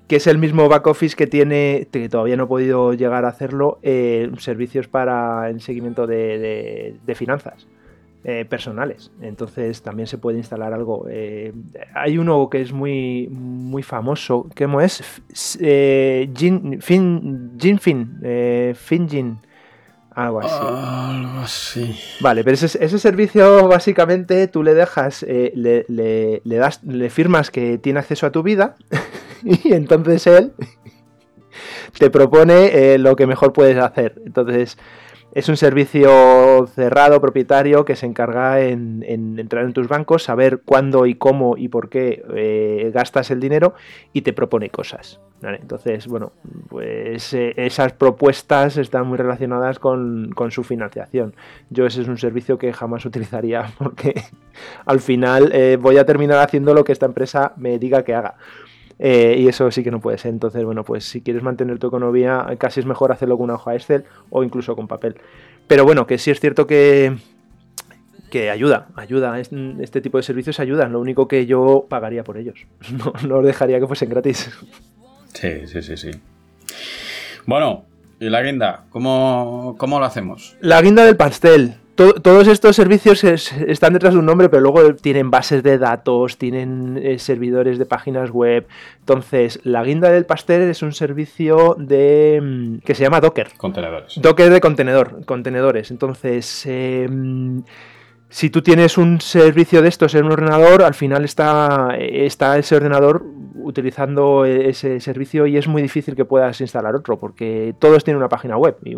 que 0.06 0.16
es 0.16 0.26
el 0.26 0.38
mismo 0.38 0.68
back 0.68 0.86
office 0.86 1.16
que 1.16 1.26
tiene, 1.26 1.88
que 1.90 2.08
todavía 2.08 2.36
no 2.36 2.44
he 2.44 2.46
podido 2.46 2.92
llegar 2.92 3.24
a 3.24 3.28
hacerlo, 3.28 3.78
eh, 3.82 4.30
servicios 4.38 4.86
para 4.86 5.48
el 5.48 5.60
seguimiento 5.60 6.06
de, 6.06 6.96
finanzas 7.14 7.66
eh, 8.24 8.44
personales. 8.44 9.10
Entonces 9.20 9.82
también 9.82 10.06
se 10.06 10.18
puede 10.18 10.38
instalar 10.38 10.72
algo. 10.72 11.06
Eh, 11.08 11.52
hay 11.94 12.18
uno 12.18 12.48
que 12.50 12.60
es 12.60 12.72
muy, 12.72 13.28
muy 13.30 13.82
famoso, 13.82 14.48
¿cómo 14.56 14.80
es? 14.80 15.02
Gin, 15.58 16.80
fin, 16.80 17.52
Ginfin, 17.58 18.20
Finjin. 18.74 19.38
Algo 20.10 20.40
así. 20.40 20.54
algo 20.60 21.40
así. 21.40 21.96
Vale, 22.20 22.44
pero 22.44 22.54
ese, 22.54 22.84
ese, 22.84 22.98
servicio 23.00 23.66
básicamente 23.66 24.46
tú 24.46 24.62
le 24.62 24.72
dejas, 24.72 25.22
le, 25.22 25.84
le, 25.88 26.56
das, 26.56 26.84
le 26.84 27.10
firmas 27.10 27.50
que 27.50 27.78
tiene 27.78 27.98
acceso 27.98 28.24
a 28.24 28.30
tu 28.30 28.44
vida 28.44 28.76
y 29.42 29.72
entonces 29.72 30.24
él 30.28 30.52
te 31.98 32.10
propone 32.10 32.94
eh, 32.94 32.98
lo 32.98 33.16
que 33.16 33.26
mejor 33.26 33.52
puedes 33.52 33.78
hacer. 33.78 34.20
Entonces 34.24 34.78
es 35.34 35.48
un 35.48 35.56
servicio 35.56 36.66
cerrado, 36.68 37.20
propietario, 37.20 37.84
que 37.84 37.96
se 37.96 38.06
encarga 38.06 38.60
en, 38.60 39.04
entrar 39.04 39.64
en 39.64 39.72
tus 39.72 39.88
bancos, 39.88 40.22
saber 40.22 40.62
cuándo 40.64 41.06
y 41.06 41.16
cómo 41.16 41.56
y 41.56 41.68
por 41.68 41.88
qué 41.88 42.24
eh, 42.34 42.90
gastas 42.94 43.32
el 43.32 43.40
dinero 43.40 43.74
y 44.12 44.22
te 44.22 44.32
propone 44.32 44.70
cosas. 44.70 45.20
Entonces, 45.42 46.06
bueno, 46.06 46.32
pues 46.68 47.34
eh, 47.34 47.52
esas 47.56 47.92
propuestas 47.92 48.78
están 48.78 49.06
muy 49.08 49.18
relacionadas 49.18 49.78
con, 49.78 50.30
con, 50.34 50.50
su 50.52 50.62
financiación. 50.62 51.34
Yo 51.68 51.84
ese 51.84 52.00
es 52.00 52.08
un 52.08 52.16
servicio 52.16 52.56
que 52.56 52.72
jamás 52.72 53.04
utilizaría 53.04 53.72
porque 53.78 54.14
al 54.86 55.00
final 55.00 55.52
voy 55.80 55.98
a 55.98 56.06
terminar 56.06 56.38
haciendo 56.38 56.72
lo 56.72 56.84
que 56.84 56.92
esta 56.92 57.06
empresa 57.06 57.52
me 57.56 57.78
diga 57.78 58.04
que 58.04 58.14
haga. 58.14 58.36
Eh, 58.98 59.36
y 59.38 59.48
eso 59.48 59.70
sí 59.70 59.82
que 59.82 59.90
no 59.90 60.00
puede 60.00 60.18
ser. 60.18 60.32
Entonces, 60.32 60.64
bueno, 60.64 60.84
pues 60.84 61.04
si 61.04 61.20
quieres 61.20 61.42
mantener 61.42 61.78
tu 61.78 61.88
economía, 61.88 62.46
casi 62.58 62.80
es 62.80 62.86
mejor 62.86 63.12
hacerlo 63.12 63.36
con 63.36 63.44
una 63.44 63.54
hoja 63.54 63.74
Excel 63.74 64.04
o 64.30 64.44
incluso 64.44 64.76
con 64.76 64.88
papel. 64.88 65.16
Pero 65.66 65.84
bueno, 65.84 66.06
que 66.06 66.18
sí 66.18 66.30
es 66.30 66.40
cierto 66.40 66.66
que, 66.66 67.16
que 68.30 68.50
ayuda, 68.50 68.88
ayuda. 68.96 69.38
Este 69.38 70.00
tipo 70.00 70.18
de 70.18 70.22
servicios 70.22 70.60
ayudan. 70.60 70.92
Lo 70.92 71.00
único 71.00 71.28
que 71.28 71.46
yo 71.46 71.86
pagaría 71.88 72.24
por 72.24 72.36
ellos. 72.36 72.66
No, 72.92 73.12
no 73.26 73.42
dejaría 73.42 73.80
que 73.80 73.86
fuesen 73.86 74.10
gratis. 74.10 74.50
Sí, 75.32 75.66
sí, 75.66 75.82
sí, 75.82 75.96
sí. 75.96 76.10
Bueno, 77.46 77.84
¿y 78.20 78.30
la 78.30 78.42
guinda? 78.42 78.84
¿Cómo, 78.90 79.74
cómo 79.78 79.98
lo 79.98 80.04
hacemos? 80.06 80.56
La 80.60 80.80
guinda 80.80 81.04
del 81.04 81.16
pastel 81.16 81.76
todos 81.94 82.48
estos 82.48 82.76
servicios 82.76 83.22
están 83.24 83.92
detrás 83.92 84.14
de 84.14 84.20
un 84.20 84.26
nombre, 84.26 84.48
pero 84.48 84.62
luego 84.62 84.94
tienen 84.96 85.30
bases 85.30 85.62
de 85.62 85.78
datos, 85.78 86.38
tienen 86.38 87.00
eh, 87.02 87.18
servidores 87.18 87.78
de 87.78 87.86
páginas 87.86 88.30
web. 88.30 88.66
Entonces, 89.00 89.60
la 89.64 89.84
guinda 89.84 90.10
del 90.10 90.26
pastel 90.26 90.62
es 90.62 90.82
un 90.82 90.92
servicio 90.92 91.76
de 91.78 92.40
mm, 92.42 92.78
que 92.78 92.94
se 92.94 93.04
llama 93.04 93.20
Docker. 93.20 93.52
Contenedores. 93.56 94.20
Docker 94.20 94.50
de 94.50 94.60
contenedor, 94.60 95.24
contenedores. 95.24 95.90
Entonces, 95.90 96.66
em, 96.66 97.62
si 98.34 98.50
tú 98.50 98.62
tienes 98.62 98.98
un 98.98 99.20
servicio 99.20 99.80
de 99.80 99.88
estos 99.88 100.12
en 100.16 100.24
un 100.24 100.32
ordenador, 100.32 100.82
al 100.82 100.94
final 100.94 101.24
está, 101.24 101.96
está 101.96 102.58
ese 102.58 102.74
ordenador 102.74 103.22
utilizando 103.54 104.44
ese 104.44 104.98
servicio 104.98 105.46
y 105.46 105.56
es 105.56 105.68
muy 105.68 105.82
difícil 105.82 106.16
que 106.16 106.24
puedas 106.24 106.60
instalar 106.60 106.96
otro 106.96 107.16
porque 107.16 107.76
todos 107.78 108.02
tienen 108.02 108.18
una 108.18 108.28
página 108.28 108.56
web 108.56 108.76
y 108.82 108.96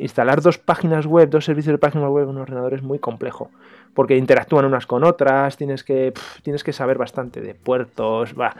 instalar 0.00 0.42
dos 0.42 0.58
páginas 0.58 1.06
web, 1.06 1.28
dos 1.28 1.44
servicios 1.44 1.74
de 1.74 1.78
página 1.78 2.08
web 2.08 2.22
en 2.22 2.36
un 2.36 2.38
ordenador 2.38 2.72
es 2.74 2.84
muy 2.84 3.00
complejo 3.00 3.50
porque 3.94 4.16
interactúan 4.16 4.64
unas 4.64 4.86
con 4.86 5.02
otras, 5.02 5.56
tienes 5.56 5.82
que, 5.82 6.12
tienes 6.44 6.62
que 6.62 6.72
saber 6.72 6.98
bastante 6.98 7.40
de 7.40 7.56
puertos, 7.56 8.32
va, 8.40 8.54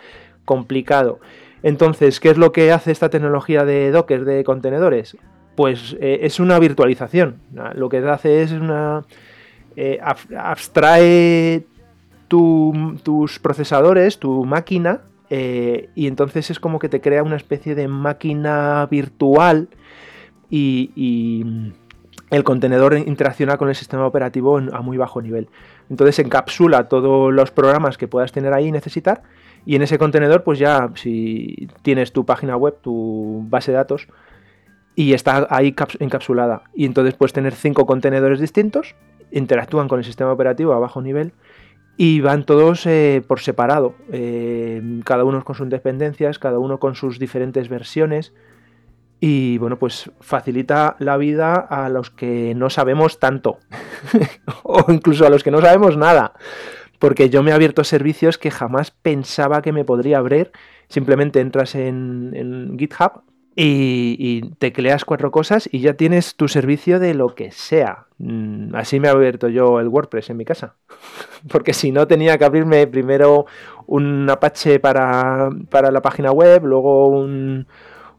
complicado. 0.45 1.21
Entonces, 1.63 2.19
¿qué 2.19 2.31
es 2.31 2.39
lo 2.39 2.51
que 2.51 2.73
hace 2.73 2.91
esta 2.91 3.09
tecnología 3.09 3.65
de 3.65 3.93
Docker 3.93 4.25
de 4.25 4.43
contenedores? 4.43 5.17
Pues 5.55 5.97
eh, 6.01 6.19
es 6.23 6.41
una 6.41 6.59
virtualización. 6.59 7.37
Lo 7.75 7.89
que 7.89 7.99
hace 7.99 8.43
es 8.43 8.51
una 8.51 9.05
eh, 9.77 9.99
abstrae 10.03 11.65
tus 12.29 13.39
procesadores, 13.41 14.19
tu 14.19 14.45
máquina, 14.45 15.03
eh, 15.35 15.89
y 15.95 16.09
entonces 16.09 16.51
es 16.51 16.61
como 16.61 16.79
que 16.79 16.91
te 16.91 17.01
crea 17.01 17.23
una 17.23 17.37
especie 17.37 17.75
de 17.75 17.89
máquina 17.89 18.87
virtual 18.91 19.69
y, 20.51 21.73
el 22.31 22.45
contenedor 22.45 22.97
interacciona 22.97 23.59
con 23.59 23.69
el 23.69 23.75
sistema 23.75 24.07
operativo 24.07 24.57
a 24.57 24.81
muy 24.81 24.97
bajo 24.97 25.21
nivel. 25.21 25.49
Entonces 25.91 26.19
encapsula 26.19 26.89
todos 26.89 27.31
los 27.31 27.51
programas 27.51 27.99
que 27.99 28.09
puedas 28.09 28.33
tener 28.33 28.55
ahí 28.55 28.69
y 28.69 28.73
necesitar. 28.73 29.23
Y 29.67 29.77
en 29.77 29.83
ese 29.83 29.99
contenedor, 29.99 30.43
pues 30.43 30.59
ya 30.59 30.91
si 30.95 31.69
tienes 31.83 32.13
tu 32.13 32.25
página 32.25 32.57
web, 32.57 32.79
tu 32.81 33.45
base 33.51 33.73
de 33.73 33.77
datos, 33.77 34.09
y 34.95 35.13
está 35.13 35.47
ahí 35.51 35.75
encapsulada. 36.01 36.63
Y 36.75 36.87
entonces 36.87 37.15
puedes 37.15 37.35
tener 37.35 37.55
cinco 37.55 37.85
contenedores 37.85 38.41
distintos 38.41 38.95
interactúan 39.33 39.89
con 39.89 39.99
el 39.99 40.05
sistema 40.05 40.33
operativo 40.33 40.73
a 40.73 40.79
bajo 40.79 41.03
nivel 41.03 41.33
y 41.97 42.21
van 42.21 42.45
todos 42.45 42.87
eh, 42.87 43.23
por 43.27 43.41
separado, 43.41 43.95
eh, 44.11 44.83
cada 45.05 45.25
uno 45.25 45.45
con 45.45 45.55
sus 45.55 45.69
dependencias, 45.69 46.39
cada 46.39 46.59
uno 46.59 46.79
con 46.79 46.95
sus 46.95 47.19
diferentes 47.19 47.69
versiones 47.69 48.33
y 49.25 49.59
bueno, 49.59 49.79
pues 49.79 50.11
facilita 50.21 50.97
la 50.99 51.17
vida 51.17 51.55
a 51.55 51.89
los 51.89 52.11
que 52.11 52.55
no 52.57 52.71
sabemos 52.71 53.21
tanto 53.21 53.59
o 54.65 54.85
incluso 54.89 55.25
a 55.25 55.31
los 55.31 55.45
que 55.45 55.53
no 55.53 55.61
sabemos 55.61 55.97
nada. 55.97 56.33
Porque 56.99 57.31
yo 57.31 57.45
me 57.45 57.53
he 57.53 57.55
abierto 57.55 57.85
servicios 57.85 58.37
que 58.37 58.51
jamás 58.51 58.91
pensaba 58.91 59.63
que 59.63 59.73
me 59.73 59.85
podría 59.85 60.19
abrir. 60.19 60.51
Simplemente 60.89 61.39
entras 61.39 61.77
en, 61.77 62.33
en 62.35 62.77
GitHub, 62.77 63.23
y, 63.55 64.51
tecleas 64.59 65.05
cuatro 65.05 65.31
cosas 65.31 65.69
y 65.71 65.81
ya 65.81 65.95
tienes 65.95 66.37
tu 66.37 66.49
servicio 66.49 66.99
de 66.99 67.15
lo 67.15 67.35
que 67.35 67.51
sea. 67.53 68.07
Mm, 68.19 68.75
así 68.75 69.01
me 69.01 69.09
he 69.09 69.11
abierto 69.11 69.49
yo 69.49 69.81
el 69.81 69.89
WordPress 69.89 70.31
en 70.31 70.37
mi 70.39 70.45
casa. 70.45 70.75
Porque 71.51 71.73
si 71.73 71.93
no 71.93 72.07
tenía 72.07 72.39
que 72.39 72.45
abrirme 72.45 72.87
primero 72.87 73.47
un 73.87 74.29
Apache 74.31 74.81
para, 74.81 75.51
la 75.51 76.03
página 76.03 76.33
web, 76.33 76.65
luego 76.65 77.09
un, 77.09 77.67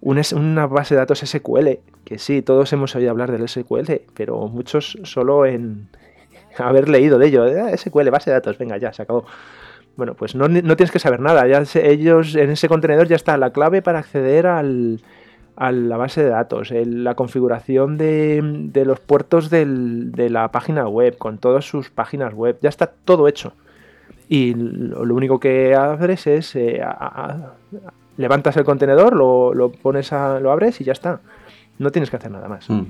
una 0.01 0.67
base 0.67 0.93
de 0.93 0.99
datos 0.99 1.19
SQL. 1.19 1.79
Que 2.05 2.19
sí, 2.19 2.41
todos 2.41 2.71
hemos 2.73 2.95
oído 2.95 3.11
hablar 3.11 3.31
del 3.31 3.47
SQL, 3.47 4.01
pero 4.13 4.47
muchos 4.47 4.99
solo 5.03 5.45
en 5.45 5.87
haber 6.57 6.89
leído 6.89 7.17
de 7.17 7.27
ello. 7.27 7.43
Ah, 7.43 7.75
SQL, 7.75 8.09
base 8.09 8.29
de 8.29 8.35
datos, 8.35 8.57
venga, 8.57 8.77
ya, 8.77 8.93
se 8.93 9.01
acabó. 9.01 9.25
Bueno, 9.95 10.15
pues 10.15 10.33
no, 10.33 10.47
no 10.47 10.75
tienes 10.75 10.91
que 10.91 10.97
saber 10.97 11.19
nada. 11.19 11.45
Ellos 11.45 12.35
en 12.35 12.49
ese 12.49 12.67
contenedor 12.67 13.07
ya 13.07 13.15
está 13.15 13.37
la 13.37 13.51
clave 13.51 13.83
para 13.83 13.99
acceder 13.99 14.47
al, 14.47 15.01
a 15.55 15.71
la 15.71 15.97
base 15.97 16.23
de 16.23 16.29
datos, 16.29 16.71
la 16.71 17.15
configuración 17.15 17.97
de, 17.97 18.83
los 18.85 18.99
puertos 18.99 19.49
de 19.49 20.29
la 20.29 20.51
página 20.51 20.87
web, 20.87 21.17
con 21.17 21.37
todas 21.37 21.65
sus 21.65 21.89
páginas 21.89 22.33
web, 22.33 22.57
ya 22.61 22.69
está 22.69 22.87
todo 22.87 23.27
hecho. 23.27 23.53
Y 24.29 24.55
lo, 24.55 25.13
único 25.13 25.39
que 25.39 25.75
haces 25.75 26.27
es 26.27 26.55
eh, 26.55 26.81
levantas 28.17 28.57
el 28.57 28.63
contenedor, 28.63 29.15
lo, 29.15 29.71
pones 29.71 30.13
a, 30.13 30.39
lo 30.39 30.51
abres 30.51 30.81
y 30.81 30.83
ya 30.83 30.93
está. 30.93 31.21
No 31.77 31.91
tienes 31.91 32.09
que 32.09 32.15
hacer 32.15 32.31
nada 32.31 32.47
más. 32.47 32.69
Mm. 32.69 32.85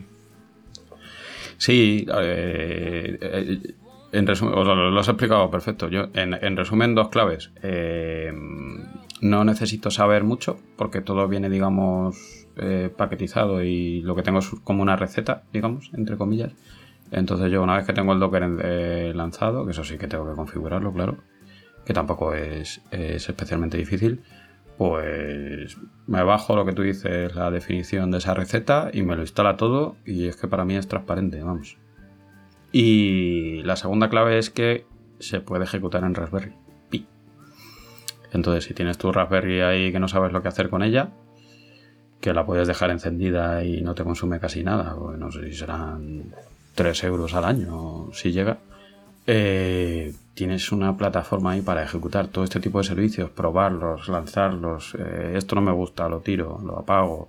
Sí, 1.57 2.05
eh, 2.21 3.17
eh, 3.21 3.73
en 4.11 4.27
resumen, 4.27 4.53
lo 4.55 4.99
has 4.99 5.07
explicado 5.07 5.49
perfecto. 5.49 5.89
Yo, 5.89 6.07
en, 6.13 6.55
resumen, 6.55 6.93
dos 6.95 7.09
claves. 7.09 7.51
no 9.21 9.43
necesito 9.43 9.89
saber 9.89 10.23
mucho 10.23 10.59
porque 10.77 11.01
todo 11.01 11.27
viene, 11.27 11.49
digamos, 11.49 12.42
eh, 12.57 12.91
paquetizado 12.95 13.63
y 13.63 14.01
lo 14.01 14.15
que 14.15 14.23
tengo 14.23 14.39
es 14.39 14.49
como 14.63 14.81
una 14.81 14.95
receta, 14.95 15.43
digamos, 15.51 15.91
entre 15.93 16.17
comillas. 16.17 16.53
Entonces 17.11 17.51
yo 17.51 17.61
una 17.61 17.77
vez 17.77 17.85
que 17.85 17.93
tengo 17.93 18.13
el 18.13 18.19
Docker 18.19 18.43
eh, 18.63 19.13
lanzado, 19.15 19.65
que 19.65 19.71
eso 19.71 19.83
sí 19.83 19.97
que 19.97 20.07
tengo 20.07 20.29
que 20.29 20.35
configurarlo, 20.35 20.91
claro, 20.93 21.17
que 21.85 21.93
tampoco 21.93 22.33
es, 22.33 22.81
especialmente 22.91 23.77
difícil, 23.77 24.21
pues 24.77 25.77
me 26.07 26.23
bajo 26.23 26.55
lo 26.55 26.65
que 26.65 26.73
tú 26.73 26.81
dices, 26.81 27.35
la 27.35 27.51
definición 27.51 28.09
de 28.09 28.17
esa 28.17 28.33
receta 28.33 28.89
y 28.91 29.03
me 29.03 29.15
lo 29.15 29.21
instala 29.21 29.57
todo 29.57 29.97
y 30.05 30.27
es 30.27 30.35
que 30.35 30.47
para 30.47 30.65
mí 30.65 30.75
es 30.75 30.87
transparente, 30.87 31.43
vamos. 31.43 31.77
Y 32.71 33.61
la 33.63 33.75
segunda 33.75 34.09
clave 34.09 34.39
es 34.39 34.49
que 34.49 34.87
se 35.19 35.41
puede 35.41 35.65
ejecutar 35.65 36.03
en 36.03 36.15
Raspberry. 36.15 36.53
Entonces 38.33 38.63
si 38.63 38.73
tienes 38.73 38.97
tu 38.97 39.11
Raspberry 39.11 39.61
ahí 39.61 39.91
que 39.91 39.99
no 39.99 40.07
sabes 40.07 40.33
lo 40.33 40.41
que 40.41 40.47
hacer 40.47 40.69
con 40.69 40.83
ella, 40.83 41.11
que 42.23 42.33
la 42.33 42.45
puedes 42.45 42.69
dejar 42.69 42.89
encendida 42.89 43.65
y 43.65 43.81
no 43.81 43.95
te 43.95 44.05
consume 44.05 44.39
casi 44.39 44.63
nada, 44.63 44.95
no 45.17 45.29
sé 45.29 45.49
si 45.49 45.55
serán 45.57 46.23
3 46.73 47.03
euros 47.03 47.33
al 47.33 47.43
año 47.43 48.11
si 48.13 48.31
llega, 48.31 48.59
eh, 49.27 50.13
tienes 50.33 50.71
una 50.71 50.95
plataforma 50.95 51.51
ahí 51.51 51.61
para 51.61 51.83
ejecutar 51.83 52.29
todo 52.29 52.45
este 52.45 52.61
tipo 52.61 52.77
de 52.77 52.85
servicios, 52.85 53.29
probarlos, 53.29 54.07
lanzarlos, 54.07 54.95
eh, 54.97 55.33
esto 55.35 55.55
no 55.55 55.61
me 55.61 55.73
gusta, 55.73 56.07
lo 56.07 56.21
tiro, 56.21 56.61
lo 56.63 56.79
apago, 56.79 57.27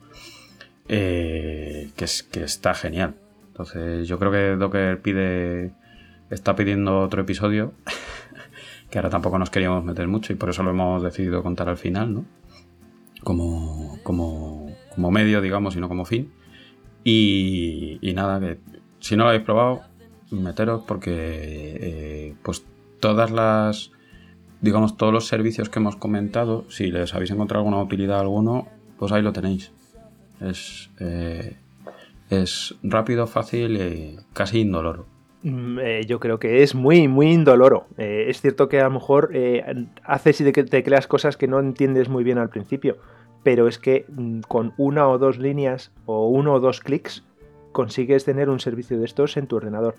eh, 0.89 1.91
que, 1.97 2.05
es, 2.05 2.23
que 2.23 2.45
está 2.45 2.73
genial. 2.73 3.17
Entonces 3.49 4.07
yo 4.07 4.17
creo 4.21 4.31
que 4.31 4.55
Docker 4.55 5.03
pide, 5.03 5.73
está 6.31 6.55
pidiendo 6.55 7.01
otro 7.01 7.23
episodio, 7.23 7.73
que 8.91 8.99
ahora 8.99 9.11
tampoco 9.11 9.41
nos 9.41 9.51
queríamos 9.51 9.83
meter 9.83 10.07
mucho 10.07 10.33
y 10.33 10.37
por 10.37 10.51
eso 10.51 10.63
lo 10.63 10.71
hemos 10.71 11.03
decidido 11.03 11.43
contar 11.43 11.69
al 11.69 11.79
final, 11.79 12.15
¿no? 12.15 12.25
Como, 13.25 13.99
como 14.05 14.54
como 14.95 15.11
medio, 15.11 15.41
digamos, 15.41 15.77
y 15.77 15.81
no 15.81 15.89
como 15.89 16.05
fin. 16.05 16.33
Y, 17.05 18.13
nada, 18.15 18.41
que 18.41 18.59
si 19.01 19.17
no 19.17 19.25
lo 19.25 19.31
habéis 19.31 19.45
probado, 19.45 19.83
meteros 20.31 20.83
porque 20.87 21.11
eh, 21.13 22.35
pues 22.43 22.65
todas 22.99 23.31
las, 23.31 23.93
digamos, 24.63 24.97
todos 24.97 25.13
los 25.13 25.27
servicios 25.27 25.69
que 25.69 25.79
hemos 25.79 25.97
comentado, 25.97 26.65
si 26.71 26.91
les 26.91 27.15
habéis 27.15 27.31
encontrado 27.31 27.61
alguna 27.61 27.83
utilidad 27.83 28.21
alguno, 28.21 28.69
pues 28.99 29.13
ahí 29.13 29.23
lo 29.23 29.33
tenéis. 29.33 29.71
Es, 30.41 30.91
eh, 30.99 31.57
es 32.31 32.75
rápido, 32.83 33.27
fácil 33.27 33.77
y 33.77 34.17
casi 34.33 34.61
indoloro. 34.61 35.07
Mm, 35.43 35.79
eh, 35.79 36.07
yo 36.07 36.19
creo 36.21 36.39
que 36.39 36.63
es 36.63 36.75
muy, 36.75 37.07
muy 37.07 37.31
indoloro. 37.31 37.87
es 37.99 38.41
cierto 38.41 38.71
que 38.71 38.81
a 38.81 38.85
lo 38.85 38.93
mejor 38.93 39.31
haces 40.05 40.41
y 40.41 40.51
te 40.51 40.83
creas 40.83 41.07
cosas 41.07 41.37
que 41.37 41.47
no 41.49 41.61
entiendes 41.61 42.09
muy 42.09 42.25
bien 42.25 42.39
al 42.39 42.49
principio 42.49 42.97
pero 43.45 43.69
es 43.69 43.79
que 43.79 44.07
mm, 44.09 44.41
con 44.49 44.75
una 44.77 45.09
o 45.09 45.19
dos 45.19 45.39
líneas 45.39 45.93
o 46.07 46.29
uno 46.29 46.55
o 46.55 46.61
dos 46.61 46.81
clics 46.81 47.23
consigues 47.71 48.25
tener 48.25 48.49
un 48.49 48.59
servicio 48.59 48.99
de 48.99 49.05
estos 49.05 49.37
en 49.37 49.47
tu 49.47 49.57
ordenador. 49.57 49.95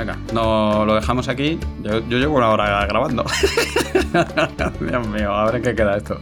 Venga, 0.00 0.16
no 0.32 0.86
lo 0.86 0.94
dejamos 0.94 1.28
aquí. 1.28 1.58
Yo, 1.82 2.00
llevo 2.08 2.38
una 2.38 2.48
hora 2.48 2.86
grabando. 2.86 3.22
Dios 4.80 5.06
mío, 5.08 5.30
a 5.30 5.50
ver 5.50 5.60
qué 5.60 5.74
queda 5.74 5.98
esto. 5.98 6.18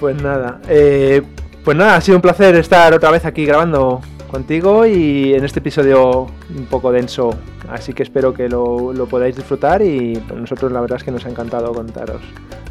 pues 0.00 0.20
nada, 0.20 0.60
eh, 0.68 1.22
pues 1.64 1.76
nada, 1.76 1.94
ha 1.94 2.00
sido 2.00 2.18
un 2.18 2.22
placer 2.22 2.56
estar 2.56 2.92
otra 2.92 3.12
vez 3.12 3.24
aquí 3.24 3.46
grabando 3.46 4.00
contigo 4.28 4.84
y 4.86 5.34
en 5.34 5.44
este 5.44 5.60
episodio 5.60 6.22
un 6.50 6.66
poco 6.68 6.90
denso. 6.90 7.30
Así 7.70 7.92
que 7.92 8.02
espero 8.02 8.34
que 8.34 8.48
lo, 8.48 8.92
lo 8.92 9.06
podáis 9.06 9.36
disfrutar 9.36 9.82
y 9.82 10.20
nosotros 10.34 10.72
la 10.72 10.80
verdad 10.80 10.96
es 10.98 11.04
que 11.04 11.12
nos 11.12 11.24
ha 11.24 11.28
encantado 11.28 11.72
contaros 11.72 12.22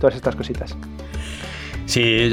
todas 0.02 0.18
estas 0.18 0.36
cositas. 0.36 0.76
Sí, 1.92 2.32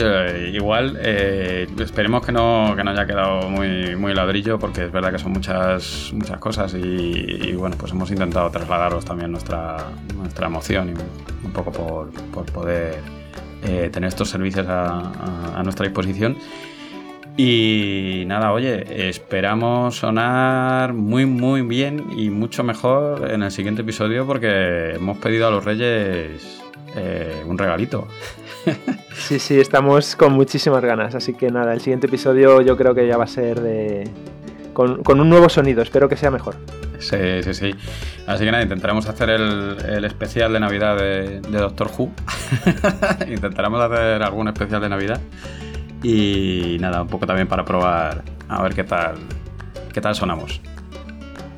igual. 0.53 0.97
Eh, 1.03 1.67
esperemos 1.81 2.25
que 2.25 2.31
no, 2.31 2.75
que 2.77 2.85
no 2.85 2.93
haya 2.93 3.05
quedado 3.09 3.51
muy, 3.51 3.97
muy 3.97 4.15
ladrillo, 4.15 4.57
porque 4.57 4.85
es 4.85 4.93
verdad 4.93 5.11
que 5.11 5.19
son 5.19 5.33
muchas, 5.33 6.13
muchas 6.13 6.39
cosas 6.39 6.75
y, 6.75 7.55
bueno, 7.55 7.75
pues 7.77 7.91
hemos 7.91 8.09
intentado 8.13 8.49
trasladaros 8.53 9.05
también 9.05 9.33
nuestra, 9.33 9.79
nuestra 10.15 10.47
emoción 10.47 10.91
y 10.91 11.45
un 11.45 11.53
poco 11.53 11.73
por, 11.73 12.11
por 12.31 12.47
poder 12.53 13.01
eh, 13.65 13.91
tener 13.93 14.07
estos 14.07 14.29
servicios 14.29 14.65
a, 14.69 15.61
nuestra 15.65 15.87
disposición. 15.87 16.37
Y 17.37 18.23
nada, 18.29 18.53
oye, 18.53 19.09
esperamos 19.09 19.97
sonar 19.97 20.93
muy, 20.93 21.27
muy 21.27 21.63
bien 21.63 22.07
y 22.17 22.31
mucho 22.31 22.63
mejor 22.63 23.29
en 23.29 23.43
el 23.43 23.51
siguiente 23.51 23.83
episodio 23.83 24.25
porque 24.25 24.93
hemos 24.95 25.19
pedido 25.19 25.49
a 25.49 25.51
los 25.51 25.65
reyes 25.65 26.63
eh, 26.95 27.43
un 27.45 27.59
regalito. 27.59 28.07
Sí, 29.15 29.39
sí, 29.39 29.61
estamos 29.61 30.17
con 30.17 30.33
muchísimas 30.33 30.83
ganas. 30.83 31.15
Así 31.15 31.35
que 31.35 31.51
nada, 31.51 31.73
el 31.73 31.81
siguiente 31.81 32.07
episodio 32.07 32.61
yo 32.61 32.77
creo 32.77 32.95
que 32.95 33.07
ya 33.07 33.17
va 33.17 33.25
a 33.25 33.29
ser 33.29 33.61
de. 33.61 34.09
con, 34.73 35.21
un 35.21 35.29
nuevo 35.29 35.49
sonido. 35.49 35.83
Espero 35.83 36.09
que 36.09 36.17
sea 36.17 36.31
mejor. 36.31 36.57
Sí, 36.99 37.43
sí, 37.43 37.55
sí. 37.55 37.75
Así 38.27 38.45
que 38.45 38.51
nada, 38.51 38.63
intentaremos 38.63 39.09
hacer 39.09 39.31
el, 39.31 40.05
especial 40.05 40.53
de 40.53 40.61
Navidad 40.61 40.97
de, 40.97 41.41
Doctor 41.41 41.91
Who. 41.97 42.11
intentaremos 43.29 43.81
hacer 43.81 44.23
algún 44.23 44.49
especial 44.49 44.81
de 44.81 44.89
Navidad. 44.89 45.21
Y 46.03 46.77
nada, 46.81 47.03
un 47.03 47.09
poco 47.09 47.27
también 47.27 47.49
para 47.49 47.65
probar 47.65 48.23
a 48.49 48.63
ver 48.63 48.75
qué 48.75 48.85
tal, 48.85 49.17
qué 49.93 50.01
tal 50.01 50.15
sonamos. 50.15 50.61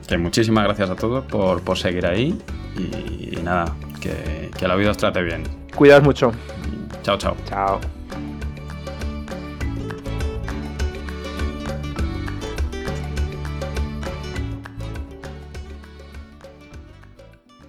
Que 0.09 0.19
muchísimas 0.19 0.65
gracias 0.65 0.91
a 0.91 0.97
todos 0.97 1.25
por, 1.25 1.63
por 1.63 1.79
seguir 1.79 2.07
ahí. 2.07 2.39
Y, 2.77 3.37
nada, 3.43 3.77
que, 4.01 4.51
que 4.59 4.67
la 4.67 4.75
vida 4.77 4.91
os 4.91 4.97
trate 4.97 5.23
bien. 5.23 5.45
Cuidaos 5.75 6.03
mucho. 6.03 6.33
Chao, 7.11 7.19
chao. 7.19 7.37
Chao. 7.49 8.00